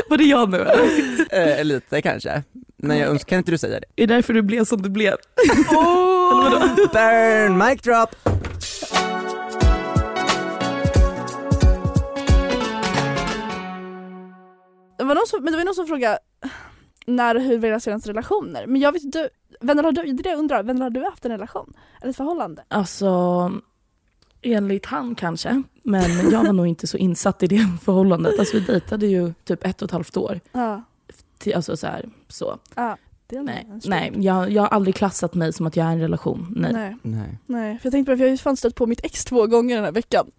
Var 0.09 0.17
det 0.17 0.23
jag 0.23 0.49
nu 0.49 0.57
eller? 0.61 1.57
eh, 1.59 1.63
lite 1.63 2.01
kanske. 2.01 2.43
Men 2.77 2.97
jag 2.97 3.09
önskar, 3.09 3.29
kan 3.29 3.37
inte 3.37 3.51
du 3.51 3.57
säga 3.57 3.79
det? 3.79 4.03
Är 4.03 4.07
det 4.07 4.13
därför 4.15 4.33
du 4.33 4.41
blev 4.41 4.65
som 4.65 4.81
du 4.81 4.89
blev? 4.89 5.15
Burn, 6.93 7.57
mic 7.57 7.81
drop! 7.81 8.09
Det 15.03 15.07
var 15.07 15.15
någon 15.15 15.27
som, 15.27 15.43
men 15.43 15.53
det 15.53 15.57
var 15.57 15.65
någon 15.65 15.75
som 15.75 15.87
frågade 15.87 16.19
när 17.05 17.35
och 17.35 17.41
hur 17.41 17.65
era 17.65 17.79
senaste 17.79 18.09
relationer? 18.09 18.67
Men 18.67 18.81
jag 18.81 18.91
vet 18.91 19.03
inte, 19.03 19.29
vänner 19.61 19.83
har 19.83 19.91
du, 19.91 20.03
det 20.03 20.21
är 20.21 20.23
det 20.23 20.29
jag 20.29 20.39
undrar, 20.39 20.63
vänner 20.63 20.81
har 20.81 20.89
du 20.89 21.03
haft 21.03 21.25
en 21.25 21.31
relation? 21.31 21.73
Eller 22.01 22.09
ett 22.09 22.17
förhållande? 22.17 22.63
Alltså, 22.67 23.51
enligt 24.41 24.85
han 24.85 25.15
kanske. 25.15 25.63
Men 25.83 26.29
jag 26.29 26.43
var 26.43 26.53
nog 26.53 26.67
inte 26.67 26.87
så 26.87 26.97
insatt 26.97 27.43
i 27.43 27.47
det 27.47 27.67
förhållandet. 27.81 28.39
Alltså 28.39 28.57
vi 28.57 28.65
dejtade 28.65 29.05
ju 29.05 29.33
typ 29.43 29.65
ett 29.65 29.81
och 29.81 29.85
ett 29.85 29.91
halvt 29.91 30.17
år. 30.17 30.39
Ja. 30.51 30.83
Alltså 31.55 31.77
så 31.77 31.87
här, 31.87 32.09
så. 32.27 32.57
ja. 32.75 32.97
Nej, 33.29 33.67
nej 33.85 34.13
jag, 34.15 34.51
jag 34.51 34.61
har 34.61 34.69
aldrig 34.69 34.95
klassat 34.95 35.33
mig 35.33 35.53
som 35.53 35.67
att 35.67 35.75
jag 35.75 35.87
är 35.87 35.91
i 35.91 35.93
en 35.93 35.99
relation. 35.99 36.53
Nej. 36.57 36.73
nej. 36.73 36.97
Nej, 37.01 37.37
Nej, 37.45 37.79
för 37.79 37.85
jag 37.85 37.91
tänkte 37.91 38.09
på 38.09 38.11
det, 38.11 38.17
för 38.17 38.23
jag 38.23 38.29
har 38.29 38.33
ju 38.33 38.37
fan 38.37 38.57
stött 38.57 38.75
på 38.75 38.85
mitt 38.85 39.05
ex 39.05 39.25
två 39.25 39.47
gånger 39.47 39.75
den 39.75 39.85
här 39.85 39.91
veckan. 39.91 40.31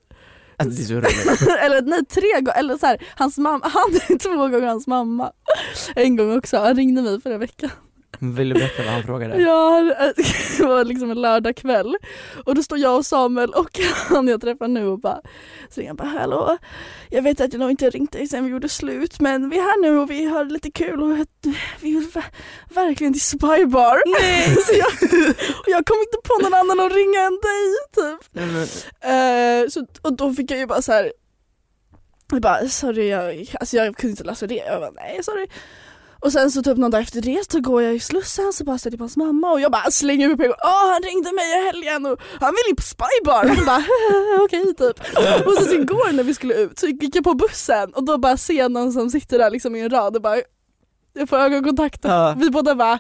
Alltså, 0.57 0.77
det 0.77 0.83
är 0.83 0.87
så 0.87 0.95
roligt. 0.95 1.59
eller 1.61 1.83
nej, 1.83 2.05
tre 2.05 2.41
gånger, 2.41 2.59
eller 2.59 2.77
så 2.77 2.87
här, 2.87 3.07
hans 3.17 3.39
mamma, 3.39 3.61
han 3.69 4.19
två 4.19 4.37
gånger 4.37 4.61
hans 4.61 4.87
mamma. 4.87 5.33
En 5.95 6.17
gång 6.17 6.37
också, 6.39 6.57
han 6.59 6.77
ringde 6.77 7.03
mig 7.03 7.21
förra 7.21 7.39
veckan. 7.39 7.71
Vill 8.33 8.49
du 8.49 8.55
berätta 8.55 8.83
vad 8.83 8.93
han 8.93 9.03
frågade? 9.03 9.37
Ja, 9.43 9.81
det 10.59 10.65
var 10.67 10.85
liksom 10.85 11.11
en 11.11 11.21
lördagkväll 11.23 11.97
och 12.45 12.55
då 12.55 12.63
står 12.63 12.79
jag 12.79 12.97
och 12.97 13.07
Samuel 13.07 13.51
och 13.51 13.81
han 14.09 14.29
jag 14.29 14.41
träffar 14.41 14.69
nu 14.69 14.87
och 14.87 14.99
bara 15.01 15.21
så 15.71 15.87
han 15.87 15.97
bara 15.97 16.09
hallå 16.09 16.57
jag 17.11 17.23
vet 17.23 17.41
att 17.41 17.53
jag 17.53 17.61
nog 17.61 17.71
inte 17.71 17.91
ringt 17.91 18.13
dig 18.13 18.29
sen 18.29 18.45
vi 18.45 18.51
gjorde 18.51 18.69
slut 18.69 19.21
men 19.21 19.51
vi 19.51 19.59
är 19.59 19.63
här 19.63 19.83
nu 19.83 19.99
och 19.99 20.11
vi 20.11 20.25
har 20.25 20.45
lite 20.45 20.71
kul 20.71 21.03
och 21.03 21.11
vi 21.11 21.27
vill 21.81 22.07
ver- 22.15 22.25
verkligen 22.75 23.13
till 23.13 23.23
Spybar. 23.23 24.21
Nej. 24.21 24.55
så 24.55 24.73
jag, 24.75 25.11
och 25.61 25.69
jag 25.69 25.87
kom 25.87 25.97
inte 25.99 26.19
på 26.29 26.43
någon 26.43 26.55
annan 26.55 26.81
att 26.87 26.93
ringa 26.93 27.21
än 27.21 27.39
dig 27.43 27.65
typ. 27.95 28.29
Nej, 28.33 28.47
men, 28.47 28.67
Eh, 29.01 29.69
så, 29.69 29.87
och 30.03 30.13
då 30.17 30.33
fick 30.35 30.51
jag 30.51 30.59
ju 30.59 30.67
bara 30.67 30.83
så 30.83 30.93
här. 30.93 31.13
Jag 32.31 32.41
bara 32.43 32.69
sorry 32.69 33.09
jag, 33.09 33.55
alltså 33.61 33.77
jag 33.77 33.97
kunde 33.97 34.11
inte 34.11 34.25
läsa 34.25 34.47
det. 34.47 34.55
Jag 34.55 34.81
bara 34.81 34.91
nej 34.91 35.21
sorry. 35.23 35.47
Och 36.25 36.33
sen 36.33 36.51
så 36.51 36.63
typ 36.63 36.79
någon 36.79 36.91
dag 36.91 37.01
efter 37.03 37.21
det 37.21 37.51
så 37.53 37.61
går 37.61 37.83
jag 37.83 37.95
i 37.95 38.01
Slussen 38.01 38.53
så 38.53 38.65
bara 38.65 38.79
stöter 38.79 38.93
jag 38.95 38.99
på 38.99 39.03
hans 39.03 39.17
mamma 39.17 39.51
och 39.53 39.61
jag 39.61 39.73
bara 39.73 39.91
slänger 39.91 40.29
mig 40.29 40.37
på 40.37 40.43
en. 40.43 40.51
Åh 40.65 40.93
han 40.93 41.03
ringde 41.03 41.33
mig 41.33 41.45
i 41.59 41.67
helgen 41.67 42.07
och 42.07 42.21
han 42.41 42.51
ville 42.55 42.71
in 42.71 42.77
på 42.77 42.83
spybar. 42.83 43.45
Han 43.57 43.67
bara 43.67 43.85
okej 44.45 44.75
typ. 44.75 45.01
Och 45.47 45.53
så 45.55 45.65
sen 45.65 45.81
igår 45.83 46.13
när 46.13 46.23
vi 46.25 46.35
skulle 46.35 46.55
ut 46.55 46.79
så 46.79 46.87
gick 46.87 47.17
jag 47.17 47.25
på 47.25 47.35
bussen 47.35 47.95
och 47.95 48.05
då 48.05 48.19
bara 48.19 48.37
ser 48.37 48.55
jag 48.55 48.73
någon 48.73 48.93
som 48.93 49.11
sitter 49.11 49.39
där 49.39 49.51
liksom 49.51 49.77
i 49.77 49.81
en 49.81 49.91
rad 49.91 50.17
och 50.17 50.23
bara 50.23 50.37
jag 51.13 51.29
får 51.29 51.37
ögonkontakt 51.37 52.05
och 52.05 52.11
Ja. 52.11 52.35
vi 52.39 52.51
båda 52.51 52.75
bara 52.75 52.99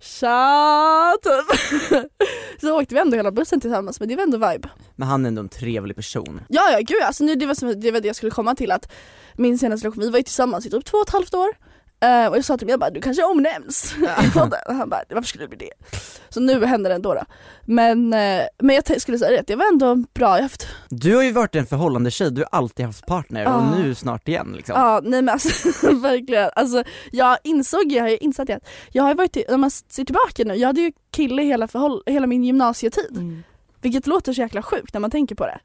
tja 0.00 1.14
typ. 1.22 1.58
Så 2.60 2.80
åkte 2.80 2.94
vi 2.94 3.00
ändå 3.00 3.16
hela 3.16 3.30
bussen 3.32 3.60
tillsammans 3.60 4.00
men 4.00 4.08
det 4.08 4.16
var 4.16 4.22
ändå 4.22 4.38
vibe. 4.38 4.68
men 4.96 5.08
han 5.08 5.24
är 5.24 5.28
ändå 5.28 5.40
en 5.40 5.48
trevlig 5.48 5.96
person. 5.96 6.40
Ja 6.48 6.62
ja 6.72 6.78
gud 6.78 7.02
alltså 7.02 7.24
nu, 7.24 7.34
det, 7.34 7.46
var 7.46 7.54
som, 7.54 7.80
det 7.80 7.90
var 7.90 8.00
det 8.00 8.06
jag 8.06 8.16
skulle 8.16 8.30
komma 8.30 8.54
till 8.54 8.70
att 8.72 8.92
min 9.36 9.58
senaste 9.58 9.86
relation, 9.86 10.04
vi 10.04 10.10
var 10.10 10.18
ju 10.18 10.22
tillsammans 10.22 10.66
i 10.66 10.70
typ 10.70 10.84
två 10.84 10.96
och 10.98 11.06
ett 11.08 11.12
halvt 11.12 11.34
år 11.34 11.48
Eh, 12.02 12.26
och 12.26 12.36
jag 12.36 12.44
sa 12.44 12.56
till 12.56 12.66
mig, 12.66 12.72
jag 12.72 12.80
bara, 12.80 12.90
du 12.90 13.00
kanske 13.00 13.24
omnämns 13.24 13.94
i 14.26 14.30
podden. 14.30 14.60
Och 14.68 14.74
han 14.74 14.88
bara, 14.88 15.02
varför 15.10 15.28
skulle 15.28 15.44
det 15.44 15.56
bli 15.56 15.58
det? 15.58 15.86
Så 16.28 16.40
nu 16.40 16.64
händer 16.66 16.90
det 16.90 16.96
ändå 16.96 17.14
då. 17.14 17.22
Men, 17.64 18.12
eh, 18.12 18.42
men 18.58 18.74
jag 18.76 19.00
skulle 19.00 19.18
säga 19.18 19.30
det, 19.30 19.42
det 19.46 19.56
var 19.56 19.66
ändå 19.72 19.94
bra. 20.14 20.36
Jag 20.36 20.42
haft, 20.42 20.66
Du 20.88 21.16
har 21.16 21.22
ju 21.22 21.32
varit 21.32 21.54
en 21.54 21.66
förhållande 21.66 22.10
tjej, 22.10 22.30
du 22.30 22.40
har 22.40 22.48
alltid 22.58 22.86
haft 22.86 23.06
partner 23.06 23.46
och 23.46 23.52
Ja. 23.52 23.74
nu 23.78 23.94
snart 23.94 24.28
igen 24.28 24.52
liksom. 24.56 24.74
ja 24.76 25.00
nej 25.04 25.22
men 25.22 25.28
alltså 25.32 25.68
verkligen. 25.92 26.50
Alltså, 26.56 26.84
jag 27.12 27.38
insåg, 27.44 27.92
jag 27.92 28.02
har 28.02 28.08
ju 28.08 28.16
insett 28.16 28.50
att 28.50 28.62
jag 28.92 29.02
har 29.02 29.10
ju 29.10 29.16
varit, 29.16 29.36
när 29.48 29.56
man 29.56 29.70
ser 29.70 30.04
tillbaka 30.04 30.44
nu, 30.44 30.54
jag 30.54 30.66
hade 30.68 30.80
ju 30.80 30.92
kille 31.10 31.42
hela, 31.42 31.68
förhåll, 31.68 32.02
hela 32.06 32.26
min 32.26 32.44
gymnasietid. 32.44 33.10
Mm. 33.16 33.42
Vilket 33.80 34.06
låter 34.06 34.32
så 34.32 34.40
jäkla 34.40 34.62
sjukt 34.62 34.94
när 34.94 35.00
man 35.00 35.10
tänker 35.10 35.34
på 35.34 35.46
det. 35.46 35.58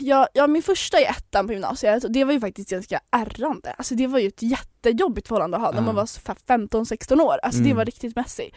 Ja, 0.00 0.28
ja 0.34 0.46
min 0.46 0.62
första 0.62 1.00
i 1.00 1.04
ettan 1.04 1.46
på 1.46 1.52
gymnasiet, 1.52 2.04
och 2.04 2.10
det 2.12 2.24
var 2.24 2.32
ju 2.32 2.40
faktiskt 2.40 2.70
ganska 2.70 3.00
ärrande. 3.10 3.72
Alltså 3.72 3.94
det 3.94 4.06
var 4.06 4.18
ju 4.18 4.28
ett 4.28 4.42
jättejobbigt 4.42 5.28
förhållande 5.28 5.56
att 5.56 5.62
ha 5.62 5.70
när 5.72 5.80
man 5.82 5.94
var 5.94 6.06
så 6.06 6.20
fa- 6.20 6.46
15-16 6.46 7.20
år. 7.20 7.38
Alltså 7.42 7.60
det 7.60 7.66
Mm. 7.66 7.76
var 7.76 7.84
riktigt 7.84 8.16
messy. 8.16 8.50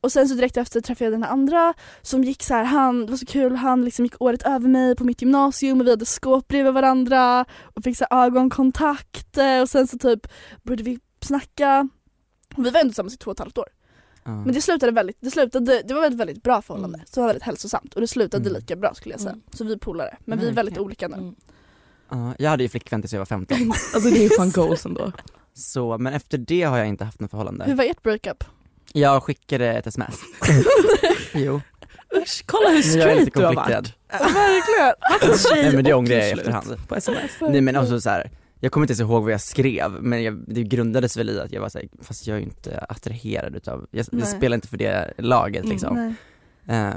Och 0.00 0.12
sen 0.12 0.28
så 0.28 0.34
direkt 0.34 0.56
efter 0.56 0.80
träffade 0.80 1.04
jag 1.04 1.12
den 1.12 1.22
här 1.22 1.30
andra 1.30 1.74
som 2.02 2.24
gick 2.24 2.42
så 2.42 2.54
här, 2.54 2.64
han, 2.64 3.06
det 3.06 3.10
var 3.12 3.16
så 3.16 3.26
kul, 3.26 3.56
han 3.56 3.84
liksom 3.84 4.04
gick 4.04 4.20
året 4.22 4.42
över 4.42 4.68
mig 4.68 4.96
på 4.96 5.04
mitt 5.04 5.22
gymnasium 5.22 5.80
och 5.80 5.86
vi 5.86 5.90
hade 5.90 6.06
skåp 6.06 6.48
bredvid 6.48 6.72
varandra 6.72 7.44
och 7.62 7.84
fick 7.84 7.98
så 7.98 8.04
ögonkontakt 8.10 9.38
eh, 9.38 9.60
och 9.60 9.68
sen 9.68 9.86
så 9.86 9.98
typ 9.98 10.26
började 10.62 10.82
vi 10.82 10.98
snacka. 11.20 11.88
Och 12.56 12.66
vi 12.66 12.70
var 12.70 12.80
ändå 12.80 12.90
tillsammans 12.90 13.14
i 13.14 13.16
två 13.16 13.30
och 13.30 13.34
ett 13.36 13.38
halvt 13.38 13.58
år. 13.58 13.68
Ja. 14.24 14.30
Men 14.44 14.54
det 14.54 14.60
slutade 14.60 14.92
väldigt, 14.92 15.16
det 15.20 15.30
slutade, 15.30 15.82
det 15.84 15.94
var 15.94 16.06
ett 16.06 16.14
väldigt 16.14 16.42
bra 16.42 16.62
förhållande. 16.62 16.98
Mm. 16.98 17.06
Så 17.06 17.14
det 17.14 17.20
var 17.20 17.26
väldigt 17.26 17.42
hälsosamt 17.42 17.94
och 17.94 18.00
det 18.00 18.06
slutade 18.06 18.48
Mm. 18.50 18.60
lika 18.60 18.76
bra 18.76 18.94
skulle 18.94 19.12
jag 19.12 19.20
säga. 19.20 19.32
Mm. 19.32 19.42
Så 19.52 19.64
vi 19.64 19.72
är 19.72 19.76
polare. 19.78 20.16
Men 20.24 20.38
vi 20.38 20.48
är 20.48 20.52
väldigt 20.52 20.78
olika 20.78 21.08
nu. 21.08 21.16
Mm. 21.16 21.34
Ja, 22.10 22.34
jag 22.38 22.50
hade 22.50 22.62
ju 22.62 22.68
flickvän 22.68 23.02
tills 23.02 23.12
jag 23.12 23.20
var 23.20 23.26
15, 23.26 23.56
Alltså 23.94 24.10
det 24.10 24.18
är 24.18 24.22
ju 24.22 24.28
fan 24.30 24.50
goals 24.50 24.86
ändå. 24.86 25.12
så, 25.54 25.98
men 25.98 26.12
efter 26.14 26.38
det 26.38 26.62
har 26.62 26.78
jag 26.78 26.88
inte 26.88 27.04
haft 27.04 27.20
något 27.20 27.30
förhållande. 27.30 27.64
Hur 27.64 27.74
var 27.74 27.84
ert 27.84 28.02
breakup? 28.02 28.44
Jag 28.92 29.22
skickade 29.22 29.66
ett 29.72 29.86
sms. 29.86 30.14
jo. 31.34 31.60
Usch, 32.22 32.42
kolla 32.46 32.68
hur 32.68 32.82
straight 32.82 33.34
du 33.34 33.44
har 33.44 33.54
varit. 33.54 33.92
Verkligen. 34.10 34.94
Nej 35.64 35.74
men 35.74 35.84
det 35.84 35.94
ångrar 35.94 36.16
jag 36.16 36.28
i 36.28 36.30
efterhand. 36.30 36.88
På 36.88 36.94
sms. 36.96 37.30
Nej 37.40 37.60
men 37.60 37.76
också 37.76 38.00
så 38.00 38.10
här. 38.10 38.30
Jag 38.64 38.72
kommer 38.72 38.84
inte 38.84 38.92
ens 38.92 39.00
ihåg 39.00 39.22
vad 39.22 39.32
jag 39.32 39.40
skrev 39.40 40.02
men 40.02 40.22
jag, 40.22 40.44
det 40.46 40.62
grundades 40.62 41.16
väl 41.16 41.30
i 41.30 41.40
att 41.40 41.52
jag 41.52 41.60
var 41.60 41.68
såhär, 41.68 41.88
fast 42.00 42.26
jag 42.26 42.34
är 42.34 42.38
ju 42.38 42.44
inte 42.46 42.78
attraherad 42.88 43.56
utav, 43.56 43.86
jag, 43.90 44.06
jag 44.12 44.28
spelar 44.28 44.54
inte 44.54 44.68
för 44.68 44.76
det 44.76 45.12
laget 45.18 45.64
Mm, 45.64 45.72
liksom. 45.72 46.14
Nej. 46.64 46.78
Eh, 46.78 46.94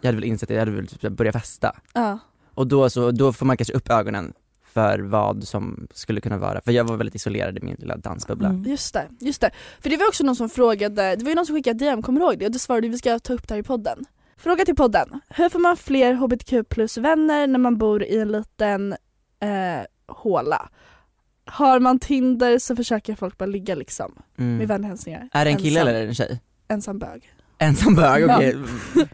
jag 0.00 0.08
hade 0.08 0.16
väl 0.16 0.24
insett 0.24 0.48
det, 0.48 0.54
jag 0.54 0.60
hade 0.60 0.70
väl 0.70 0.86
typ 0.86 1.12
börjat 1.12 1.34
festa. 1.34 1.76
Ja. 1.94 2.18
Och 2.54 2.66
då, 2.66 2.90
så, 2.90 3.10
då 3.10 3.32
får 3.32 3.46
man 3.46 3.56
kanske 3.56 3.74
upp 3.74 3.90
ögonen 3.90 4.32
för 4.72 4.98
vad 4.98 5.44
som 5.44 5.88
skulle 5.94 6.20
kunna 6.20 6.38
vara, 6.38 6.60
för 6.60 6.72
jag 6.72 6.84
var 6.84 6.96
väldigt 6.96 7.14
isolerad 7.14 7.58
i 7.58 7.60
min 7.60 7.76
lilla 7.78 7.96
dansbubbla. 7.96 8.48
Mm. 8.48 8.62
Just 8.62 8.94
det, 8.94 9.08
just 9.20 9.40
det. 9.40 9.50
För 9.80 9.90
det 9.90 9.96
var 9.96 10.08
också 10.08 10.24
någon 10.24 10.36
som 10.36 10.48
frågade, 10.48 11.16
det 11.16 11.24
var 11.24 11.30
ju 11.30 11.34
någon 11.34 11.46
som 11.46 11.56
skickade 11.56 11.84
DM, 11.84 12.02
kommer 12.02 12.20
du 12.20 12.26
ihåg 12.26 12.38
det? 12.38 12.46
Och 12.46 12.52
det 12.52 12.58
svarade 12.58 12.88
vi 12.88 12.98
ska 12.98 13.18
ta 13.18 13.32
upp 13.32 13.48
det 13.48 13.54
här 13.54 13.60
i 13.60 13.62
podden. 13.62 14.04
Fråga 14.36 14.64
till 14.64 14.76
podden. 14.76 15.20
Hur 15.28 15.48
får 15.48 15.58
man 15.58 15.76
fler 15.76 16.14
hbtq 16.14 16.68
plus 16.68 16.98
vänner 16.98 17.46
när 17.46 17.58
man 17.58 17.78
bor 17.78 18.02
i 18.02 18.18
en 18.18 18.32
liten 18.32 18.92
eh, 19.40 19.82
håla? 20.08 20.68
Har 21.46 21.80
man 21.80 21.98
Tinder 21.98 22.58
så 22.58 22.76
försöker 22.76 23.14
folk 23.14 23.38
bara 23.38 23.46
ligga 23.46 23.74
liksom 23.74 24.22
Mm. 24.38 24.56
med 24.56 24.68
vänhälsningar. 24.68 25.28
Är 25.32 25.44
det 25.44 25.50
en 25.50 25.56
kille 25.56 25.80
Ensam- 25.80 25.88
eller 25.88 26.06
en 26.06 26.14
tjej? 26.14 26.40
Ensam 26.68 26.98
bög. 26.98 27.32
Ensam 27.58 27.94
bög, 27.94 28.24
okej. 28.30 28.56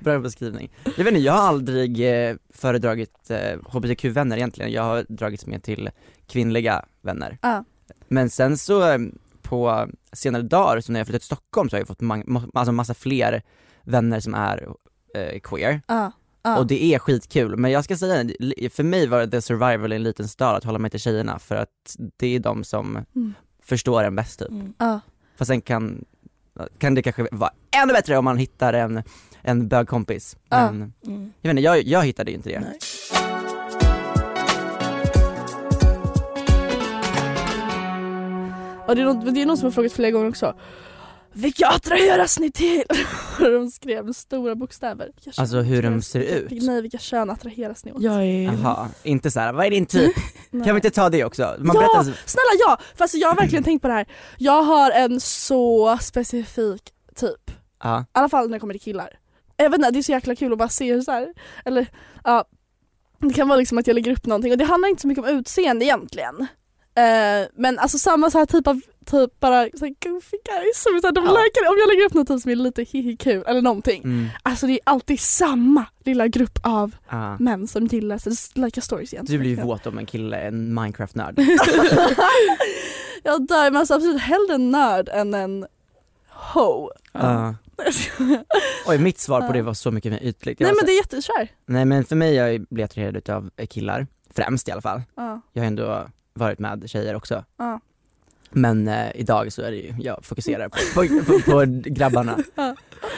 Bra 0.01 0.19
beskrivning. 0.19 0.71
Jag 0.85 1.05
vet 1.05 1.07
inte, 1.07 1.21
jag 1.21 1.33
har 1.33 1.49
aldrig 1.49 2.29
eh, 2.29 2.37
föredragit 2.55 3.31
eh, 3.31 3.59
hbtq-vänner 3.73 4.37
egentligen, 4.37 4.73
jag 4.73 4.83
har 4.83 5.05
dragits 5.09 5.47
med 5.47 5.63
till 5.63 5.91
kvinnliga 6.27 6.85
vänner. 7.03 7.39
Ja. 7.43 7.65
Men 8.09 8.31
sen 8.31 8.59
så 8.59 8.89
eh, 8.93 8.99
på 9.43 9.89
senare 10.13 10.43
dagar, 10.43 10.81
så 10.81 10.93
när 10.93 11.01
jag 11.01 11.07
flyttat 11.07 11.21
till 11.23 11.27
Stockholm 11.27 11.71
så 11.71 11.77
har 11.77 11.81
jag 11.81 11.89
fått 11.89 12.01
ma- 12.01 12.51
alltså 12.55 12.73
massa 12.73 12.95
fler 12.95 13.43
vänner 13.85 14.21
som 14.21 14.35
är 14.35 14.69
eh, 15.15 15.39
queer. 15.41 15.81
Ja. 15.87 16.13
Ja. 16.43 16.59
Och 16.59 16.67
det 16.67 16.85
är 16.85 16.99
skitkul, 16.99 17.57
men 17.57 17.71
jag 17.71 17.85
ska 17.85 17.97
säga, 17.97 18.31
för 18.71 18.83
mig 18.83 19.07
var 19.07 19.21
det 19.21 19.31
the 19.31 19.43
survival 19.43 19.93
en 19.93 20.03
liten 20.03 20.29
stad 20.29 20.57
att 20.57 20.65
hålla 20.65 20.79
mig 20.79 20.91
till 20.91 21.01
tjejerna 21.01 21.39
för 21.39 21.55
att 21.57 21.97
det 22.17 22.27
är 22.37 22.41
de 22.41 22.65
som 22.65 22.97
Mm. 23.17 23.35
förstår 23.63 24.03
en 24.05 24.17
bäst 24.17 24.39
typ. 24.39 24.49
Mm. 24.51 24.75
Ja. 24.79 25.01
Fast 25.39 25.49
sen 25.49 25.61
kan, 25.61 26.05
kan 26.79 26.95
det 26.95 27.03
kanske 27.03 27.27
vara 27.33 27.51
ännu 27.83 27.93
bättre 27.93 28.17
om 28.19 28.25
man 28.25 28.37
hittar 28.39 28.73
en, 28.73 29.03
en 29.43 29.69
bögkompis. 29.69 30.37
Ja. 30.49 30.73
Men 30.73 30.93
Mm. 31.07 31.33
jag 31.41 31.49
vet 31.49 31.51
inte, 31.51 31.63
jag, 31.63 31.83
jag 31.83 32.05
hittade 32.07 32.31
ju 32.31 32.37
inte 32.37 32.49
det. 32.49 32.61
Nej. 32.61 32.79
Och 38.87 38.97
det 38.97 39.03
är, 39.03 39.05
någon, 39.07 39.35
det 39.35 39.43
är 39.43 39.47
någon 39.47 39.57
som 39.57 39.65
har 39.67 39.71
frågat 39.71 39.93
flera 39.93 40.11
gånger 40.11 40.29
också. 40.29 40.55
Vilka 41.33 41.67
attraheras 41.67 42.39
ni 42.41 42.51
till? 42.51 42.83
Och 43.41 43.51
de 43.53 43.71
skrev 43.71 44.05
med 44.05 44.17
stora 44.17 44.55
bokstäver. 44.55 45.07
Vilka 45.07 45.33
kön 45.33 45.43
Alltså 45.43 45.61
hur 45.61 45.83
de 45.83 46.03
ser 46.03 46.21
ut? 46.21 46.53
vilka- 46.53 46.67
Nej, 46.67 46.83
vilka 46.83 46.99
kön 46.99 47.31
attraheras 47.31 47.85
ni 47.85 47.93
åt? 47.93 48.03
Jag 48.03 48.15
är... 48.25 48.43
Jaha, 48.43 48.89
inte 49.03 49.31
så 49.31 49.41
här, 49.41 49.53
vad 49.53 49.67
är 49.67 49.71
din 49.71 49.87
typ? 49.87 50.13
Kan 50.51 50.63
vi 50.63 50.71
inte 50.71 50.91
ta 50.91 51.09
det 51.11 51.25
också? 51.25 51.43
Man 51.59 51.77
ja, 51.77 51.81
berättar, 51.81 52.03
snälla 52.27 52.53
ja! 52.59 52.79
Fast 52.95 53.15
jag 53.15 53.29
har 53.29 53.37
verkligen 53.37 53.65
tänkt 53.65 53.83
på 53.83 53.89
det 53.89 53.95
här. 53.95 54.07
Jag 54.39 54.63
har 54.63 54.91
en 54.91 55.21
så 55.21 55.99
specifik 56.01 56.83
typ. 57.17 57.51
ja, 57.83 58.01
I 58.01 58.05
alla 58.13 58.29
fall 58.29 58.47
när 58.47 58.53
det 58.53 58.61
kommer 58.61 58.75
till 58.75 58.83
killar. 58.83 59.19
Jag 59.57 59.71
vet 59.71 59.79
inte, 59.79 59.91
det 59.91 59.99
är 59.99 60.03
så 60.03 60.13
jäkla 60.13 60.35
kul 60.37 60.53
att 60.53 60.59
bara 60.59 60.69
se 60.69 60.93
hur 60.93 61.01
så 61.01 61.11
här. 61.13 61.29
eller 61.65 61.87
ja, 62.25 62.45
det 63.19 63.33
kan 63.35 63.49
vara 63.49 63.59
liksom 63.59 63.79
att 63.79 63.87
jag 63.87 63.95
lägger 63.95 64.13
upp 64.13 64.27
någonting 64.27 64.53
och 64.53 64.59
det 64.59 64.65
handlar 64.65 64.89
inte 64.89 65.03
så 65.03 65.09
mycket 65.09 65.25
om 65.25 65.31
utseende 65.31 65.85
egentligen. 65.85 66.41
Eh, 66.95 67.49
men 67.55 67.79
alltså 67.79 67.99
samma 67.99 68.31
så 68.31 68.39
här 68.39 68.47
typ 68.47 68.67
av, 68.67 68.81
typ 69.13 69.41
bara 69.41 69.69
så 69.75 69.85
här 69.85 69.95
goofy 70.11 70.37
guys, 70.45 70.83
som 70.83 70.93
de 71.15 71.25
Ja. 71.25 71.33
läker, 71.33 71.69
om 71.71 71.77
jag 71.79 71.89
lägger 71.89 72.05
upp 72.07 72.15
något 72.15 72.29
typ 72.29 72.41
som 72.41 72.51
är 72.51 72.57
lite 72.57 72.83
hihi 72.83 73.17
kul 73.17 73.45
eller 73.47 73.63
någonting. 73.63 74.05
mm, 74.05 74.29
Alltså 74.43 74.67
det 74.67 74.73
är 74.73 74.81
alltid 74.85 75.21
samma 75.21 75.85
lilla 76.05 76.29
grupp 76.29 76.59
av 76.63 76.95
ja. 77.11 77.37
män 77.39 77.69
som 77.69 77.87
gillar 77.87 78.59
lika 78.59 78.81
stories 78.81 79.15
egentligen. 79.15 79.39
Du 79.41 79.47
blir 79.49 79.57
ju 79.57 79.63
våt 79.63 79.87
om 79.87 79.99
en 79.99 80.07
kille 80.07 80.37
är 80.37 80.49
en 80.49 80.75
Minecraft-nörd. 80.75 81.35
jag 83.23 83.47
dör 83.47 83.71
men 83.71 83.77
alltså 83.77 83.95
absolut 83.95 84.21
hellre 84.21 84.55
en 84.55 84.71
nörd 84.71 85.09
än 85.09 85.35
en 85.35 85.67
ho. 86.29 86.91
Ja. 87.13 87.55
Oj, 88.87 88.99
mitt 88.99 89.19
svar 89.19 89.41
på 89.41 89.53
det 89.53 89.63
var 89.63 89.75
så 89.75 89.91
mycket 89.91 90.13
mer 90.13 90.23
ytligt. 90.23 90.61
Jag 90.61 90.67
Nej 90.67 90.75
men 90.77 90.87
det 90.87 90.93
är 90.93 90.97
jättekär. 90.97 91.49
Nej 91.67 91.85
men 91.85 92.05
för 92.05 92.17
mig, 92.17 92.35
jag 92.35 92.67
blir 92.71 92.85
attraherad 92.85 93.17
utav 93.17 93.51
killar, 93.69 94.07
främst 94.31 94.69
i 94.69 94.73
alla 94.73 94.81
fall. 94.83 95.03
Ja. 95.17 95.41
Jag 95.53 95.63
har 95.63 95.67
ändå 95.67 96.07
varit 96.35 96.59
med 96.59 96.91
tjejer 96.91 97.15
också. 97.15 97.45
Men 98.53 98.89
eh, 98.89 99.11
idag 99.15 99.53
så 99.53 99.63
är 99.63 99.71
det 99.71 99.77
ju, 99.77 99.95
jag 100.01 100.25
fokuserar 100.25 100.69
på, 100.69 100.79
på, 100.95 101.25
på, 101.25 101.51
på 101.51 101.65
grabbarna. 101.85 102.39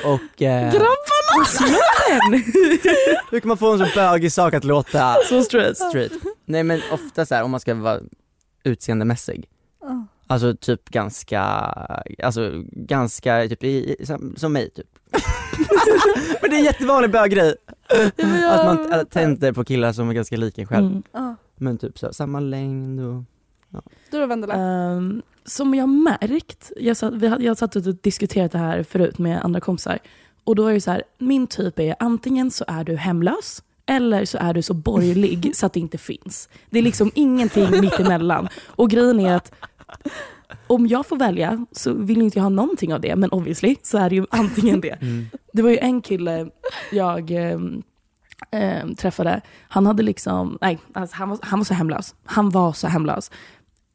Och... 0.04 0.42
Eh, 0.42 0.72
Grabbarna! 0.72 0.94
hur 3.30 3.40
kan 3.40 3.48
man 3.48 3.56
få 3.56 3.72
en 3.72 3.78
så 3.78 3.86
bögig 3.94 4.32
sak 4.32 4.54
att 4.54 4.64
låta 4.64 5.14
Så 5.28 5.42
straight. 5.42 5.76
straight? 5.76 6.12
Nej 6.44 6.62
men 6.62 6.80
ofta 6.92 7.26
så 7.26 7.34
här, 7.34 7.42
om 7.42 7.50
man 7.50 7.60
ska 7.60 7.74
vara 7.74 8.00
utseendemässig, 8.64 9.48
alltså 10.26 10.56
typ 10.56 10.88
ganska, 10.90 11.42
alltså 12.22 12.50
ganska 12.72 13.48
typ 13.48 13.64
i, 13.64 13.96
i, 13.98 14.06
som, 14.06 14.34
som 14.36 14.52
mig 14.52 14.70
typ. 14.70 14.86
men 16.42 16.50
det 16.50 16.56
är 16.56 16.58
en 16.58 16.64
jättevanlig 16.64 17.10
böggrej, 17.10 17.54
att 18.50 18.64
man 18.66 19.06
tänder 19.06 19.52
på 19.52 19.64
killar 19.64 19.92
som 19.92 20.08
är 20.08 20.14
ganska 20.14 20.36
lika 20.36 20.60
en 20.62 20.66
själv. 20.68 21.02
Mm. 21.14 21.36
Men 21.56 21.78
typ 21.78 21.98
så, 21.98 22.12
samma 22.12 22.40
längd 22.40 23.00
och 23.00 23.22
Du 24.10 24.20
då 24.20 24.26
Vendela? 24.26 24.54
Ehm, 24.54 25.22
som 25.44 25.74
jag 25.74 25.88
märkt, 25.88 26.72
jag 26.76 26.96
satt, 26.96 27.14
vi 27.14 27.26
hade, 27.26 27.44
jag 27.44 27.58
satt 27.58 27.76
och 27.76 27.82
diskuterat 27.82 28.52
det 28.52 28.58
här 28.58 28.82
förut 28.82 29.18
med 29.18 29.44
andra 29.44 29.60
kompisar. 29.60 29.98
Och 30.44 30.56
då 30.56 30.66
är 30.66 30.74
det 30.74 30.80
så 30.80 30.90
här, 30.90 31.02
min 31.18 31.46
typ 31.46 31.78
är 31.78 31.96
antingen 31.98 32.50
så 32.50 32.64
är 32.68 32.84
du 32.84 32.96
hemlös 32.96 33.62
eller 33.86 34.24
så 34.24 34.38
är 34.38 34.54
du 34.54 34.62
så 34.62 34.74
borgerlig 34.74 35.50
så 35.56 35.66
att 35.66 35.72
det 35.72 35.80
inte 35.80 35.98
finns. 35.98 36.48
Det 36.70 36.78
är 36.78 36.82
liksom 36.82 37.10
ingenting 37.14 37.80
mittemellan. 37.80 38.48
Och 38.66 38.90
grejen 38.90 39.20
är 39.20 39.36
att 39.36 39.52
om 40.66 40.86
jag 40.86 41.06
får 41.06 41.16
välja 41.16 41.66
så 41.72 41.92
vill 41.92 42.22
inte 42.22 42.38
jag 42.38 42.42
ha 42.42 42.48
någonting 42.48 42.94
av 42.94 43.00
det, 43.00 43.16
men 43.16 43.30
obviously 43.30 43.76
så 43.82 43.98
är 43.98 44.10
det 44.10 44.16
ju 44.16 44.26
antingen 44.30 44.80
det. 44.80 44.98
Det 45.52 45.62
var 45.62 45.70
ju 45.70 45.78
en 45.78 46.00
kille 46.00 46.46
jag 46.92 47.30
ehm, 48.50 48.94
träffade, 48.94 49.40
han 49.68 49.86
hade 49.86 50.02
liksom, 50.02 50.58
nej, 50.60 50.78
alltså 50.92 51.16
han, 51.16 51.28
var, 51.28 51.38
han 51.42 51.58
var 51.58 51.64
så 51.64 51.74
hemlös. 51.74 52.14
Han 52.24 52.50
var 52.50 52.72
så 52.72 52.86
hemlös. 52.86 53.30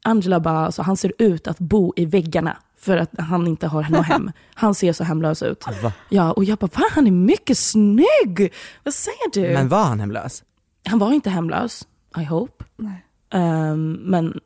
Angela 0.04 0.40
bara, 0.40 0.58
alltså, 0.66 0.82
han 0.82 0.96
ser 0.96 1.12
ut 1.18 1.48
att 1.48 1.58
bo 1.58 1.92
i 1.96 2.04
väggarna 2.06 2.56
för 2.80 2.96
att 2.96 3.10
han 3.18 3.46
inte 3.46 3.66
har 3.66 3.82
något 3.90 4.06
hem. 4.06 4.32
Han 4.54 4.74
ser 4.74 4.92
så 4.92 5.04
hemlös 5.04 5.42
ut. 5.42 5.64
Va? 5.82 5.92
Ja, 6.08 6.32
och 6.32 6.44
jag 6.44 6.58
bara, 6.58 6.70
va? 6.74 6.82
Han 6.90 7.06
är 7.06 7.10
mycket 7.10 7.58
snygg! 7.58 8.52
Vad 8.84 8.94
säger 8.94 9.30
du? 9.32 9.54
Men 9.54 9.68
var 9.68 9.82
han 9.84 10.00
hemlös? 10.00 10.42
Han 10.88 10.98
var 10.98 11.12
inte 11.12 11.30
hemlös, 11.30 11.86
I 12.20 12.24
hope. 12.24 12.64
Nej. 12.76 13.04
Ehm, 13.32 13.92
men 13.92 14.40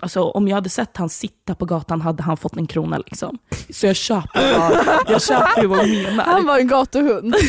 alltså, 0.00 0.22
om 0.22 0.48
jag 0.48 0.54
hade 0.54 0.68
sett 0.68 0.96
han 0.96 1.08
sitta 1.08 1.54
på 1.54 1.64
gatan 1.64 2.00
hade 2.00 2.22
han 2.22 2.36
fått 2.36 2.56
en 2.56 2.66
krona. 2.66 2.98
Liksom. 2.98 3.38
Så 3.70 3.86
jag 3.86 3.96
köper 3.96 4.58
vad, 4.58 4.96
jag 5.08 5.22
köper 5.22 5.66
vad 5.66 5.78
han 5.78 5.90
menar. 5.90 6.24
Han 6.24 6.46
var 6.46 6.58
en 6.58 6.68
gatuhund. 6.68 7.34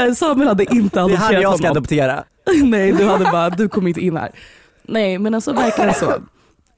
Eh, 0.00 0.12
Samuel 0.12 0.48
hade 0.48 0.74
inte 0.74 0.96
Det 0.96 1.00
adopterat 1.02 1.22
hade 1.22 1.40
jag 1.40 1.58
ska 1.58 1.66
honom. 1.66 1.76
adoptera. 1.76 2.24
Nej, 2.64 2.92
du 2.92 3.04
hade 3.08 3.24
bara, 3.24 3.50
du 3.50 3.68
kom 3.68 3.86
inte 3.86 4.00
in 4.00 4.16
här. 4.16 4.30
Nej, 4.88 5.18
men 5.18 5.34
alltså 5.34 5.52
verkligen 5.52 5.94
så. 5.94 6.12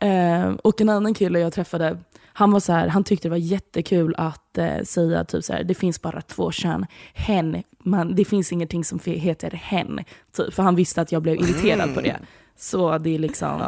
Eh, 0.02 0.50
och 0.50 0.80
en 0.80 0.88
annan 0.88 1.14
kille 1.14 1.40
jag 1.40 1.52
träffade, 1.52 1.98
han 2.24 2.52
var 2.52 2.60
så 2.60 2.72
här, 2.72 2.88
han 2.88 3.04
tyckte 3.04 3.28
det 3.28 3.30
var 3.30 3.36
jättekul 3.36 4.14
att 4.18 4.58
eh, 4.58 4.82
säga 4.82 5.24
typ 5.24 5.44
så 5.44 5.52
här, 5.52 5.64
det 5.64 5.74
finns 5.74 6.02
bara 6.02 6.20
två 6.20 6.50
kön, 6.50 6.86
hen, 7.14 7.62
man, 7.78 8.14
det 8.14 8.24
finns 8.24 8.52
ingenting 8.52 8.84
som 8.84 9.00
heter 9.04 9.50
hen. 9.50 10.00
Typ, 10.36 10.54
för 10.54 10.62
han 10.62 10.76
visste 10.76 11.00
att 11.00 11.12
jag 11.12 11.22
blev 11.22 11.34
irriterad 11.34 11.94
på 11.94 12.00
det. 12.00 12.16
Så 12.56 12.98
det 12.98 13.14
är 13.14 13.18
liksom, 13.18 13.62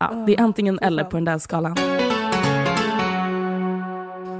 ja, 0.00 0.24
det 0.26 0.34
är 0.36 0.40
antingen 0.40 0.78
eller 0.78 1.04
på 1.04 1.16
den 1.16 1.24
där 1.24 1.38
skalan. 1.38 1.76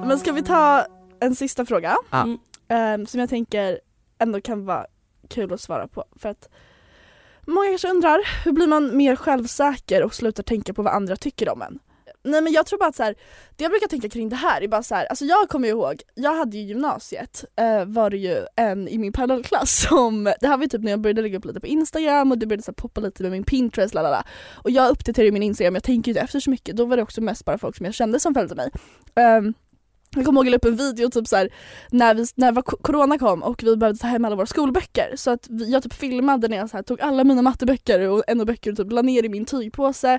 Men 0.06 0.18
ska 0.18 0.32
vi 0.32 0.42
ta 0.42 0.86
en 1.20 1.34
sista 1.34 1.66
fråga? 1.66 1.96
Ja. 2.10 2.22
Mm. 2.22 2.38
Ehm, 2.68 3.06
som 3.06 3.20
jag 3.20 3.28
tänker 3.28 3.80
ändå 4.18 4.40
kan 4.40 4.64
vara 4.64 4.86
kul 5.28 5.52
att 5.52 5.60
svara 5.60 5.88
på. 5.88 6.04
För 6.16 6.28
att 6.28 6.48
många 7.46 7.68
kanske 7.68 7.88
undrar, 7.88 8.44
hur 8.44 8.52
blir 8.52 8.66
man 8.66 8.96
mer 8.96 9.16
självsäker 9.16 10.02
och 10.02 10.14
slutar 10.14 10.42
tänka 10.42 10.74
på 10.74 10.82
vad 10.82 10.92
andra 10.92 11.16
tycker 11.16 11.48
om 11.48 11.62
en? 11.62 11.78
Nej 12.26 12.40
men 12.40 12.52
jag 12.52 12.66
tror 12.66 12.78
bara 12.78 12.88
att 12.88 12.96
så 12.96 13.02
här, 13.02 13.14
det 13.56 13.64
jag 13.64 13.70
brukar 13.70 13.86
tänka 13.86 14.08
kring 14.08 14.28
det 14.28 14.36
här 14.36 14.62
är 14.62 14.68
bara 14.68 14.82
så 14.82 14.94
här, 14.94 15.06
alltså 15.06 15.24
jag 15.24 15.48
kommer 15.48 15.68
ju 15.68 15.74
ihåg, 15.74 16.02
jag 16.14 16.34
hade 16.34 16.56
ju 16.56 16.62
gymnasiet, 16.62 17.44
eh, 17.56 17.84
var 17.84 18.10
det 18.10 18.16
ju 18.16 18.46
en 18.56 18.88
i 18.88 18.98
min 18.98 19.12
parallellklass 19.12 19.86
som, 19.88 20.24
det 20.40 20.46
här 20.46 20.56
var 20.56 20.64
ju 20.64 20.68
typ 20.68 20.82
när 20.82 20.90
jag 20.90 21.00
började 21.00 21.22
lägga 21.22 21.38
upp 21.38 21.44
lite 21.44 21.60
på 21.60 21.66
Instagram 21.66 22.32
och 22.32 22.38
det 22.38 22.46
började 22.46 22.62
så 22.62 22.70
här 22.70 22.74
poppa 22.74 23.00
lite 23.00 23.22
med 23.22 23.32
min 23.32 23.44
Pinterest, 23.44 23.94
lalala. 23.94 24.24
Och 24.52 24.70
jag 24.70 24.90
uppdaterade 24.90 25.26
ju 25.26 25.32
min 25.32 25.42
Instagram, 25.42 25.74
jag 25.74 25.84
tänker 25.84 26.08
ju 26.08 26.12
inte 26.12 26.24
efter 26.24 26.40
så 26.40 26.50
mycket, 26.50 26.76
då 26.76 26.84
var 26.84 26.96
det 26.96 27.02
också 27.02 27.20
mest 27.20 27.44
bara 27.44 27.58
folk 27.58 27.76
som 27.76 27.86
jag 27.86 27.94
kände 27.94 28.20
som 28.20 28.34
följde 28.34 28.54
mig. 28.54 28.70
Ehm, 29.14 29.54
jag 30.14 30.26
kommer 30.26 30.40
ihåg 30.40 30.46
att 30.46 30.52
jag 30.52 30.62
la 30.64 30.70
upp 30.70 30.80
en 30.80 30.86
video 30.86 31.10
typ 31.10 31.28
så 31.28 31.36
här, 31.36 31.48
när, 31.90 32.14
vi, 32.14 32.26
när 32.34 32.62
corona 32.62 33.18
kom 33.18 33.42
och 33.42 33.62
vi 33.62 33.76
behövde 33.76 33.98
ta 33.98 34.06
hem 34.06 34.24
alla 34.24 34.36
våra 34.36 34.46
skolböcker. 34.46 35.12
Så 35.16 35.30
att 35.30 35.46
vi, 35.50 35.72
jag 35.72 35.82
typ 35.82 35.94
filmade 35.94 36.48
när 36.48 36.56
jag 36.56 36.70
så 36.70 36.76
här, 36.76 36.84
tog 36.84 37.00
alla 37.00 37.24
mina 37.24 37.42
matteböcker 37.42 38.08
och 38.08 38.24
NO-böcker 38.36 38.70
och 38.70 38.76
typ 38.76 38.92
la 38.92 39.02
ner 39.02 39.24
i 39.24 39.28
min 39.28 39.44
tygpåse. 39.44 40.18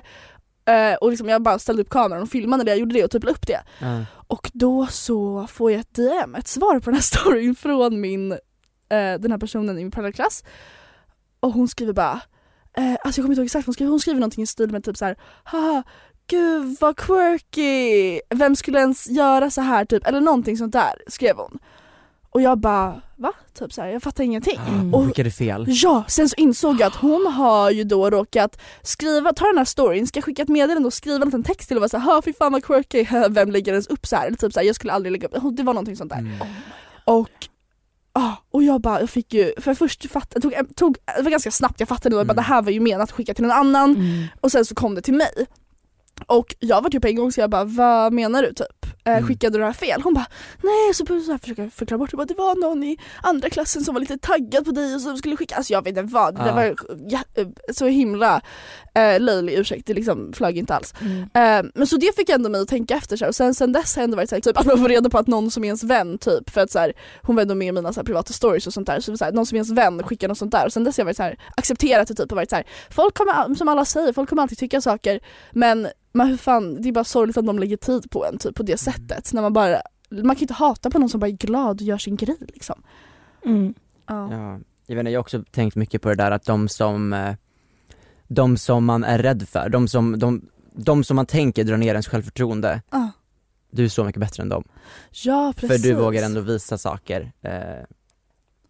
Eh, 0.68 0.94
och 0.94 1.10
liksom 1.10 1.28
jag 1.28 1.42
bara 1.42 1.58
ställde 1.58 1.82
upp 1.82 1.88
kameran 1.88 2.22
och 2.22 2.28
filmade 2.28 2.64
när 2.64 2.72
jag 2.72 2.78
gjorde 2.78 2.94
det 2.94 3.04
och 3.04 3.10
typ 3.10 3.24
la 3.24 3.30
upp 3.30 3.46
det. 3.46 3.60
Ja. 3.78 4.04
Och 4.26 4.50
då 4.54 4.86
så 4.86 5.46
får 5.46 5.72
jag 5.72 5.80
ett 5.80 5.94
DM, 5.94 6.34
ett 6.34 6.48
svar 6.48 6.78
på 6.78 6.84
den 6.84 6.94
här 6.94 7.02
storyn 7.20 7.54
från 7.54 8.00
min, 8.00 8.32
eh, 8.32 8.38
den 8.88 9.30
här 9.30 9.38
personen 9.38 9.78
i 9.78 9.82
min 9.82 9.90
parallellklass. 9.90 10.44
Och 11.40 11.52
hon 11.52 11.68
skriver 11.68 11.92
bara, 11.92 12.20
eh, 12.76 12.92
alltså 12.92 12.98
jag 13.04 13.14
kommer 13.14 13.28
inte 13.28 13.40
ihåg 13.40 13.46
exakt, 13.46 13.66
hon 13.66 13.74
skriver, 13.74 13.90
hon 13.90 14.00
skriver 14.00 14.20
någonting 14.20 14.42
i 14.42 14.46
stil 14.46 14.70
med 14.70 14.84
typ 14.84 14.96
så 14.96 15.04
här, 15.04 15.16
haha 15.44 15.82
gud 16.28 16.76
vad 16.80 16.96
quirky, 16.96 18.20
vem 18.34 18.56
skulle 18.56 18.78
ens 18.78 19.06
göra 19.08 19.50
så 19.50 19.60
här 19.60 19.84
typ, 19.84 20.06
eller 20.06 20.20
någonting 20.20 20.56
sånt 20.58 20.72
där 20.72 20.92
skrev 21.06 21.36
hon. 21.36 21.58
Och 22.30 22.42
jag 22.42 22.58
bara, 22.58 23.00
va? 23.16 23.32
Typ 23.58 23.72
så 23.72 23.82
här, 23.82 23.88
jag 23.88 24.02
fattar 24.02 24.24
ingenting. 24.24 24.58
Hon 24.58 24.94
Och 24.94 25.06
skickade 25.06 25.30
fel. 25.30 25.64
Ja, 25.68 26.04
sen 26.08 26.28
så 26.28 26.34
insåg 26.36 26.80
jag 26.80 26.86
att 26.86 26.94
hon 26.96 27.26
har 27.26 27.70
ju 27.70 27.84
då 27.84 28.10
råkat 28.10 28.58
skriva, 28.82 29.32
ta 29.32 29.46
den 29.46 29.58
här 29.58 29.64
storyn, 29.64 30.06
ska 30.06 30.22
skicka 30.22 30.42
ett 30.42 30.48
meddelande 30.48 30.86
och 30.86 30.92
skriva 30.94 31.16
en 31.22 31.28
liten 31.28 31.42
text 31.42 31.68
till 31.68 31.76
och 31.76 31.80
vara 31.80 31.88
såhär 31.88 32.22
fy 32.22 32.32
fan 32.32 32.52
vad 32.52 32.64
quirky, 32.64 33.06
vem 33.30 33.50
lägger 33.50 33.72
ens 33.72 33.86
upp 33.86 34.06
så 34.06 34.16
här? 34.16 34.26
Eller 34.26 34.36
typ 34.36 34.52
såhär, 34.52 34.66
jag 34.66 34.76
skulle 34.76 34.92
aldrig 34.92 35.12
lägga 35.12 35.28
upp, 35.28 35.56
det 35.56 35.62
var 35.62 35.74
någonting 35.74 35.96
sånt 35.96 36.10
där. 36.10 36.18
Mm. 36.18 36.38
Och, 37.04 37.30
ah, 38.12 38.32
och 38.50 38.62
jag 38.62 38.80
bara, 38.80 39.00
jag 39.00 39.10
fick 39.10 39.34
ju, 39.34 39.52
för 39.58 39.74
först 39.74 40.10
fatt, 40.10 40.34
tog, 40.42 40.54
tog, 40.76 40.96
det 41.16 41.22
var 41.22 41.30
ganska 41.30 41.50
snabbt 41.50 41.80
jag 41.80 41.88
fattade 41.88 42.14
bara, 42.14 42.22
Mm. 42.22 42.36
det 42.36 42.42
här 42.42 42.62
var 42.62 42.70
ju 42.72 42.80
menat 42.80 43.02
att 43.02 43.12
skicka 43.12 43.34
till 43.34 43.42
någon 43.44 43.56
annan 43.56 43.90
Mm. 43.96 44.24
och 44.40 44.52
sen 44.52 44.64
så 44.64 44.74
kom 44.74 44.94
det 44.94 45.00
till 45.02 45.14
mig. 45.14 45.46
Och 46.26 46.54
jag 46.58 46.82
var 46.82 46.90
typ 46.90 47.04
en 47.04 47.16
gång 47.16 47.32
så 47.32 47.40
jag 47.40 47.50
bara, 47.50 47.64
vad 47.64 48.12
menar 48.12 48.42
du 48.42 48.52
typ? 48.52 48.66
Eh, 48.82 49.12
Mm. 49.16 49.26
Skickade 49.28 49.58
du 49.58 49.60
det 49.60 49.64
här 49.66 49.72
fel? 49.72 50.00
Hon 50.02 50.14
bara, 50.14 50.26
nej 50.62 50.94
så 50.94 51.04
började 51.04 51.38
jag 51.56 51.72
förklara 51.72 51.98
bort 51.98 52.10
det, 52.10 52.16
bara, 52.16 52.24
det 52.26 52.34
var 52.34 52.54
någon 52.54 52.82
i 52.84 52.98
andra 53.22 53.50
klassen 53.50 53.84
som 53.84 53.94
var 53.94 54.00
lite 54.00 54.18
taggad 54.18 54.64
på 54.64 54.70
dig 54.70 54.94
och 54.94 55.00
som 55.00 55.16
skulle 55.18 55.36
skicka, 55.36 55.56
alltså 55.56 55.72
jag 55.72 55.82
vet 55.84 55.96
inte 55.96 56.14
vad, 56.14 56.34
det 56.34 56.46
Ja. 56.46 56.54
var 56.54 56.74
ja, 57.08 57.20
eh, 57.34 57.46
så 57.74 57.86
himla 57.86 58.40
eh, 58.94 59.20
löjlig 59.20 59.54
ursäkt, 59.58 59.86
det 59.86 59.94
liksom 59.94 60.32
flög 60.32 60.58
inte 60.58 60.74
alls. 60.74 60.94
Mm. 61.00 61.20
Eh, 61.22 61.70
men 61.74 61.86
så 61.86 61.96
det 61.96 62.16
fick 62.16 62.28
ändå 62.28 62.48
mig 62.50 62.60
att 62.60 62.68
tänka 62.68 62.94
efter 62.96 63.16
så 63.16 63.24
här. 63.24 63.28
och 63.28 63.34
sen, 63.34 63.54
sen 63.54 63.72
dess 63.72 63.96
har 63.96 64.02
jag 64.02 64.04
ändå 64.04 64.16
varit 64.16 64.28
så 64.28 64.34
här, 64.34 64.40
typ, 64.42 64.58
att 64.58 64.66
man 64.66 64.78
får 64.78 64.88
reda 64.88 65.10
på 65.10 65.18
att 65.18 65.26
någon 65.26 65.50
som 65.50 65.64
är 65.64 65.66
ens 65.68 65.84
vän 65.84 66.18
typ, 66.18 66.50
för 66.50 66.60
att 66.60 66.70
så 66.70 66.78
här, 66.78 66.92
hon 67.22 67.36
var 67.36 67.42
ändå 67.42 67.54
med 67.54 67.68
i 67.68 67.72
mina 67.72 67.92
så 67.92 68.00
här, 68.00 68.04
privata 68.04 68.32
stories 68.32 68.66
och 68.66 68.72
sånt 68.72 68.86
där, 68.86 69.00
så, 69.00 69.16
så 69.16 69.24
här, 69.24 69.32
någon 69.32 69.46
som 69.46 69.56
är 69.56 69.58
ens 69.58 69.70
vän 69.70 70.02
skickar 70.02 70.28
något 70.28 70.38
sånt 70.38 70.52
där 70.52 70.66
och 70.66 70.72
sen 70.72 70.84
dess 70.84 70.96
har 70.96 71.00
jag 71.02 71.06
varit 71.06 71.16
så 71.16 71.22
här, 71.22 71.38
accepterat 71.56 72.08
det 72.08 72.14
typ 72.14 72.32
och 72.32 72.36
varit 72.36 72.50
så 72.50 72.56
här, 72.56 72.64
folk 72.90 73.14
kommer, 73.14 73.54
som 73.54 73.68
alla 73.68 73.84
säger, 73.84 74.12
folk 74.12 74.28
kommer 74.28 74.42
alltid 74.42 74.58
tycka 74.58 74.80
saker 74.80 75.20
men 75.52 75.88
men 76.16 76.28
hur 76.28 76.36
fan, 76.36 76.82
det 76.82 76.88
är 76.88 76.92
bara 76.92 77.04
sorgligt 77.04 77.36
att 77.36 77.46
de 77.46 77.58
lägger 77.58 77.76
tid 77.76 78.10
på 78.10 78.26
en 78.26 78.38
typ 78.38 78.54
på 78.54 78.62
det 78.62 78.76
sättet. 78.78 79.32
När 79.32 79.42
man 79.42 79.52
bara, 79.52 79.80
man 80.10 80.36
kan 80.36 80.42
inte 80.42 80.54
hata 80.54 80.90
på 80.90 80.98
någon 80.98 81.08
som 81.08 81.20
bara 81.20 81.26
är 81.28 81.32
glad 81.32 81.80
och 81.80 81.86
gör 81.86 81.98
sin 81.98 82.16
grej 82.16 82.36
liksom. 82.40 82.82
Mm. 83.44 83.74
Ja. 84.06 84.32
Ja, 84.32 84.60
jag 84.86 84.96
vet 84.96 85.00
inte, 85.00 85.10
jag 85.10 85.18
har 85.18 85.22
också 85.22 85.44
tänkt 85.50 85.76
mycket 85.76 86.02
på 86.02 86.08
det 86.08 86.14
där 86.14 86.30
att 86.30 86.44
de 86.44 86.68
som, 86.68 87.12
eh, 87.12 87.34
de 88.28 88.56
som 88.56 88.84
man 88.84 89.04
är 89.04 89.18
rädd 89.18 89.48
för, 89.48 89.68
de 89.68 89.88
som, 89.88 90.18
de, 90.18 90.48
de 90.72 91.04
som 91.04 91.16
man 91.16 91.26
tänker 91.26 91.64
drar 91.64 91.76
ner 91.76 91.88
ens 91.88 92.08
självförtroende, 92.08 92.82
Ja. 92.90 93.10
du 93.70 93.84
är 93.84 93.88
så 93.88 94.04
mycket 94.04 94.20
bättre 94.20 94.42
än 94.42 94.48
dem. 94.48 94.64
ja 95.24 95.52
precis. 95.56 95.82
För 95.82 95.88
du 95.88 95.94
vågar 95.94 96.22
ändå 96.22 96.40
visa 96.40 96.78
saker 96.78 97.32
eh, 97.42 97.84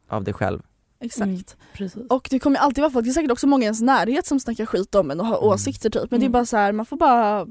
av 0.08 0.24
dig 0.24 0.34
själv. 0.34 0.62
Exakt. 1.00 1.56
Mm. 1.78 2.06
Och 2.10 2.28
det 2.30 2.38
kommer 2.38 2.58
alltid 2.58 2.82
vara 2.82 2.90
folk, 2.92 3.04
det 3.04 3.10
är 3.10 3.12
säkert 3.12 3.30
också 3.30 3.46
många 3.46 3.62
i 3.62 3.64
ens 3.64 3.80
närhet 3.80 4.26
som 4.26 4.40
snackar 4.40 4.66
skit 4.66 4.94
om 4.94 5.10
en 5.10 5.20
och 5.20 5.26
har 5.26 5.36
Mm. 5.38 5.48
åsikter 5.48 5.90
typ. 5.90 6.10
Men 6.10 6.20
det 6.20 6.24
är 6.24 6.28
Mm. 6.28 6.32
bara 6.32 6.46
så 6.46 6.56
här, 6.56 6.72
man 6.72 6.86
får 6.86 6.96
bara 6.96 7.46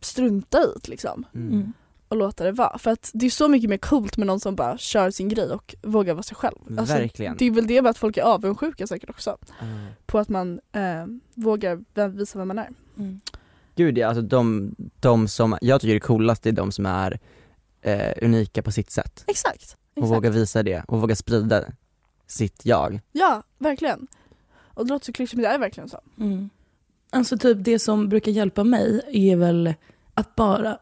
strunta 0.00 0.58
i 0.62 0.66
det 0.82 0.88
liksom. 0.88 1.26
Mm. 1.34 1.72
Och 2.08 2.16
låta 2.16 2.44
det 2.44 2.52
vara. 2.52 2.78
För 2.78 2.90
att 2.90 3.10
det 3.14 3.26
är 3.26 3.30
så 3.30 3.48
mycket 3.48 3.70
mer 3.70 3.76
coolt 3.76 4.16
med 4.16 4.26
någon 4.26 4.40
som 4.40 4.56
bara 4.56 4.78
kör 4.78 5.10
sin 5.10 5.28
grej 5.28 5.50
och 5.52 5.74
vågar 5.82 6.14
vara 6.14 6.22
sig 6.22 6.36
själv. 6.36 6.78
Alltså, 6.78 6.94
Verkligen. 6.94 7.36
Det 7.36 7.44
är 7.44 7.50
väl 7.50 7.66
det 7.66 7.82
med 7.82 7.90
att 7.90 7.98
folk 7.98 8.16
är 8.16 8.22
avundsjuka 8.22 8.86
säkert 8.86 9.10
också. 9.10 9.36
Mm. 9.60 9.86
På 10.06 10.18
att 10.18 10.28
man 10.28 10.60
eh, 10.72 11.06
vågar 11.34 12.08
visa 12.08 12.38
vem 12.38 12.48
man 12.48 12.58
är. 12.58 12.68
Mm. 12.98 13.20
Gud 13.76 13.98
ja, 13.98 14.08
alltså 14.08 14.22
de, 14.22 14.74
de 15.00 15.28
som, 15.28 15.58
jag 15.60 15.80
tycker 15.80 15.94
det 15.94 16.00
coolaste 16.00 16.48
är 16.48 16.52
de 16.52 16.72
som 16.72 16.86
är 16.86 17.20
eh, 17.82 18.12
unika 18.22 18.62
på 18.62 18.72
sitt 18.72 18.90
sätt 18.90 19.24
Exakt. 19.26 19.76
och 19.94 20.02
exakt. 20.02 20.10
vågar 20.16 20.30
visa 20.30 20.62
det 20.62 20.84
och 20.88 21.00
vågar 21.00 21.14
sprida 21.14 21.64
sitt 22.26 22.60
jag. 22.66 23.00
Ja, 23.12 23.42
verkligen. 23.58 24.06
Och 24.74 24.86
det 24.86 24.92
låter 24.92 25.06
så 25.06 25.12
klyschigt 25.12 25.34
men 25.36 25.42
det 25.42 25.48
är 25.48 25.58
verkligen 25.58 25.88
så. 25.88 26.00
Mm. 26.20 26.50
Alltså 27.10 27.38
typ 27.38 27.58
det 27.60 27.78
som 27.78 28.08
brukar 28.08 28.32
hjälpa 28.32 28.64
mig 28.64 29.00
är 29.12 29.36
väl 29.36 29.74
att 30.14 30.34
bara, 30.36 30.78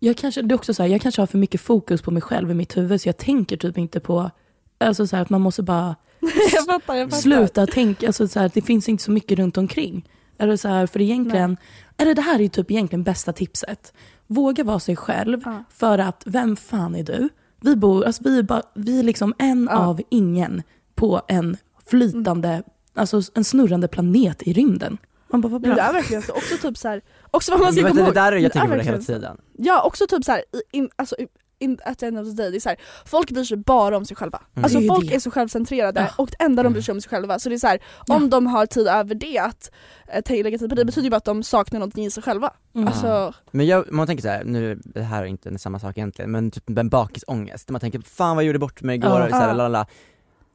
jag 0.00 0.16
kanske, 0.16 0.42
det 0.42 0.52
är 0.54 0.56
också 0.56 0.74
så 0.74 0.82
här, 0.82 0.90
jag 0.90 1.00
kanske 1.00 1.22
har 1.22 1.26
för 1.26 1.38
mycket 1.38 1.60
fokus 1.60 2.02
på 2.02 2.10
mig 2.10 2.22
själv 2.22 2.50
i 2.50 2.54
mitt 2.54 2.76
huvud 2.76 3.00
så 3.00 3.08
jag 3.08 3.16
tänker 3.16 3.56
typ 3.56 3.78
inte 3.78 4.00
på, 4.00 4.30
alltså 4.78 5.06
så 5.06 5.16
här, 5.16 5.22
att 5.22 5.30
man 5.30 5.40
måste 5.40 5.62
bara 5.62 5.96
jag 6.52 6.66
fattar, 6.66 6.94
jag 6.94 7.10
fattar. 7.10 7.20
sluta 7.22 7.66
tänka, 7.66 8.06
alltså 8.06 8.28
så 8.28 8.40
här, 8.40 8.50
det 8.54 8.62
finns 8.62 8.88
inte 8.88 9.02
så 9.04 9.10
mycket 9.10 9.38
runt 9.38 9.56
omkring. 9.58 10.08
Eller 10.38 10.56
så 10.56 10.68
här, 10.68 10.86
för 10.86 11.00
egentligen, 11.00 11.56
eller 11.96 12.14
det 12.14 12.22
här 12.22 12.40
är 12.40 12.48
typ 12.48 12.70
egentligen 12.70 13.02
bästa 13.02 13.32
tipset. 13.32 13.92
Våga 14.26 14.64
vara 14.64 14.80
sig 14.80 14.96
själv 14.96 15.42
Ja. 15.44 15.64
för 15.70 15.98
att 15.98 16.22
vem 16.26 16.56
fan 16.56 16.94
är 16.94 17.02
du? 17.02 17.28
Vi 17.60 17.76
bor, 17.76 18.04
alltså 18.04 18.22
vi 18.24 18.38
är, 18.38 18.42
bara, 18.42 18.62
vi 18.74 18.98
är 18.98 19.02
liksom 19.02 19.34
en 19.38 19.68
Ja. 19.70 19.76
av 19.78 20.00
ingen 20.08 20.62
på 21.00 21.22
en 21.28 21.56
flytande, 21.86 22.62
alltså 22.94 23.22
en 23.34 23.44
snurrande 23.44 23.88
planet 23.88 24.42
i 24.42 24.52
rymden. 24.52 24.98
Man 25.32 25.40
bara, 25.40 25.48
vad 25.48 25.60
Men 25.60 25.70
det 25.70 25.74
bra. 25.76 25.84
är 25.84 25.92
verkligen 25.92 26.22
så. 26.22 26.32
Också 26.32 26.56
typ 26.62 26.78
så 26.78 26.88
här, 26.88 27.00
också 27.30 27.50
vad 27.52 27.60
man 27.60 27.72
ska 27.72 27.82
komma 27.82 27.94
det 27.94 28.00
ihåg. 28.00 28.14
där 28.14 28.32
är 28.32 28.36
jag 28.36 28.42
Det 28.42 28.48
tänker 28.50 28.68
på 28.68 28.74
det 28.76 28.82
hela 28.82 28.98
tiden. 28.98 29.36
Ja, 29.58 29.82
också 29.82 30.06
typ 30.06 30.24
så 30.24 30.32
här, 30.32 30.40
i- 30.40 30.76
in, 30.78 30.88
alltså, 30.96 31.16
in, 31.58 31.78
at 31.84 31.98
the 31.98 32.06
end 32.06 32.18
of 32.18 32.26
the 32.26 32.42
day, 32.42 32.50
det 32.50 32.56
är 32.56 32.60
så 32.60 32.68
här, 32.68 32.78
folk 33.04 33.30
bryr 33.30 33.44
sig 33.44 33.56
bara 33.56 33.96
om 33.96 34.04
sig 34.04 34.16
själva. 34.16 34.42
Mm. 34.54 34.64
Alltså 34.64 34.78
Det 34.78 34.84
är 34.84 34.88
folk 34.88 35.08
det. 35.08 35.14
är 35.14 35.20
så 35.20 35.30
självcentrerade 35.30 36.00
Ja. 36.00 36.22
och 36.22 36.30
det 36.38 36.44
enda 36.44 36.62
de 36.62 36.66
Mm. 36.66 36.72
bryr 36.72 36.82
sig 36.82 36.92
om 36.92 36.96
är 36.96 37.00
sig 37.00 37.10
själva. 37.10 37.38
Så 37.38 37.48
det 37.48 37.54
är 37.54 37.58
så 37.58 37.66
här, 37.66 37.80
om 38.08 38.22
Ja. 38.22 38.28
de 38.28 38.46
har 38.46 38.66
tid 38.66 38.86
över 38.86 39.14
det 39.14 39.38
att 39.38 39.70
eh, 40.08 40.20
ta- 40.22 40.34
lägga 40.34 40.58
tid 40.58 40.68
på 40.68 40.74
det 40.74 40.84
betyder 40.84 41.04
ju 41.04 41.10
bara 41.10 41.16
att 41.16 41.24
de 41.24 41.42
saknar 41.42 41.80
någonting 41.80 42.04
i 42.06 42.10
sig 42.10 42.22
själva. 42.22 42.52
Mm. 42.74 42.88
Alltså, 42.88 43.34
Men 43.50 43.66
jag, 43.66 43.92
man 43.92 44.06
tänker 44.06 44.22
så 44.22 44.28
här, 44.28 44.44
nu, 44.44 44.80
det 44.84 45.02
här 45.02 45.22
är 45.22 45.26
inte 45.26 45.58
samma 45.58 45.78
sak 45.78 45.98
egentligen, 45.98 46.30
men 46.30 46.50
typ 46.50 46.78
en 46.78 46.88
bakisångest, 46.88 47.68
man 47.70 47.80
tänker 47.80 48.00
fan 48.00 48.36
vad 48.36 48.44
jag 48.44 48.46
gjorde 48.46 48.58
bort 48.58 48.82
mig 48.82 48.94
igår, 48.96 49.10
Ja. 49.10 49.24
och 49.24 49.30
så 49.30 49.36
här, 49.36 49.46
lalala. 49.54 49.86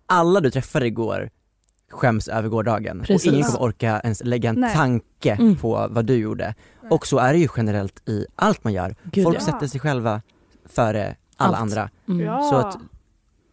Alla 0.07 0.39
du 0.41 0.51
träffade 0.51 0.87
igår 0.87 1.29
skäms 1.91 2.27
över 2.27 2.49
gårdagen 2.49 2.99
Precis. 2.99 3.27
och 3.27 3.33
ingen 3.33 3.45
kommer 3.45 3.61
orka 3.61 3.99
ens 4.03 4.23
lägga 4.23 4.49
en 4.49 4.55
Nej. 4.59 4.73
tanke 4.75 5.31
Mm. 5.31 5.55
på 5.57 5.87
vad 5.91 6.05
du 6.05 6.15
gjorde. 6.15 6.55
Nej. 6.81 6.91
Och 6.91 7.07
så 7.07 7.17
är 7.17 7.33
det 7.33 7.39
ju 7.39 7.47
generellt 7.57 8.09
i 8.09 8.25
allt 8.35 8.63
man 8.63 8.73
gör. 8.73 8.95
Gud, 9.03 9.23
Folk 9.23 9.35
ja. 9.37 9.41
sätter 9.41 9.67
sig 9.67 9.79
själva 9.79 10.21
före 10.65 11.15
alla 11.37 11.57
Allt. 11.57 11.61
andra. 11.61 11.89
Mm. 12.07 12.25
ja. 12.25 12.43
Så 12.43 12.55
att- 12.55 12.77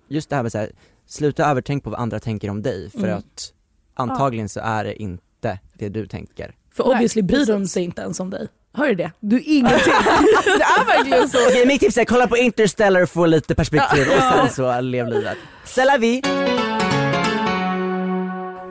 Just 0.09 0.31
det 0.31 0.37
här 0.37 0.43
med 0.43 0.53
så 0.53 0.59
här, 0.59 0.73
sluta 1.07 1.51
övertänka 1.51 1.85
på 1.85 1.91
vad 1.91 2.01
andra 2.01 2.21
tänker 2.21 2.51
om 2.51 2.63
dig 2.63 2.91
för 2.91 2.99
Mm. 3.05 3.19
att 3.19 3.53
antagligen 3.95 4.49
så 4.49 4.61
är 4.61 4.85
det 4.85 5.03
inte 5.03 5.59
det 5.75 5.89
du 5.89 6.07
tänker. 6.07 6.55
För 6.77 6.85
Nej, 6.85 6.93
obviously 6.93 7.23
bryr 7.23 7.47
de 7.47 7.67
sig 7.67 7.83
inte 7.85 8.03
ens 8.03 8.21
om 8.21 8.31
dig. 8.31 8.49
Hör 8.75 8.87
du 8.89 8.95
det? 8.95 9.13
Du 9.21 9.37
är 9.37 9.43
ingenting. 9.47 9.93
det 10.45 10.63
är 10.63 10.87
verkligen 10.87 11.29
så. 11.29 11.39
Okej 11.49 11.67
mitt 11.67 11.81
tips 11.81 11.99
är 11.99 12.05
kolla 12.05 12.27
på 12.27 12.37
Interstellar 12.37 13.03
och 13.03 13.09
få 13.09 13.27
lite 13.27 13.55
perspektiv 13.55 14.07
och 14.17 14.23
sen 14.23 14.51
så 14.51 14.81
lev 14.81 15.07
livet. 15.09 15.39
C'est 15.67 15.85
la 15.87 15.97
vie! 15.99 16.23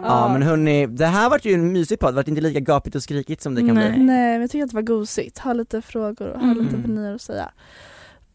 Ja 0.03 0.29
men 0.33 0.41
hörni, 0.41 0.87
det 0.87 1.05
här 1.05 1.29
vart 1.29 1.45
ju 1.45 1.53
en 1.53 1.71
mysig 1.73 1.99
podd, 1.99 2.11
det 2.13 2.15
vart 2.15 2.27
inte 2.27 2.41
lika 2.41 2.59
gapigt 2.59 2.95
och 2.95 3.03
skrikigt 3.03 3.41
som 3.41 3.55
det 3.55 3.61
kan 3.61 3.75
Nej. 3.75 3.91
bli. 3.91 4.03
Nej 4.03 4.31
men 4.31 4.41
jag 4.41 4.51
tycker 4.51 4.63
att 4.63 4.69
det 4.69 4.75
var 4.75 4.81
gosigt, 4.81 5.39
ha 5.39 5.53
lite 5.53 5.81
frågor 5.81 6.27
och 6.27 6.39
ha 6.39 6.51
Mm. 6.51 6.63
lite 6.63 6.77
har 6.77 7.15
att 7.15 7.21
säga. 7.21 7.51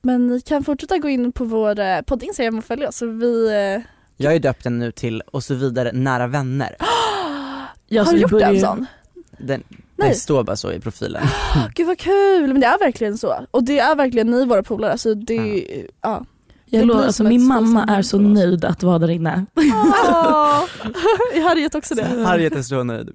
Men 0.02 0.26
ni 0.26 0.40
kan 0.40 0.64
fortsätta 0.64 0.98
gå 0.98 1.08
in 1.08 1.32
på 1.32 1.44
vår 1.44 1.80
eh, 1.80 2.00
podd 2.00 2.22
Instagram 2.22 2.58
och 2.58 2.64
följa 2.64 2.88
oss 2.88 2.96
så 2.96 3.06
vi 3.06 3.46
eh, 3.48 3.82
Jag 4.16 4.28
har 4.30 4.32
ju 4.32 4.38
döpt 4.38 4.64
den 4.64 4.78
nu 4.78 4.92
till 4.92 5.20
och 5.20 5.44
så 5.44 5.54
vidare 5.54 5.92
nära 5.92 6.26
vänner. 6.26 6.76
Ja, 7.88 8.02
har 8.04 8.12
vi 8.12 8.20
gjort 8.20 8.30
börjar 8.30 8.48
en 8.48 8.54
ju- 8.54 8.60
sån. 8.60 8.86
Den, 9.38 9.62
Nej. 9.96 10.08
det 10.08 10.14
står 10.14 10.44
bara 10.44 10.56
så 10.56 10.72
i 10.72 10.80
profilen. 10.80 11.22
Gud 11.74 11.86
vad 11.86 11.98
kul, 11.98 12.52
men 12.52 12.60
det 12.60 12.66
är 12.66 12.78
verkligen 12.78 13.18
så. 13.18 13.46
Och 13.50 13.64
det 13.64 13.78
är 13.78 13.94
verkligen 13.94 14.30
ni 14.30 14.44
våra 14.44 14.62
polare, 14.62 14.92
alltså 14.92 15.14
det, 15.14 15.64
ja. 16.02 16.24
Jag 16.68 16.82
Det 16.82 16.86
lovar, 16.86 17.04
alltså, 17.04 17.24
min 17.24 17.44
mamma 17.46 17.84
är 17.84 18.02
så 18.02 18.18
nöjd 18.18 18.64
att 18.64 18.82
vara 18.82 18.98
där 18.98 19.10
inne. 19.10 19.46
Åh, 19.56 20.64
jag 21.34 21.42
hade 21.42 21.60
gett 21.60 21.74
också 21.74 21.94
det. 21.94 22.04
Harriet 22.24 22.56
är 22.56 22.62
så 22.62 22.84
nöjd. 22.84 23.10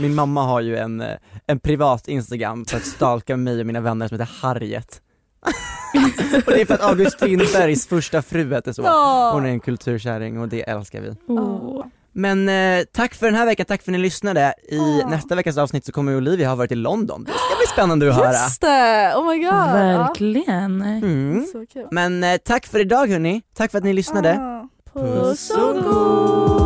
Min 0.00 0.14
mamma 0.14 0.42
har 0.42 0.60
ju 0.60 0.76
en, 0.76 1.00
eh, 1.00 1.16
en 1.46 1.58
privat 1.58 2.08
instagram 2.08 2.64
för 2.64 2.76
att 2.76 2.86
stalka 2.86 3.36
mig 3.36 3.60
och 3.60 3.66
mina 3.66 3.80
vänner 3.80 4.08
som 4.08 4.18
heter 4.20 4.32
Harriet. 4.40 5.00
och 6.46 6.52
det 6.52 6.60
är 6.60 6.66
för 6.66 6.74
att 6.74 6.82
August 6.82 7.12
Strindbergs 7.12 7.86
första 7.86 8.22
fru 8.22 8.54
hette 8.54 8.74
så. 8.74 8.82
Ja. 8.82 9.30
Hon 9.34 9.46
är 9.46 9.50
en 9.50 9.60
kulturkärring 9.60 10.40
och 10.40 10.48
det 10.48 10.62
älskar 10.62 11.00
vi. 11.00 11.14
Åh. 11.28 11.86
Men 12.16 12.48
eh, 12.48 12.84
tack 12.92 13.14
för 13.14 13.26
den 13.26 13.34
här 13.34 13.46
veckan, 13.46 13.66
tack 13.66 13.82
för 13.82 13.90
att 13.90 13.96
ni 13.96 13.98
lyssnade. 14.02 14.54
I 14.68 14.76
Ja. 15.02 15.08
nästa 15.08 15.34
veckas 15.34 15.58
avsnitt 15.58 15.84
så 15.86 15.92
kommer 15.92 16.16
Olivia 16.16 16.48
ha 16.48 16.54
varit 16.56 16.72
i 16.72 16.74
London. 16.74 17.24
Det 17.24 17.30
ska 17.32 17.56
bli 17.58 17.66
spännande 17.72 18.08
att 18.08 18.14
höra. 18.16 18.32
Just 18.32 18.60
det, 18.60 19.12
oh 19.16 19.26
my 19.30 19.38
god. 19.38 19.54
Verkligen. 19.72 20.82
Mm. 20.82 21.46
Kul. 21.72 21.86
Men 21.90 22.24
eh, 22.24 22.36
tack 22.36 22.66
för 22.66 22.80
idag 22.80 23.06
hörni, 23.10 23.42
tack 23.56 23.70
för 23.70 23.78
att 23.78 23.84
ni 23.84 23.92
lyssnade. 23.92 24.28
Ja. 24.34 24.68
Puss 24.92 25.50
och 25.50 25.74
Puss 25.74 26.65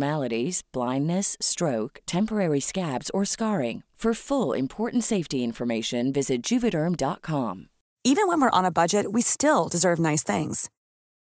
blindness, 0.73 1.37
stroke, 1.39 1.99
temporary 2.05 2.59
scabs, 2.59 3.09
or 3.11 3.25
scarring. 3.25 3.83
For 4.01 4.15
full 4.15 4.53
important 4.53 5.03
safety 5.03 5.43
information, 5.43 6.11
visit 6.11 6.41
juvederm.com. 6.41 7.69
Even 8.03 8.27
when 8.27 8.41
we're 8.41 8.57
on 8.57 8.65
a 8.65 8.71
budget, 8.71 9.11
we 9.11 9.21
still 9.21 9.67
deserve 9.67 9.99
nice 9.99 10.23
things. 10.23 10.71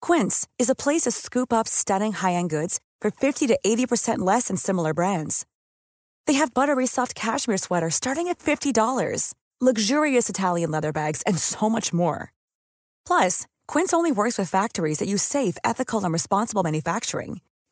Quince 0.01 0.47
is 0.57 0.71
a 0.71 0.77
place 0.77 1.03
to 1.03 1.11
scoop 1.11 1.53
up 1.53 1.67
stunning 1.67 2.13
high-end 2.13 2.49
goods 2.49 2.79
for 3.01 3.11
50 3.11 3.49
to 3.49 3.59
80% 3.67 4.21
less 4.21 4.47
than 4.47 4.57
similar 4.57 4.95
brands. 4.95 5.47
They 6.29 6.35
have 6.35 6.55
buttery 6.55 6.87
soft 6.87 7.17
cashmere 7.17 7.57
sweaters 7.57 7.97
starting 7.97 8.29
at 8.29 8.39
$50, 8.39 9.35
luxurious 9.61 10.31
Italian 10.31 10.71
leather 10.71 10.93
bags, 10.93 11.23
and 11.27 11.41
so 11.41 11.69
much 11.69 11.93
more. 11.93 12.33
Plus, 13.05 13.49
Quince 13.67 13.93
only 13.93 14.13
works 14.13 14.39
with 14.39 14.49
factories 14.49 14.99
that 14.99 15.09
use 15.09 15.25
safe, 15.25 15.59
ethical, 15.65 16.05
and 16.05 16.13
responsible 16.13 16.63
manufacturing. 16.63 17.41